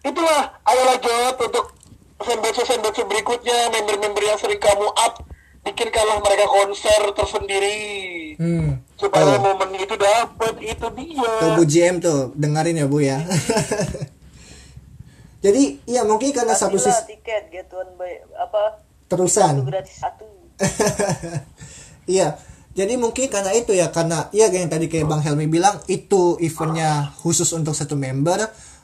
itulah 0.00 0.54
ayolah 0.62 0.94
jawab 1.00 1.34
untuk 1.40 1.74
fanbase 2.18 2.62
berikutnya 3.02 3.72
member-member 3.72 4.22
yang 4.22 4.38
sering 4.38 4.60
kamu 4.60 4.86
up 4.94 5.24
bikinkanlah 5.66 6.22
mereka 6.22 6.46
konser 6.46 7.00
tersendiri 7.12 7.76
Hmm. 8.36 8.78
supaya 8.94 9.34
Tuh. 9.34 9.42
momen 9.42 9.70
itu 9.74 9.96
dapat 9.96 10.54
itu 10.60 10.86
dia 10.92 11.32
Tuh 11.40 11.50
Bu 11.56 11.62
GM 11.64 11.96
tuh 11.98 12.30
dengerin 12.36 12.76
ya 12.76 12.86
Bu 12.86 13.00
ya. 13.00 13.18
Jadi 15.44 15.78
iya 15.86 16.02
mungkin 16.02 16.32
karena 16.32 16.52
satu 16.52 16.76
sisi 16.76 17.16
tiket 17.16 17.48
one 17.70 17.92
by 17.96 18.12
apa 18.36 18.62
satu 18.76 19.08
terusan. 19.08 19.52
gratis 19.64 19.96
satu 19.96 20.24
iya. 22.08 22.36
Jadi 22.76 23.00
mungkin 23.00 23.32
karena 23.32 23.56
itu 23.56 23.72
ya 23.72 23.88
karena 23.88 24.28
iya 24.36 24.52
kayak 24.52 24.62
yang 24.68 24.72
tadi 24.72 24.86
kayak 24.86 25.08
Bang 25.08 25.24
Helmi 25.24 25.48
bilang 25.48 25.80
itu 25.88 26.36
eventnya 26.36 27.08
khusus 27.24 27.48
untuk 27.56 27.72
satu 27.72 27.96
member 27.96 28.36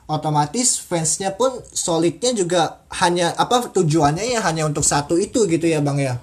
otomatis 0.09 0.81
fansnya 0.81 1.37
pun 1.37 1.61
solidnya 1.69 2.33
juga 2.33 2.81
hanya 2.97 3.37
apa 3.37 3.69
tujuannya 3.69 4.33
ya 4.33 4.41
hanya 4.41 4.65
untuk 4.65 4.81
satu 4.81 5.13
itu 5.15 5.45
gitu 5.45 5.69
ya 5.69 5.77
Bang 5.77 6.01
ya. 6.01 6.17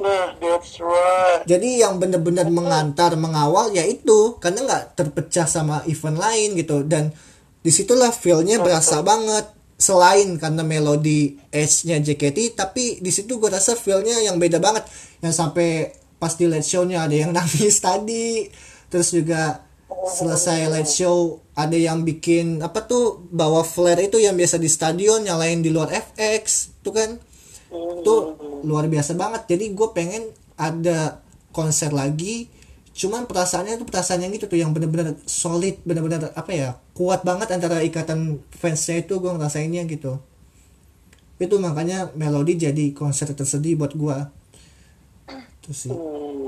Nah 0.00 0.34
that's 0.40 0.80
right. 0.80 1.44
Jadi 1.44 1.84
yang 1.84 2.00
benar-benar 2.00 2.48
mengantar 2.48 3.14
mengawal 3.14 3.70
ya 3.70 3.84
itu. 3.84 4.40
Karena 4.40 4.66
nggak 4.66 4.84
terpecah 4.96 5.46
sama 5.46 5.84
event 5.86 6.18
lain 6.18 6.56
gitu. 6.56 6.82
Dan 6.82 7.12
di 7.60 7.70
situlah 7.70 8.10
feel-nya 8.10 8.58
berasa 8.58 9.04
banget. 9.04 9.52
Selain 9.80 10.36
karena 10.36 10.60
melodi 10.60 11.40
edge-nya 11.48 12.04
JKT 12.04 12.52
tapi 12.52 13.00
di 13.00 13.08
situ 13.08 13.40
gue 13.40 13.48
rasa 13.48 13.76
feel-nya 13.76 14.20
yang 14.24 14.40
beda 14.40 14.60
banget. 14.60 14.84
Yang 15.24 15.34
sampai 15.36 15.68
pas 16.20 16.36
di 16.36 16.44
live 16.48 16.66
show-nya 16.66 17.04
ada 17.04 17.16
yang 17.16 17.32
nangis 17.36 17.80
tadi. 17.80 18.48
Terus 18.90 19.14
juga 19.14 19.70
selesai 19.90 20.68
live 20.72 20.88
show 20.90 21.44
ada 21.52 21.76
yang 21.76 22.08
bikin 22.08 22.64
apa 22.64 22.88
tuh 22.88 23.20
bawa 23.28 23.60
flare 23.60 24.08
itu 24.08 24.16
yang 24.16 24.32
biasa 24.32 24.56
di 24.56 24.68
stadion 24.70 25.20
nyalain 25.20 25.60
di 25.60 25.68
luar 25.68 25.92
FX 25.92 26.72
tuh 26.80 26.96
kan 26.96 27.10
itu 27.70 28.14
luar 28.66 28.90
biasa 28.90 29.14
banget. 29.14 29.46
Jadi 29.56 29.64
gue 29.72 29.88
pengen 29.94 30.22
ada 30.58 31.22
konser 31.54 31.94
lagi. 31.94 32.50
Cuman 32.90 33.24
perasaannya 33.24 33.80
tuh 33.80 33.88
perasaan 33.88 34.26
yang 34.26 34.34
gitu 34.34 34.50
tuh 34.50 34.58
yang 34.58 34.74
bener-bener 34.74 35.16
solid 35.24 35.78
bener-bener 35.86 36.34
apa 36.34 36.50
ya 36.52 36.68
kuat 36.92 37.22
banget 37.24 37.54
antara 37.54 37.80
ikatan 37.80 38.42
fansnya 38.50 39.06
itu 39.06 39.22
gue 39.22 39.30
ngerasainnya 39.30 39.86
gitu. 39.88 40.20
Itu 41.40 41.56
makanya 41.56 42.12
melodi 42.12 42.60
jadi 42.60 42.92
konser 42.92 43.32
tersedih 43.32 43.78
buat 43.80 43.96
gue 43.96 44.18
itu 45.70 45.86
sih. 45.86 45.94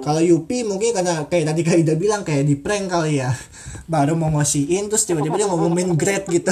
Kalau 0.02 0.18
Yupi 0.18 0.66
mungkin 0.66 0.90
karena 0.90 1.30
kayak 1.30 1.54
tadi 1.54 1.60
Kak 1.62 1.76
Ida 1.78 1.94
bilang 1.94 2.26
kayak 2.26 2.42
di 2.42 2.58
prank 2.58 2.90
kali 2.90 3.22
ya. 3.22 3.30
Baru 3.92 4.18
mau 4.18 4.34
ngosiin 4.34 4.90
terus 4.90 5.06
tiba-tiba 5.06 5.38
dia 5.38 5.46
ngomongin 5.46 5.94
grade 5.94 6.26
gitu. 6.26 6.50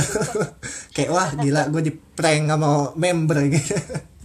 Kayak 0.94 1.10
wah 1.10 1.30
gila 1.34 1.66
gue 1.72 1.82
di 1.88 1.92
prank 1.94 2.46
sama 2.52 2.92
member 2.94 3.38
gitu 3.48 3.74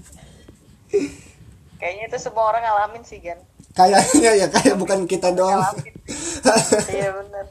kayaknya 1.81 2.03
itu 2.09 2.17
semua 2.19 2.43
orang 2.53 2.61
ngalamin 2.63 3.03
sih 3.03 3.19
kan 3.19 3.39
kayaknya 3.75 4.31
ya 4.39 4.47
kayak 4.47 4.75
bukan 4.79 5.03
kita 5.05 5.35
doang. 5.35 5.75
Iya 6.95 7.09
benar 7.09 7.45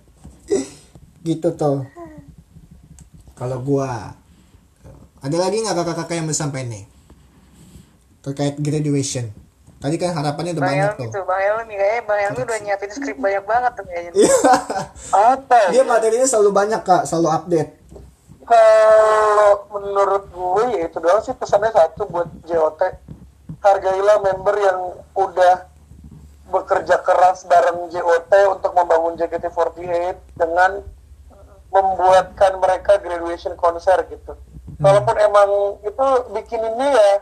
gitu 1.25 1.49
tuh. 1.57 1.89
Kalau 3.35 3.59
gua 3.65 4.13
ada 5.25 5.37
lagi 5.41 5.65
nggak 5.65 5.75
kakak-kakak 5.75 6.21
yang 6.21 6.29
sampai 6.37 6.69
nih? 6.69 6.85
Terkait 8.21 8.61
graduation. 8.61 9.33
Tadi 9.81 10.01
kan 10.01 10.17
harapannya 10.17 10.57
udah 10.57 10.65
Bang 10.65 10.73
banyak 10.73 10.91
tuh. 10.97 11.09
tuh 11.13 11.25
Bang 11.29 11.41
Helmi. 11.41 11.75
Kayaknya 11.77 12.03
Bang 12.09 12.21
Helmi 12.21 12.41
udah 12.45 12.59
nyiapin 12.61 12.91
skrip 12.93 13.19
banyak 13.21 13.45
banget 13.45 13.73
tuh 13.77 13.85
kayaknya. 13.85 14.11
Iya. 14.17 14.37
apa? 15.13 15.59
Dia 15.73 15.81
ya? 15.81 15.85
materinya 15.85 16.27
selalu 16.29 16.51
banyak 16.53 16.81
kak. 16.85 17.03
Selalu 17.09 17.29
update. 17.33 17.71
Kalau 18.45 19.53
menurut 19.73 20.25
gue 20.29 20.63
ya 20.77 20.81
itu 20.89 20.99
doang 21.01 21.21
sih 21.25 21.33
pesannya 21.33 21.73
satu 21.73 22.05
buat 22.09 22.29
JOT 22.45 22.81
hargailah 23.65 24.21
member 24.21 24.57
yang 24.61 24.81
udah 25.17 25.55
bekerja 26.53 27.01
keras 27.01 27.49
bareng 27.49 27.89
JOT 27.89 28.33
untuk 28.53 28.77
membangun 28.77 29.17
JKT48 29.17 30.37
dengan 30.37 30.85
membuatkan 31.73 32.61
mereka 32.61 33.01
graduation 33.01 33.57
konser 33.57 34.05
gitu. 34.13 34.37
Walaupun 34.79 35.17
emang 35.17 35.51
itu 35.83 36.07
bikininnya 36.37 36.89
ya 36.93 37.13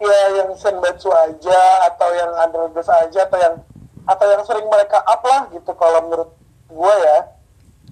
ya 0.00 0.20
yang 0.42 0.50
senbatsu 0.58 1.12
aja 1.12 1.60
atau 1.92 2.08
yang 2.16 2.32
underdose 2.34 2.90
aja 2.90 3.28
atau 3.28 3.38
yang 3.38 3.54
atau 4.04 4.26
yang 4.26 4.42
sering 4.42 4.66
mereka 4.66 5.00
up 5.06 5.22
lah 5.22 5.46
gitu 5.54 5.70
kalau 5.76 6.02
menurut 6.08 6.30
gue 6.66 6.94
ya 7.04 7.18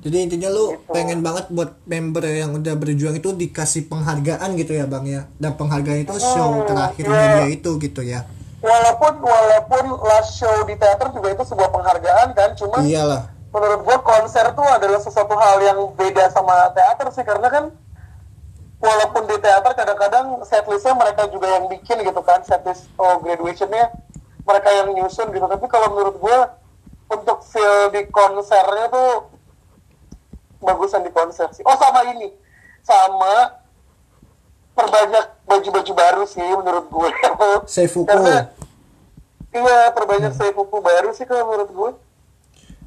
jadi 0.02 0.16
intinya 0.26 0.50
lu 0.50 0.74
Gitu. 0.74 0.90
pengen 0.90 1.22
banget 1.22 1.46
buat 1.48 1.78
member 1.86 2.26
yang 2.26 2.50
udah 2.52 2.74
berjuang 2.74 3.14
itu 3.14 3.30
dikasih 3.30 3.86
penghargaan 3.86 4.50
gitu 4.58 4.74
ya 4.74 4.84
bang 4.84 5.04
ya. 5.06 5.22
Dan 5.38 5.54
penghargaan 5.54 6.02
itu 6.02 6.14
show 6.18 6.58
Hmm, 6.58 6.66
terakhirnya 6.66 7.26
dia 7.38 7.46
itu 7.48 7.70
gitu 7.78 8.02
ya. 8.02 8.26
Walaupun 8.58 9.22
walaupun 9.22 9.84
last 10.02 10.38
show 10.38 10.66
di 10.66 10.74
teater 10.74 11.10
juga 11.10 11.30
itu 11.30 11.42
sebuah 11.46 11.70
penghargaan 11.70 12.34
kan 12.34 12.50
cuma 12.54 12.82
iyalah. 12.82 13.30
menurut 13.52 13.80
gua 13.84 13.98
konser 14.00 14.48
tuh 14.52 14.64
adalah 14.64 14.98
sesuatu 14.98 15.34
hal 15.34 15.60
yang 15.60 15.78
beda 15.92 16.30
sama 16.30 16.70
teater 16.72 17.06
sih 17.10 17.20
karena 17.20 17.46
kan 17.46 17.64
walaupun 18.78 19.22
di 19.26 19.36
teater 19.38 19.72
kadang-kadang 19.72 20.40
setlistnya 20.42 20.94
mereka 20.94 21.28
juga 21.28 21.46
yang 21.46 21.70
bikin 21.70 22.02
gitu 22.02 22.20
kan 22.22 22.42
setlist 22.42 22.90
oh 22.96 23.22
graduationnya 23.22 23.92
mereka 24.42 24.68
yang 24.72 24.90
nyusun 24.94 25.30
gitu. 25.30 25.46
Tapi 25.46 25.66
kalau 25.70 25.94
menurut 25.94 26.16
gua 26.18 26.38
untuk 27.06 27.44
feel 27.44 27.92
di 27.92 28.08
konsernya 28.08 28.88
tuh 28.88 29.30
bagusan 30.62 31.02
di 31.02 31.10
konser 31.10 31.50
sih 31.52 31.66
oh 31.66 31.76
sama 31.76 32.06
ini. 32.14 32.30
Sama 32.82 33.58
perbanyak 34.72 35.26
baju-baju 35.44 35.92
baru 35.92 36.22
sih 36.24 36.42
menurut 36.42 36.86
gue. 36.88 37.10
Seifuku. 37.74 38.08
karena 38.08 38.48
iya 39.52 39.92
perbanyak 39.92 40.32
seifuku 40.32 40.80
baru 40.80 41.12
sih 41.12 41.28
kalau 41.28 41.52
menurut 41.52 41.70
gue. 41.70 41.90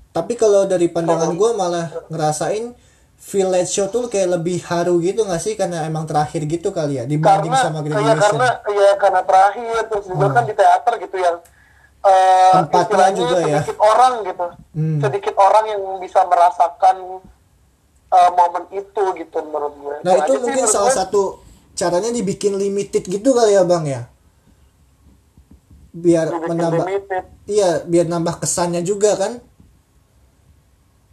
Tapi 0.10 0.34
kalau 0.34 0.66
dari 0.66 0.88
pandangan 0.90 1.36
gue 1.36 1.52
malah 1.54 1.92
ngerasain 2.10 2.74
Village 3.16 3.72
Show 3.72 3.88
tuh 3.90 4.06
kayak 4.12 4.38
lebih 4.40 4.64
haru 4.68 5.00
gitu 5.02 5.24
gak 5.26 5.40
sih? 5.42 5.56
Karena 5.56 5.84
emang 5.88 6.04
terakhir 6.06 6.46
gitu 6.46 6.70
kali 6.72 7.00
ya 7.00 7.04
dibanding 7.08 7.52
karena 7.52 7.64
sama 7.64 7.80
iya 7.82 7.88
graduation. 7.90 8.22
karena 8.22 8.50
iya 8.70 8.92
karena 8.96 9.22
terakhir. 9.24 9.76
Terus 9.92 10.06
juga 10.10 10.28
kan 10.32 10.44
di 10.46 10.54
teater 10.56 10.94
gitu 11.00 11.18
yang 11.20 11.36
eh 12.06 12.52
Tempatnya 12.54 13.08
juga 13.18 13.38
ya. 13.42 13.60
sedikit 13.62 13.78
orang 13.82 14.14
gitu. 14.24 14.46
Hmm. 14.78 15.00
sedikit 15.02 15.36
orang 15.42 15.66
yang 15.74 15.82
bisa 15.98 16.20
merasakan 16.28 16.96
eh, 18.10 18.30
momen 18.32 18.64
itu 18.72 19.04
gitu 19.16 19.38
menurut 19.44 19.74
gue 19.76 19.96
Nah 20.02 20.14
Itu 20.20 20.34
itu 20.36 20.38
mungkin 20.42 20.66
salah 20.66 20.92
gue. 20.92 21.00
satu 21.00 21.24
caranya 21.74 22.10
dibikin 22.10 22.56
limited 22.56 23.04
gitu 23.04 23.30
kali 23.32 23.54
ya 23.54 23.64
bang 23.64 23.84
ya. 23.86 24.02
Biar 25.92 26.28
menambah, 26.28 26.84
limited. 26.84 27.24
iya 27.48 27.84
biar 27.84 28.06
nambah 28.06 28.44
kesannya 28.44 28.84
juga 28.84 29.16
kan. 29.16 29.34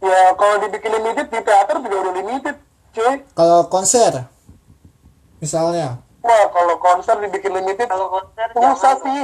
ya 0.03 0.35
kalau 0.35 0.59
dibikin 0.59 0.91
limited 0.91 1.31
di 1.31 1.39
teater 1.39 1.79
juga 1.79 1.95
udah 2.03 2.13
limited 2.13 2.55
cuy 2.91 3.23
Kalau 3.31 3.71
konser, 3.71 4.27
misalnya, 5.39 6.03
wah 6.19 6.43
kalau 6.51 6.75
konser 6.75 7.15
dibikin 7.23 7.55
limited 7.55 7.87
kalau 7.87 8.11
konser 8.11 8.47
susah 8.51 8.93
sih 8.99 9.21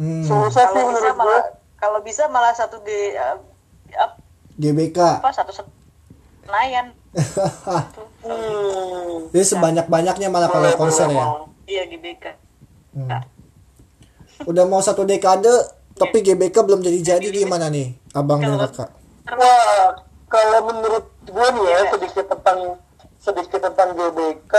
hmm, 0.00 0.24
susah 0.24 0.64
sih 0.72 0.80
kalau 0.80 0.88
bisa 0.88 0.88
menurut 0.88 1.12
gue 1.12 1.20
malah 1.20 1.44
kalau 1.76 1.98
bisa 2.00 2.22
malah 2.32 2.54
satu 2.56 2.80
di 2.80 3.12
uh, 3.12 3.36
apa 3.92 4.16
GBK. 4.56 4.98
satu 5.32 5.52
Senayan 5.52 6.96
hmm. 7.12 9.28
Jadi 9.32 9.44
sebanyak 9.44 9.86
banyaknya 9.88 10.28
malah 10.32 10.48
kalau 10.48 10.72
konser 10.76 11.08
ya. 11.12 11.26
iya 11.68 11.84
GBK 11.88 12.24
Hmm. 12.92 13.08
Udah 14.44 14.68
mau 14.68 14.84
satu 14.84 15.08
dekade, 15.08 15.48
tapi 15.96 16.20
GBK 16.20 16.60
belum 16.60 16.84
jadi 16.84 17.16
jadi 17.16 17.24
gimana 17.32 17.72
nih, 17.72 17.96
abang 18.12 18.44
dan 18.44 18.60
kakak? 18.68 18.92
Wah, 19.32 19.96
kalau 20.28 20.60
menurut 20.68 21.08
gue 21.24 21.46
nih 21.56 21.64
ya 21.72 21.88
sedikit 21.88 22.28
tentang 22.28 22.76
sedikit 23.16 23.64
tentang 23.64 23.96
GBK. 23.96 24.52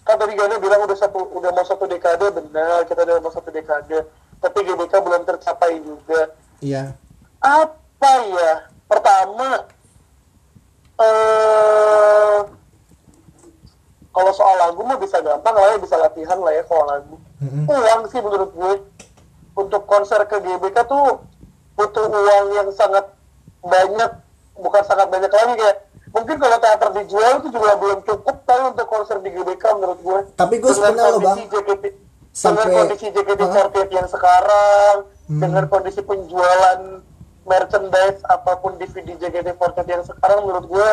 Kan 0.00 0.16
tadi 0.16 0.32
Gana 0.32 0.56
bilang 0.56 0.80
udah 0.88 0.96
satu 0.96 1.28
udah 1.28 1.52
mau 1.52 1.60
satu 1.68 1.84
dekade 1.84 2.24
benar 2.32 2.88
kita 2.88 3.04
udah 3.04 3.20
mau 3.20 3.28
satu 3.28 3.52
dekade. 3.52 4.00
Tapi 4.40 4.58
GBK 4.64 4.94
belum 5.04 5.28
tercapai 5.28 5.84
juga. 5.84 6.32
Iya. 6.64 6.96
Apa 7.44 8.12
ya? 8.32 8.64
Pertama, 8.88 9.68
eh 10.98 12.38
kalau 14.10 14.32
soal 14.32 14.56
lagu 14.58 14.82
mah 14.82 14.98
bisa 14.98 15.20
gampang 15.20 15.54
lah 15.54 15.68
ya 15.68 15.78
bisa 15.78 15.94
latihan 15.94 16.36
lah 16.36 16.50
ya 16.50 16.62
kalau 16.64 16.84
lagu. 16.84 17.14
Mm-mm. 17.38 17.64
Uang 17.66 18.00
sih 18.06 18.18
menurut 18.18 18.50
gue 18.50 18.72
untuk 19.54 19.82
konser 19.84 20.18
ke 20.24 20.36
GBK 20.36 20.76
tuh 20.84 21.22
butuh 21.72 22.04
uang 22.04 22.46
yang 22.52 22.68
sangat 22.72 23.06
banyak, 23.60 24.10
bukan 24.56 24.82
sangat 24.82 25.06
banyak 25.06 25.30
lagi 25.30 25.54
kayak 25.54 25.76
mungkin 26.08 26.36
kalau 26.36 26.58
teater 26.58 26.90
dijual 26.94 27.38
itu 27.38 27.48
juga 27.48 27.76
belum 27.76 27.98
cukup 28.02 28.36
kali 28.42 28.62
untuk 28.68 28.86
konser 28.86 29.16
di 29.20 29.30
GBK 29.30 29.64
menurut 29.72 30.00
gue. 30.00 30.18
Tapi 30.34 30.54
gue 30.56 30.72
sebenarnya 30.72 31.04
loh, 31.04 31.20
kondisi 31.20 31.42
Bang. 31.44 31.50
JKT, 31.54 31.84
Sampai- 32.32 32.58
dengan 32.60 32.74
kondisi 32.76 33.06
JKT 33.08 33.40
Hah? 33.40 33.50
48 33.70 33.88
yang 33.92 34.08
sekarang, 34.08 34.96
Hmm. 35.28 35.38
dengan 35.38 35.64
kondisi 35.68 36.00
penjualan 36.00 36.80
merchandise 37.48 38.20
apa 38.28 38.60
pun 38.60 38.76
DVD 38.76 39.16
JKT48 39.16 39.78
yang 39.88 40.04
sekarang 40.04 40.44
menurut 40.44 40.66
gue 40.68 40.88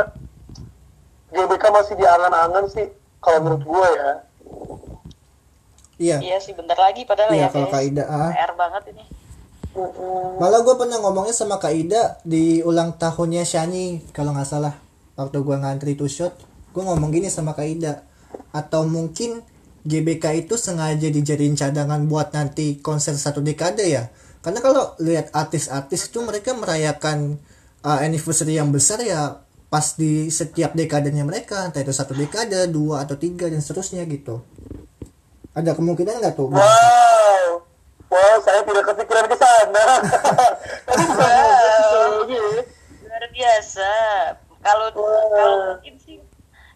GBK 1.36 1.64
masih 1.70 1.94
di 2.00 2.06
angan-angan 2.08 2.66
sih 2.72 2.88
kalau 3.20 3.40
menurut 3.44 3.64
gue 3.68 3.90
ya 3.92 4.12
iya 5.96 6.18
Iya 6.20 6.38
sih 6.40 6.56
bentar 6.56 6.76
lagi 6.80 7.04
padahal 7.04 7.32
Iya, 7.32 7.48
ya 7.48 7.48
kalau 7.52 7.68
guys. 7.72 7.76
Kak 7.76 7.84
Ida, 7.88 8.04
ah. 8.08 8.32
PR 8.36 8.52
banget 8.60 8.84
ini. 8.92 9.04
Malah 10.40 10.60
gue 10.64 10.76
pernah 10.80 10.98
ngomongnya 11.04 11.36
sama 11.36 11.60
Kak 11.60 11.76
Ida 11.76 12.20
di 12.24 12.64
ulang 12.64 12.96
tahunnya 12.96 13.44
Shani 13.44 14.08
kalau 14.16 14.32
nggak 14.32 14.48
salah 14.48 14.76
waktu 15.20 15.38
gue 15.44 15.56
ngantri 15.60 15.96
to 15.96 16.08
shot 16.08 16.36
gue 16.76 16.84
ngomong 16.84 17.12
gini 17.12 17.32
sama 17.32 17.56
Kak 17.56 17.68
Ida 17.68 18.04
atau 18.52 18.84
mungkin 18.84 19.44
GBK 19.88 20.48
itu 20.48 20.60
sengaja 20.60 21.08
dijadiin 21.08 21.56
cadangan 21.56 22.04
buat 22.08 22.36
nanti 22.36 22.80
konser 22.84 23.16
satu 23.16 23.40
dekade 23.40 23.88
ya 23.88 24.12
karena 24.46 24.62
kalau 24.62 24.94
lihat 25.02 25.34
artis-artis 25.34 26.06
itu 26.06 26.22
mereka 26.22 26.54
merayakan 26.54 27.42
uh, 27.82 28.00
anniversary 28.00 28.56
yang 28.56 28.70
besar 28.70 29.02
ya 29.02 29.42
pas 29.66 29.98
di 29.98 30.30
setiap 30.30 30.72
dekadenya 30.72 31.26
mereka 31.26 31.66
entah 31.66 31.82
itu 31.82 31.90
satu 31.90 32.14
dekade 32.14 32.70
dua 32.70 33.02
atau 33.02 33.18
tiga 33.18 33.50
dan 33.50 33.58
seterusnya 33.58 34.06
gitu 34.06 34.40
ada 35.52 35.74
kemungkinan 35.74 36.22
nggak 36.22 36.38
tuh 36.38 36.54
wow 36.54 37.50
wow 38.06 38.36
saya 38.40 38.62
tidak 38.62 38.86
kepikiran 38.86 39.26
ke 39.26 39.36
sana. 39.36 39.86
Luar 43.02 43.24
biasa. 43.32 43.92
Kalau 44.62 44.88
Wow. 44.94 45.30
kalau 45.30 45.58
mungkin 45.78 45.96
sih 46.00 46.18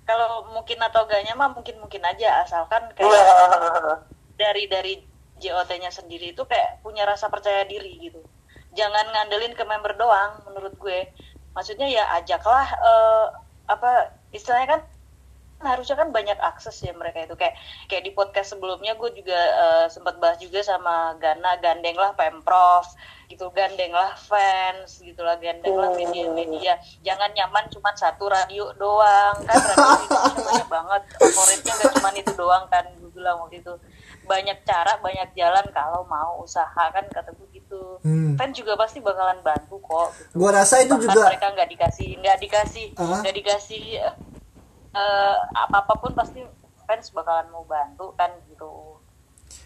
kalau 0.05 0.45
mungkin 0.49 0.77
atau 0.81 1.05
enggaknya 1.05 1.33
mah 1.33 1.49
mungkin 1.53 1.77
mungkin 1.77 2.01
aja 2.01 2.41
asalkan 2.41 2.89
Iya. 2.93 2.97
kayak 2.97 4.01
dari 4.37 4.63
dari 4.65 4.93
JOT-nya 5.39 5.89
sendiri 5.89 6.35
itu 6.35 6.43
kayak 6.45 6.83
punya 6.83 7.07
rasa 7.07 7.31
percaya 7.31 7.63
diri 7.65 7.97
gitu. 7.97 8.21
Jangan 8.75 9.09
ngandelin 9.09 9.55
ke 9.57 9.63
member 9.65 9.95
doang 9.97 10.43
menurut 10.45 10.75
gue. 10.77 11.09
Maksudnya 11.55 11.89
ya 11.89 12.05
ajaklah 12.21 12.67
eh, 12.77 13.25
apa 13.71 14.13
istilahnya 14.35 14.77
kan 14.77 14.81
harusnya 15.59 15.99
kan 15.99 16.15
banyak 16.15 16.39
akses 16.39 16.79
ya 16.83 16.95
mereka 16.95 17.25
itu. 17.25 17.35
Kayak 17.35 17.55
kayak 17.91 18.03
di 18.07 18.11
podcast 18.15 18.55
sebelumnya 18.55 18.95
gue 18.95 19.09
juga 19.15 19.39
eh, 19.39 19.85
sempat 19.91 20.21
bahas 20.21 20.37
juga 20.39 20.61
sama 20.61 21.17
Gana 21.17 21.57
gandenglah 21.59 22.13
pemprov 22.15 22.85
gitu 23.29 23.45
gandenglah 23.53 24.17
fans 24.17 25.05
gitulah 25.05 25.37
gandenglah 25.37 25.93
media-media. 25.93 26.81
Jangan 27.05 27.29
nyaman 27.33 27.69
cuma 27.69 27.93
satu 27.93 28.25
radio 28.25 28.73
doang 28.77 29.37
kan 29.45 29.57
radio 29.57 29.95
Indonesia 30.01 30.41
banyak 30.45 30.67
banget. 30.69 31.01
Favoritnya 31.17 31.73
gak 31.77 31.91
cuma 31.97 32.09
itu 32.15 32.33
doang 32.33 32.65
kan 32.71 32.85
gue 32.97 33.11
bilang 33.13 33.37
waktu 33.45 33.61
itu 33.61 33.73
banyak 34.29 34.61
cara 34.61 35.01
banyak 35.01 35.33
jalan 35.33 35.65
kalau 35.73 36.05
mau 36.05 36.37
usaha 36.39 36.83
kan 36.93 37.01
kata 37.09 37.33
gue 37.33 37.49
gitu 37.51 37.81
Hmm. 37.99 38.37
fans 38.37 38.55
juga 38.55 38.77
pasti 38.77 39.01
bakalan 39.01 39.41
bantu 39.41 39.81
kok 39.81 40.09
gitu 40.15 40.35
gue 40.37 40.49
rasa 40.49 40.79
itu 40.79 40.89
bahkan 40.89 41.03
juga 41.03 41.21
mereka 41.27 41.47
nggak 41.51 41.69
dikasih 41.69 42.09
nggak 42.15 42.37
dikasih 42.39 42.85
nggak 42.95 43.35
dikasih 43.35 43.83
eh, 44.93 45.37
apa 45.53 45.77
apa 45.79 45.93
pun 45.97 46.13
pasti 46.13 46.39
fans 46.85 47.11
bakalan 47.11 47.49
mau 47.49 47.65
bantu 47.65 48.13
kan 48.13 48.29
gitu 48.45 48.97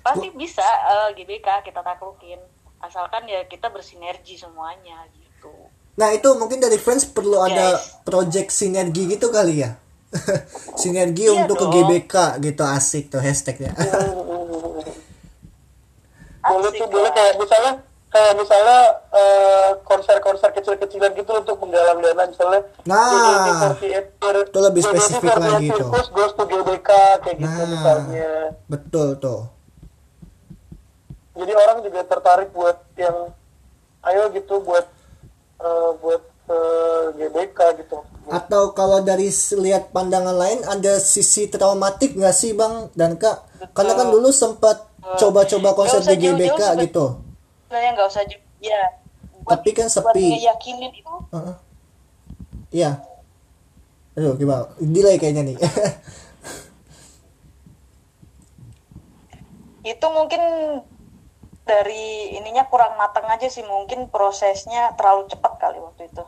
pasti 0.02 0.32
bisa 0.34 0.64
eh, 0.64 1.10
GBK 1.14 1.64
kita 1.64 1.80
taklukin 1.80 2.40
asalkan 2.80 3.24
ya 3.26 3.44
kita 3.46 3.68
bersinergi 3.70 4.36
semuanya 4.36 5.04
gitu 5.12 5.52
Nah 5.94 6.10
itu 6.10 6.26
mungkin 6.34 6.58
dari 6.58 6.82
fans 6.82 7.06
perlu 7.06 7.38
ada 7.38 7.78
Guys. 7.78 8.02
project 8.02 8.50
sinergi 8.50 9.14
gitu 9.14 9.30
kali 9.30 9.62
ya. 9.62 9.78
sinergi 10.80 11.26
Iya 11.26 11.34
untuk 11.40 11.56
ke 11.56 11.66
dong. 11.66 11.74
GBK 11.76 12.16
gitu 12.40 12.64
asik 12.64 13.10
tuh 13.10 13.20
hashtagnya. 13.20 13.72
boleh 16.44 16.66
Asik 16.66 16.76
tuh 16.78 16.88
boleh 16.90 17.12
kayak 17.12 17.34
misalnya 17.38 17.74
kayak 18.10 18.34
misalnya 18.36 18.78
eh, 19.10 19.70
konser-konser 19.82 20.50
kecil-kecilan 20.52 21.12
gitu 21.14 21.32
untuk 21.34 21.56
menggalang 21.58 21.98
dana 21.98 22.24
misalnya 22.26 22.62
Nah, 22.84 23.74
JKT48 23.74 24.44
itu 24.44 24.60
lebih 24.60 24.82
spesifik 24.84 25.24
JKT48 25.24 25.40
lagi 25.50 25.68
tuh. 25.68 25.78
Circus 25.80 26.08
goes 26.12 26.34
to 26.34 26.44
GBK 26.46 26.90
kayak 27.20 27.38
gitu 27.40 27.48
Nah. 27.56 27.70
misalnya 27.70 28.32
Betul 28.68 29.08
tuh. 29.18 29.42
jadi 31.34 31.50
orang 31.52 31.82
juga 31.82 32.06
tertarik 32.06 32.50
buat 32.52 32.78
yang 32.94 33.34
ayo 34.04 34.30
gitu 34.30 34.62
buat 34.62 34.86
eh, 35.58 35.90
buat 35.98 36.22
ke 36.44 36.60
GBK 37.16 37.60
gitu 37.80 37.98
Atau 38.26 38.72
kalau 38.72 39.00
dari 39.00 39.28
lihat 39.54 39.92
pandangan 39.92 40.34
lain 40.34 40.60
ada 40.64 40.96
sisi 40.98 41.48
traumatik 41.48 42.16
nggak 42.16 42.32
sih 42.32 42.52
bang 42.52 42.88
dan 42.94 43.16
kak? 43.16 43.44
Karena 43.72 43.94
kan 43.94 44.08
dulu 44.10 44.28
sempat 44.30 44.88
coba-coba 45.18 45.70
konser 45.74 46.00
di 46.02 46.16
GBK 46.18 46.52
jauh-jauh 46.52 46.72
sebe- 46.72 46.84
gitu. 46.84 47.06
sebenarnya 47.64 47.90
nggak 47.92 48.08
usah 48.08 48.24
ju- 48.24 48.44
ya 48.60 48.82
Tapi 49.44 49.70
kan 49.72 49.86
buat 49.86 49.96
sepi. 50.14 50.26
ngeyakinin 50.32 50.92
itu 50.94 51.14
Heeh. 51.30 51.56
Iya. 52.74 52.92
Aduh 54.14 54.34
gimana? 54.34 54.72
Delay 54.78 55.18
kayaknya 55.18 55.44
nih. 55.44 55.58
itu 59.84 60.06
mungkin 60.08 60.42
dari 61.64 62.34
ininya 62.34 62.68
kurang 62.68 62.96
matang 62.96 63.26
aja 63.26 63.48
sih. 63.48 63.62
Mungkin 63.62 64.08
prosesnya 64.08 64.94
terlalu 64.94 65.28
cepat 65.28 65.54
kali 65.58 65.80
waktu 65.80 66.08
itu. 66.08 66.24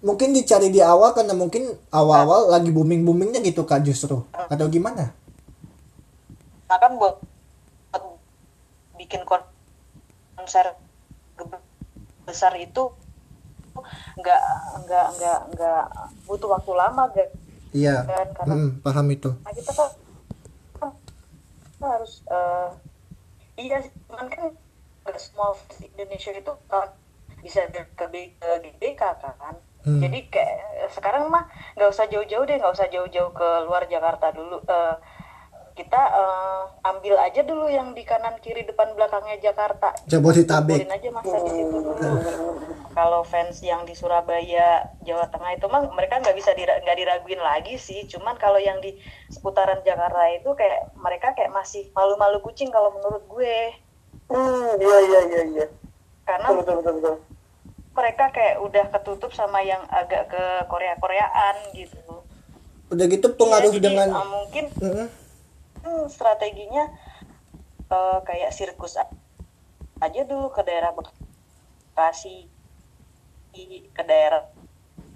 Mungkin 0.00 0.30
dicari 0.30 0.68
di 0.68 0.78
awal 0.78 1.12
karena 1.12 1.32
mungkin 1.32 1.72
awal-awal 1.88 2.52
lagi 2.52 2.68
booming-boomingnya 2.68 3.40
gitu 3.40 3.64
kak 3.64 3.82
justru. 3.82 4.22
Atau 4.32 4.68
gimana? 4.68 5.12
nah 6.66 6.82
kan 6.82 6.98
buat, 6.98 7.22
buat 7.88 8.02
bikin 8.98 9.22
konser 9.22 10.74
besar 12.26 12.52
itu 12.58 12.90
nggak 14.18 14.42
nggak 14.82 15.06
nggak 15.14 15.38
nggak 15.54 15.82
butuh 16.26 16.50
waktu 16.50 16.72
lama 16.74 17.06
gak 17.14 17.30
Iya, 17.70 18.02
Kan, 18.02 18.28
karena- 18.34 18.56
Mm, 18.56 18.70
paham 18.82 19.06
itu. 19.12 19.30
nah 19.36 19.52
kita 19.52 19.70
kan 19.70 19.90
kan 20.74 20.90
kita 21.68 21.86
harus 21.86 22.12
eh, 22.26 22.68
iya 23.62 23.76
cuman 24.08 24.26
kan 24.34 24.46
nggak 25.04 25.18
semua 25.24 25.48
fans 25.58 25.78
Indonesia 25.92 26.32
itu 26.40 26.52
kan 26.70 26.88
bisa 27.44 27.60
ke 27.72 27.82
ke 27.96 28.04
GBK 28.64 29.02
kan 29.22 29.56
Hmm. 29.86 30.02
jadi 30.02 30.18
kayak 30.34 30.90
sekarang 30.90 31.30
mah 31.30 31.46
nggak 31.78 31.90
usah 31.94 32.10
jauh-jauh 32.10 32.42
deh 32.42 32.58
nggak 32.58 32.74
usah 32.74 32.90
jauh-jauh 32.90 33.30
ke 33.30 33.48
luar 33.70 33.82
Jakarta 33.86 34.26
dulu 34.34 34.58
Eh, 34.66 34.94
kita 35.76 36.02
eh, 36.10 36.62
ambil 36.82 37.14
aja 37.20 37.44
dulu 37.44 37.68
yang 37.68 37.92
di 37.92 38.00
kanan 38.02 38.40
kiri 38.40 38.64
depan 38.64 38.96
belakangnya 38.96 39.36
Jakarta 39.38 39.92
Jabodetabek. 40.08 40.88
aja 40.88 41.08
masa 41.12 41.36
di 41.38 41.50
situ 41.52 41.76
dulu 41.76 41.92
kalau 42.90 43.20
fans 43.22 43.60
yang 43.60 43.84
di 43.84 43.92
Surabaya 43.92 44.88
Jawa 45.04 45.28
Tengah 45.28 45.52
itu 45.52 45.68
mah 45.68 45.84
mereka 45.92 46.16
nggak 46.16 46.32
bisa 46.32 46.56
dira- 46.56 46.80
nggak 46.80 46.96
diraguin 46.96 47.38
lagi 47.38 47.76
sih 47.76 48.08
cuman 48.08 48.40
kalau 48.40 48.56
yang 48.56 48.80
di 48.80 48.96
seputaran 49.28 49.84
Jakarta 49.84 50.24
itu 50.32 50.48
kayak 50.56 50.96
mereka 50.96 51.36
kayak 51.36 51.52
masih 51.52 51.92
malu-malu 51.92 52.40
kucing 52.40 52.72
kalau 52.72 52.88
menurut 52.96 53.20
gue 53.28 53.56
hmm 54.32 54.80
iya 54.80 54.98
iya 55.04 55.20
iya 55.28 55.42
iya 55.52 55.66
karena 56.24 56.48
betul 56.50 56.80
betul 56.80 56.80
betul, 56.80 56.92
betul. 56.96 57.14
mereka 57.92 58.24
kayak 58.32 58.56
udah 58.64 58.84
ketutup 58.90 59.30
sama 59.30 59.60
yang 59.60 59.84
agak 59.92 60.32
ke 60.32 60.42
Korea 60.66 60.96
Koreaan 60.96 61.56
gitu 61.76 62.00
Udah 62.86 63.02
gitu 63.10 63.26
pengaruh 63.34 63.74
Iya, 63.74 63.82
jadi, 63.82 63.86
dengan 63.90 64.08
eh, 64.08 64.26
mungkin 64.30 64.64
Mm-mm. 64.78 65.06
Strateginya 66.10 66.90
eh, 67.90 68.18
kayak 68.26 68.50
sirkus 68.52 68.98
aja 70.00 70.20
dulu 70.28 70.52
ke 70.52 70.60
daerah 70.66 70.92
Bekasi 70.92 72.46
ke 73.96 74.02
daerah 74.04 74.44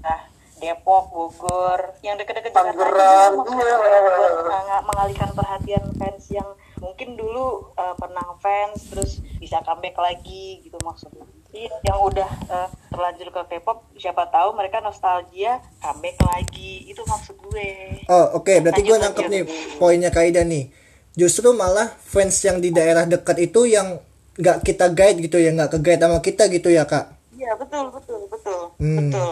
nah, 0.00 0.24
Depok, 0.60 1.08
Bogor, 1.12 1.96
yang 2.04 2.20
deket-deket 2.20 2.52
Jakarta 2.52 3.32
meng- 3.32 4.84
mengalihkan 4.84 5.32
perhatian 5.32 5.84
fans 5.96 6.24
yang 6.28 6.48
mungkin 6.80 7.14
dulu 7.14 7.46
eh, 7.72 7.94
pernah 7.94 8.24
fans 8.36 8.88
terus 8.88 9.10
bisa 9.36 9.60
comeback 9.60 9.94
lagi 9.94 10.60
gitu 10.60 10.76
maksudnya. 10.80 11.22
Iya, 11.50 11.74
yang 11.84 11.98
udah 12.00 12.30
eh, 12.46 12.68
terlanjur 12.88 13.28
ke 13.28 13.42
K-pop 13.48 13.92
siapa 13.94 14.26
tahu 14.26 14.54
mereka 14.54 14.78
nostalgia 14.78 15.58
comeback 15.78 16.16
lagi 16.22 16.86
itu 16.86 17.02
maksud 17.04 17.36
gue. 17.40 17.68
Oh 18.06 18.38
oke, 18.38 18.52
berarti 18.60 18.80
gue 18.80 18.96
nangkep 18.96 19.24
lanjut. 19.24 19.34
nih 19.36 19.42
poinnya 19.76 20.10
Kaida 20.10 20.42
nih. 20.42 20.70
Justru 21.12 21.50
malah 21.52 21.90
fans 22.00 22.38
yang 22.40 22.58
di 22.58 22.70
daerah 22.70 23.02
dekat 23.04 23.36
itu 23.40 23.66
yang 23.66 23.98
nggak 24.32 24.62
kita 24.62 24.88
guide 24.88 25.18
gitu 25.20 25.36
ya, 25.36 25.50
nggak 25.50 25.74
ke 25.74 25.78
guide 25.80 26.00
sama 26.00 26.18
kita 26.18 26.46
gitu 26.48 26.70
ya 26.70 26.86
kak. 26.86 27.12
Iya 27.34 27.56
betul 27.56 27.90
betul 27.90 28.20
betul 28.26 28.60
Hmm. 28.78 29.10
betul. 29.10 29.30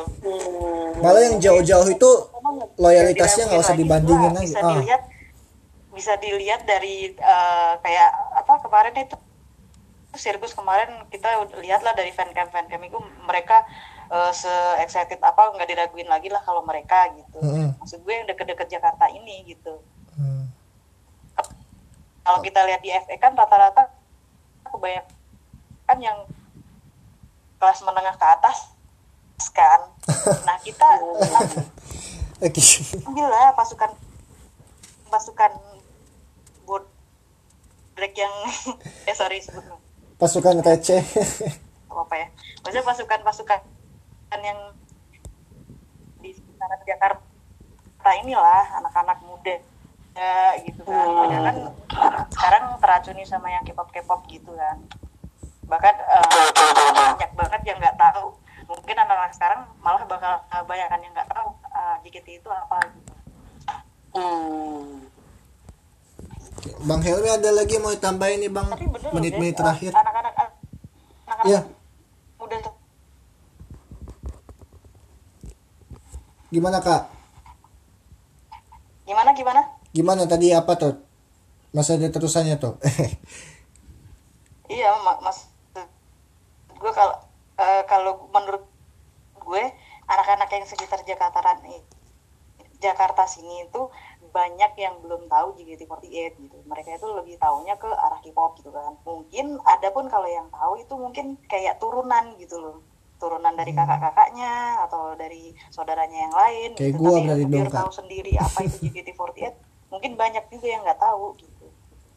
Malah 0.98 1.22
yang 1.22 1.36
jauh-jauh 1.38 1.88
itu 1.88 2.10
loyalitasnya 2.76 3.46
nggak 3.46 3.62
usah 3.62 3.76
dibandingin 3.76 4.32
lagi. 4.32 4.46
Bisa 4.48 4.58
Ah. 4.58 4.74
dilihat 4.74 5.02
bisa 5.98 6.14
dilihat 6.22 6.62
dari 6.62 7.10
eh, 7.10 7.72
kayak 7.82 8.10
apa 8.38 8.62
kemarin 8.62 8.94
itu 8.94 9.18
sirkus 10.14 10.54
kemarin 10.54 11.02
kita 11.10 11.26
udah 11.42 11.58
lihat 11.58 11.82
lah 11.82 11.90
dari 11.98 12.14
fancam 12.14 12.46
fancam 12.54 12.78
itu 12.86 12.98
mereka 13.26 13.66
eh, 14.06 14.30
se 14.30 14.50
excited 14.78 15.18
apa 15.18 15.50
nggak 15.58 15.66
diraguin 15.66 16.06
lagi 16.06 16.30
lah 16.30 16.38
kalau 16.46 16.62
mereka 16.62 17.10
gitu. 17.18 17.42
Mm-mm. 17.42 17.74
Maksud 17.82 17.98
gue 18.06 18.14
yang 18.14 18.30
deket-deket 18.30 18.78
Jakarta 18.78 19.10
ini 19.10 19.42
gitu. 19.50 19.82
Hmm. 20.14 20.46
Kalau 22.22 22.38
kita 22.46 22.62
lihat 22.62 22.80
di 22.86 22.94
FA 22.94 23.16
kan 23.18 23.34
rata-rata 23.34 23.90
kebanyakan 24.70 25.98
yang 25.98 26.18
kelas 27.58 27.82
menengah 27.82 28.14
ke 28.14 28.26
atas 28.38 28.78
kan. 29.50 29.90
Nah 30.46 30.56
kita 30.62 30.86
ambillah 33.06 33.50
pasukan 33.54 33.90
pasukan 35.08 35.52
break 37.98 38.14
yang 38.14 38.34
eh 39.10 39.16
sorry 39.18 39.42
sebut 39.42 39.66
Pasukan 40.18 40.62
receh. 40.62 41.02
apa 41.90 42.00
apa 42.06 42.14
ya 42.14 42.26
maksudnya 42.62 42.86
pasukan 42.86 43.20
pasukan 43.26 43.60
yang 44.38 44.60
di 46.22 46.30
sekitaran 46.30 46.78
Jakarta 46.86 48.10
inilah 48.22 48.66
anak-anak 48.78 49.18
muda 49.26 49.58
ya 50.14 50.54
gitu 50.62 50.82
kan 50.86 51.06
Padahal 51.10 51.42
kan 51.42 51.56
sekarang 52.30 52.64
teracuni 52.78 53.22
sama 53.26 53.50
yang 53.50 53.66
K-pop 53.66 53.90
K-pop 53.90 54.26
gitu 54.30 54.54
kan 54.54 54.78
bahkan 55.66 55.94
eh, 55.94 56.50
banyak 56.94 57.30
banget 57.34 57.60
yang 57.66 57.78
nggak 57.82 57.98
tahu 57.98 58.34
mungkin 58.70 58.96
anak-anak 58.96 59.32
sekarang 59.34 59.60
malah 59.82 60.02
bakal 60.06 60.38
banyak 60.66 60.86
yang 60.86 61.12
nggak 61.14 61.30
tahu 61.30 61.48
eh, 61.66 61.96
JKT 62.06 62.42
itu 62.42 62.48
apa 62.50 62.78
gitu. 62.94 63.12
Hmm. 64.16 65.17
Bang 66.58 67.02
Helmi 67.02 67.30
ada 67.30 67.50
lagi 67.54 67.78
mau 67.78 67.94
ditambahin 67.94 68.42
nih 68.42 68.50
Bang 68.50 68.66
menit-menit 69.14 69.54
terakhir. 69.54 69.94
anak-anak 69.94 70.34
Iya. 71.46 71.60
muda 72.34 72.56
Gimana 76.48 76.78
Kak? 76.80 77.02
gimana 79.08 79.32
gimana 79.32 79.60
Gimana 79.88 80.22
tadi 80.28 80.52
apa 80.52 80.76
tuh? 80.76 81.00
Masa 81.72 81.96
ada 81.96 82.08
terusannya 82.08 82.56
tuh. 82.58 82.76
Iya, 84.68 84.92
ma- 85.00 85.16
mas 85.24 85.48
gue 86.68 86.92
kalau 86.92 87.16
eh, 87.56 87.82
kalau 87.88 88.28
menurut 88.28 88.68
gue 89.40 89.62
anak-anak 90.04 90.44
yang 90.52 90.68
sekitar 90.68 91.00
Jakarta 91.02 91.56
Jakarta 92.78 93.24
sini 93.24 93.64
itu 93.64 93.88
banyak 94.30 94.72
yang 94.78 94.94
belum 95.00 95.26
tahu 95.26 95.56
JKT48 95.56 96.38
gitu. 96.38 96.56
Mereka 96.64 96.96
itu 96.96 97.08
lebih 97.12 97.34
taunya 97.40 97.74
ke 97.74 97.88
arah 97.88 98.20
K-pop 98.20 98.60
gitu 98.60 98.70
kan. 98.70 98.94
Mungkin 99.02 99.58
ada 99.62 99.88
pun 99.90 100.06
kalau 100.06 100.28
yang 100.28 100.46
tahu 100.48 100.78
itu 100.78 100.94
mungkin 100.94 101.36
kayak 101.48 101.76
turunan 101.82 102.36
gitu 102.38 102.56
loh. 102.58 102.78
Turunan 103.18 103.50
dari 103.58 103.74
kakak-kakaknya 103.74 104.86
atau 104.86 105.18
dari 105.18 105.50
saudaranya 105.74 106.30
yang 106.30 106.34
lain 106.34 106.70
Kayak 106.78 106.92
gitu. 106.94 107.00
gua 107.02 107.10
Tapi 107.18 107.26
berarti 107.26 107.44
dong, 107.50 107.74
tahu 107.74 107.90
sendiri 107.90 108.32
apa 108.38 108.58
itu 108.62 108.76
JKT48, 108.78 109.52
mungkin 109.90 110.12
banyak 110.14 110.44
juga 110.48 110.66
yang 110.70 110.82
nggak 110.86 111.00
tahu 111.02 111.26
gitu. 111.36 111.66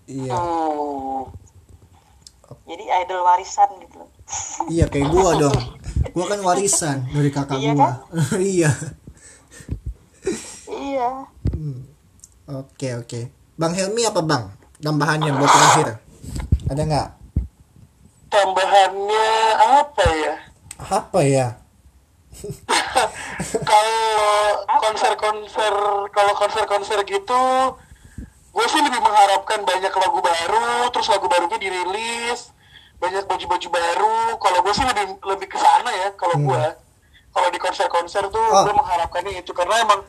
iya. 0.06 0.34
Hmm. 0.38 1.26
Jadi 2.68 2.84
idol 2.84 3.24
warisan 3.24 3.70
gitu 3.82 3.96
loh. 4.04 4.10
Iya 4.70 4.86
kayak 4.92 5.08
gua 5.10 5.30
dong. 5.48 5.60
Gua 6.14 6.26
kan 6.30 6.40
warisan 6.44 6.98
dari 7.10 7.32
kakak 7.34 7.58
Iya 7.58 7.74
gua. 7.74 7.92
iya. 8.54 8.72
Iya. 10.70 11.10
Oke 12.50 12.98
oke. 12.98 13.30
Bang 13.60 13.78
Helmi 13.78 14.08
apa 14.08 14.22
Bang? 14.26 14.50
Tambahannya 14.82 15.30
buat 15.38 15.52
terakhir. 15.52 15.88
Ada 16.72 16.82
nggak? 16.82 17.08
Tambahannya 18.34 19.30
apa 19.62 20.06
ya? 20.10 20.34
Apa 20.82 21.20
ya? 21.22 21.48
kalau 23.70 24.02
konser-konser 24.80 25.76
kalau 26.16 26.34
konser-konser 26.40 27.00
gitu 27.04 27.44
gue 28.52 28.66
sih 28.68 28.82
lebih 28.84 29.00
mengharapkan 29.04 29.64
banyak 29.64 29.94
lagu 29.94 30.20
baru 30.20 30.88
terus 30.92 31.08
lagu 31.12 31.28
barunya 31.28 31.60
dirilis 31.60 32.52
banyak 33.00 33.26
baju-baju 33.28 33.68
baru 33.68 34.20
kalau 34.40 34.60
gue 34.64 34.74
sih 34.76 34.86
lebih 34.88 35.06
lebih 35.24 35.48
ke 35.52 35.58
sana 35.60 35.92
ya 35.92 36.08
kalau 36.16 36.40
gue 36.40 36.64
kalau 37.32 37.48
di 37.48 37.58
konser-konser 37.58 38.24
tuh 38.28 38.44
Oh. 38.44 38.64
gue 38.64 38.74
mengharapkannya 38.74 39.34
itu 39.38 39.52
karena 39.52 39.82
emang 39.82 40.04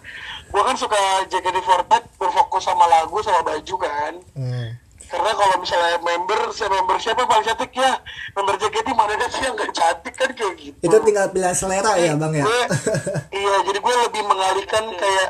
gue 0.45 0.63
kan 0.63 0.75
suka 0.75 0.99
JKT48 1.27 1.89
berfokus 2.17 2.63
sama 2.63 2.85
lagu 2.87 3.19
sama 3.19 3.41
baju 3.43 3.75
kan 3.79 4.13
Hmm. 4.33 4.69
karena 5.05 5.31
kalau 5.33 5.57
misalnya 5.57 5.97
member 5.99 6.51
siapa 6.51 6.73
member 6.75 6.97
siapa 6.97 7.19
yang 7.19 7.31
paling 7.31 7.47
cantik 7.47 7.73
ya 7.73 7.93
member 8.33 8.55
JKT 8.57 8.89
mana 8.91 9.13
ada 9.13 9.27
sih 9.27 9.41
yang 9.41 9.55
gak 9.55 9.71
cantik 9.71 10.15
kan 10.15 10.31
kayak 10.31 10.55
gitu 10.57 10.79
Itu 10.81 10.97
tinggal 11.01 11.29
pilihan 11.29 11.53
selera 11.53 11.93
ya 11.97 12.13
Bang 12.15 12.33
ya. 12.33 12.43
Gue- 12.43 12.69
iya 13.41 13.55
jadi 13.63 13.79
gue 13.79 13.95
lebih 14.03 14.23
mengalihkan 14.25 14.85
kayak 14.93 15.29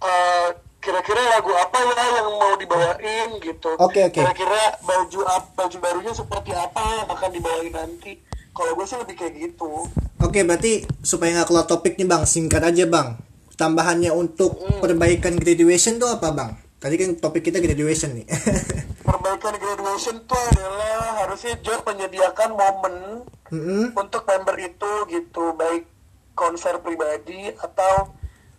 eh, 0.00 0.48
kira-kira 0.80 1.20
lagu 1.30 1.52
apa 1.54 1.76
ya 1.76 2.04
yang 2.14 2.28
mau 2.32 2.56
dibawain 2.56 3.36
gitu 3.38 3.76
Oke, 3.76 4.00
oke. 4.02 4.16
kira-kira 4.16 4.58
baju 4.80 5.18
baju 5.54 5.76
barunya 5.78 6.08
seperti 6.10 6.50
apa 6.50 6.80
yang 6.96 7.08
akan 7.10 7.30
dibawain 7.30 7.68
nanti 7.70 8.16
kalau 8.50 8.72
gue 8.74 8.86
sih 8.86 8.98
lebih 8.98 9.16
kayak 9.16 9.34
gitu 9.38 9.86
Oke 10.20 10.44
berarti 10.44 10.84
supaya 11.00 11.32
nggak 11.32 11.48
keluar 11.48 11.64
topik 11.64 11.96
nih 11.96 12.04
Bang, 12.04 12.28
singkat 12.28 12.60
aja 12.60 12.84
Bang. 12.84 13.16
Tambahannya 13.56 14.12
untuk 14.12 14.60
perbaikan 14.80 15.36
graduation 15.40 15.96
tuh 15.96 16.12
apa 16.12 16.28
Bang? 16.28 16.60
Tadi 16.76 16.94
kan 17.00 17.16
topik 17.16 17.40
kita 17.40 17.56
graduation 17.56 18.20
nih. 18.20 18.28
perbaikan 19.08 19.56
graduation 19.56 20.20
tuh 20.28 20.36
adalah 20.36 21.24
harusnya 21.24 21.56
Jor 21.64 21.80
menyediakan 21.88 22.52
momen 22.52 22.94
Mm-mm. 23.48 23.84
untuk 23.96 24.28
member 24.28 24.56
itu 24.60 24.90
gitu 25.08 25.56
baik 25.56 25.88
konser 26.36 26.76
pribadi 26.84 27.52
atau 27.56 28.12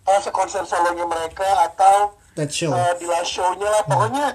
uh, 0.06 0.20
sekonser 0.22 0.66
solonya 0.66 1.06
mereka 1.06 1.46
atau 1.72 2.18
That 2.34 2.50
show. 2.50 2.74
uh, 2.74 2.94
di 2.98 3.06
live 3.06 3.28
show-nya 3.28 3.70
lah 3.70 3.84
pokoknya 3.86 4.28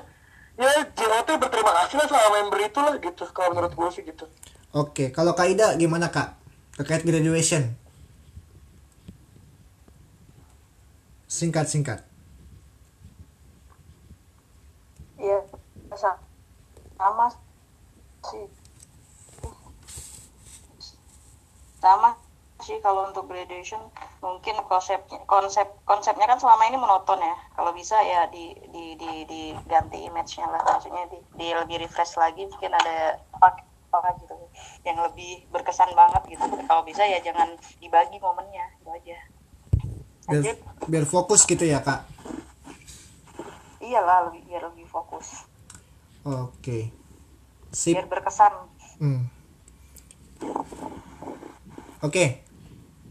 ya 0.57 0.73
JOT 0.95 1.29
berterima 1.37 1.73
kasih 1.85 1.97
lah 2.01 2.07
sama 2.09 2.29
member 2.41 2.61
itu 2.65 2.79
lah 2.81 2.95
gitu 2.97 3.23
kalau 3.35 3.53
menurut 3.53 3.73
gue 3.75 3.89
sih 3.93 4.03
gitu 4.07 4.25
Oke, 4.75 5.15
kalau 5.15 5.33
Kaida 5.39 5.79
gimana 5.79 6.11
Kak? 6.11 6.35
Terkait 6.77 7.03
graduation. 7.07 7.63
Singkat 11.27 11.67
singkat. 11.69 12.01
Iya, 15.17 15.41
sa- 15.97 16.21
sama 17.01 17.27
sih. 18.31 18.47
Sama 21.81 22.11
sih 22.65 22.81
kalau 22.83 23.09
untuk 23.09 23.29
graduation 23.31 23.79
mungkin 24.25 24.57
konsepnya 24.67 25.21
konsep 25.29 25.69
konsepnya 25.87 26.27
kan 26.27 26.41
selama 26.41 26.67
ini 26.69 26.77
monoton 26.81 27.21
ya. 27.21 27.37
Kalau 27.57 27.73
bisa 27.73 27.97
ya 28.03 28.27
di 28.29 28.53
di 28.75 28.97
di 28.97 29.13
diganti 29.29 30.05
image-nya 30.09 30.47
lah 30.51 30.61
maksudnya 30.65 31.05
di, 31.13 31.19
di 31.37 31.47
lebih 31.53 31.81
refresh 31.85 32.17
lagi 32.17 32.45
mungkin 32.49 32.73
ada 32.75 33.21
apa 33.37 33.61
apa 33.99 34.15
gitu 34.21 34.35
yang 34.85 34.99
lebih 35.01 35.45
berkesan 35.51 35.91
banget 35.97 36.23
gitu. 36.37 36.45
Kalau 36.45 36.83
bisa 36.85 37.03
ya 37.05 37.19
jangan 37.21 37.57
dibagi 37.81 38.21
momennya 38.21 38.65
itu 38.81 38.91
aja. 38.93 39.19
Biar, 40.27 40.57
biar 40.91 41.05
fokus 41.07 41.47
gitu 41.47 41.63
ya 41.63 41.79
Kak. 41.81 42.03
Iyalah 43.79 44.31
lebih 44.31 44.43
biar 44.51 44.67
lebih 44.67 44.87
fokus, 44.91 45.47
Oke. 46.27 46.91
Sip. 47.71 47.95
biar 47.95 48.11
berkesan. 48.11 48.51
Hmm. 48.99 49.31
Oke. 52.03 52.43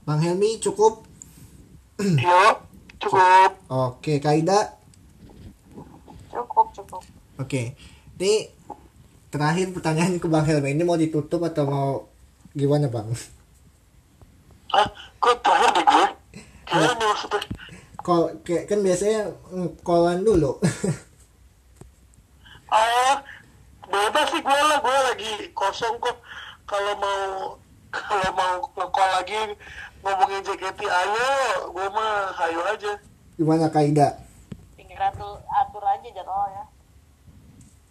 Bang 0.04 0.20
Helmi 0.20 0.60
cukup. 0.60 1.08
yuk 1.96 2.58
cukup 3.00 3.52
Oke, 3.72 4.20
Kaida. 4.20 4.76
Cukup 6.30 6.76
cukup. 6.76 7.02
Oke. 7.40 7.74
Ini 8.20 8.34
terakhir 9.36 9.68
pertanyaan 9.76 10.16
ke 10.16 10.28
Bang 10.32 10.48
Helmi 10.48 10.72
ini 10.72 10.88
mau 10.88 10.96
ditutup 10.96 11.44
atau 11.44 11.64
mau 11.68 11.90
gimana 12.56 12.88
Bang? 12.88 13.12
ah 14.72 14.88
kok 15.20 15.36
terakhir 15.44 15.70
deh 15.76 15.84
gue 15.84 16.06
gimana 16.72 16.94
nih 16.96 17.08
maksudnya 17.12 17.42
Kol 18.06 18.38
kayak 18.46 18.70
kan 18.70 18.86
biasanya 18.86 19.34
kolan 19.82 20.22
dulu. 20.22 20.62
ah 22.70 23.18
bebas 23.90 24.30
sih 24.30 24.42
gue 24.46 24.62
lah 24.62 24.78
gue 24.78 24.98
lagi 25.10 25.32
kosong 25.58 25.98
kok. 25.98 26.14
Kalau 26.70 26.94
mau 27.02 27.22
kalau 27.98 28.30
mau 28.38 28.54
ngekol 28.78 29.10
lagi 29.10 29.58
ngomongin 30.06 30.46
JKT 30.46 30.80
ayo. 30.86 31.30
Gue 31.74 31.88
mah 31.90 32.30
hayo 32.46 32.62
aja. 32.70 32.94
Gimana 33.42 33.74
Kaida? 33.74 34.22
tinggal 34.78 35.12
atur, 35.12 35.44
atur 35.50 35.84
aja 35.84 36.08
jadwalnya 36.08 36.64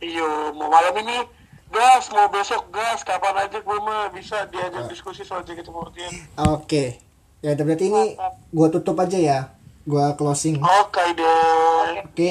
Iyo, 0.02 0.54
mau 0.56 0.70
malam 0.70 0.94
ini 1.02 1.22
gas, 1.70 2.10
mau 2.14 2.30
besok 2.30 2.70
gas, 2.70 3.02
kapan 3.02 3.46
aja 3.46 3.58
gue 3.58 3.78
mah 3.82 4.10
bisa 4.14 4.46
diajak 4.50 4.86
diskusi 4.90 5.26
soal 5.26 5.42
JKT48. 5.42 6.38
Oke. 6.50 7.04
Ya 7.44 7.52
udah 7.52 7.64
berarti 7.68 7.92
ini 7.92 8.16
gua 8.56 8.72
tutup 8.72 8.96
aja 8.96 9.20
ya. 9.20 9.38
Gua 9.84 10.16
closing. 10.16 10.64
Oke 10.64 11.04
deh. 11.12 12.00
Oke. 12.08 12.30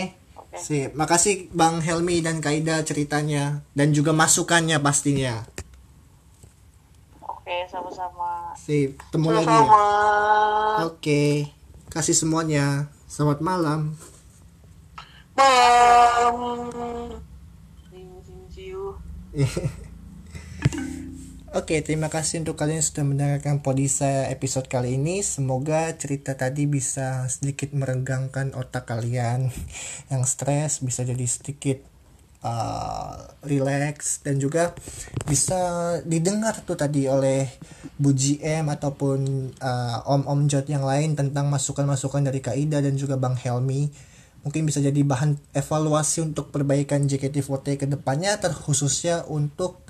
Sip. 0.58 0.98
Makasih 0.98 1.54
Bang 1.54 1.86
Helmi 1.86 2.26
dan 2.26 2.42
Kaida 2.42 2.82
ceritanya 2.82 3.62
dan 3.78 3.94
juga 3.94 4.10
masukannya 4.10 4.82
pastinya. 4.82 5.46
oke 7.22 7.58
sama-sama 7.70 8.58
Sip. 8.58 8.98
Ketemu 8.98 9.30
lagi 9.38 9.54
ya. 9.54 9.66
Oke. 10.90 11.24
Kasih 11.94 12.18
semuanya. 12.18 12.90
Selamat 13.06 13.46
malam. 13.46 13.94
Bam. 15.38 17.22
Oke, 21.58 21.82
terima 21.82 22.06
kasih 22.06 22.46
untuk 22.46 22.54
kalian 22.54 22.82
yang 22.82 22.86
sudah 22.86 23.06
mendengarkan 23.06 23.66
Podisa 23.66 24.30
episode 24.30 24.70
kali 24.70 25.02
ini. 25.02 25.26
Semoga 25.26 25.90
cerita 25.98 26.38
tadi 26.38 26.70
bisa 26.70 27.26
sedikit 27.34 27.74
meregangkan 27.74 28.54
otak 28.54 28.86
kalian 28.86 29.50
yang 30.14 30.24
stres, 30.30 30.86
bisa 30.86 31.02
jadi 31.02 31.26
sedikit 31.26 31.82
uh, 32.46 33.26
relax 33.42 34.22
dan 34.22 34.38
juga 34.38 34.78
bisa 35.26 35.58
didengar 36.06 36.62
tuh 36.62 36.78
tadi 36.78 37.10
oleh 37.10 37.50
Bu 37.98 38.14
GM 38.14 38.70
ataupun 38.70 39.50
uh, 39.58 40.14
Om-Om 40.14 40.46
Jot 40.46 40.70
yang 40.70 40.86
lain 40.86 41.18
tentang 41.18 41.50
masukan-masukan 41.50 42.30
dari 42.30 42.38
Kaida 42.38 42.86
dan 42.86 42.94
juga 43.02 43.18
Bang 43.18 43.34
Helmi 43.34 44.13
mungkin 44.44 44.68
bisa 44.68 44.84
jadi 44.84 45.02
bahan 45.08 45.40
evaluasi 45.56 46.20
untuk 46.20 46.52
perbaikan 46.52 47.08
JKT48 47.08 47.68
ke 47.80 47.88
depannya 47.88 48.36
terkhususnya 48.44 49.24
untuk 49.32 49.84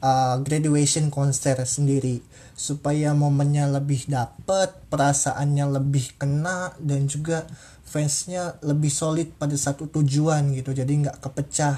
uh, 0.00 0.38
graduation 0.40 1.10
konser 1.10 1.58
sendiri. 1.66 2.22
Supaya 2.56 3.12
momennya 3.12 3.68
lebih 3.68 4.06
dapet 4.08 4.72
perasaannya 4.88 5.66
lebih 5.82 6.16
kena 6.16 6.72
dan 6.80 7.10
juga 7.10 7.44
fansnya 7.86 8.56
lebih 8.62 8.88
solid 8.88 9.34
pada 9.36 9.58
satu 9.58 9.90
tujuan 9.90 10.54
gitu. 10.54 10.70
Jadi 10.72 11.06
nggak 11.06 11.20
kepecah. 11.20 11.76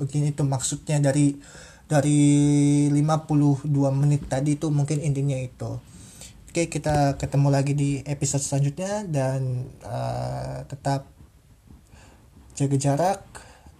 Mungkin 0.00 0.32
itu 0.32 0.42
maksudnya 0.42 0.96
dari 0.98 1.36
dari 1.90 2.86
52 2.88 3.66
menit 3.92 4.30
tadi 4.32 4.56
itu 4.56 4.72
mungkin 4.72 5.02
intinya 5.04 5.36
itu. 5.36 5.76
Oke 6.50 6.66
kita 6.66 7.14
ketemu 7.14 7.48
lagi 7.52 7.78
di 7.78 8.02
episode 8.02 8.42
selanjutnya 8.42 9.06
dan 9.06 9.70
uh, 9.86 10.66
tetap 10.66 11.19
jaga 12.60 12.76
jarak 12.76 13.24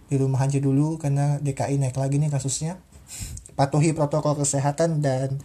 di 0.08 0.16
rumah 0.16 0.40
aja 0.40 0.56
dulu 0.56 0.96
karena 0.96 1.36
DKI 1.44 1.76
naik 1.76 2.00
lagi 2.00 2.16
nih 2.16 2.32
kasusnya 2.32 2.80
patuhi 3.52 3.92
protokol 3.92 4.40
kesehatan 4.40 5.04
dan 5.04 5.36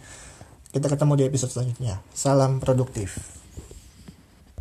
kita 0.72 0.88
ketemu 0.88 1.12
di 1.20 1.24
episode 1.28 1.52
selanjutnya. 1.52 2.00
Salam 2.16 2.64
produktif. 2.64 3.35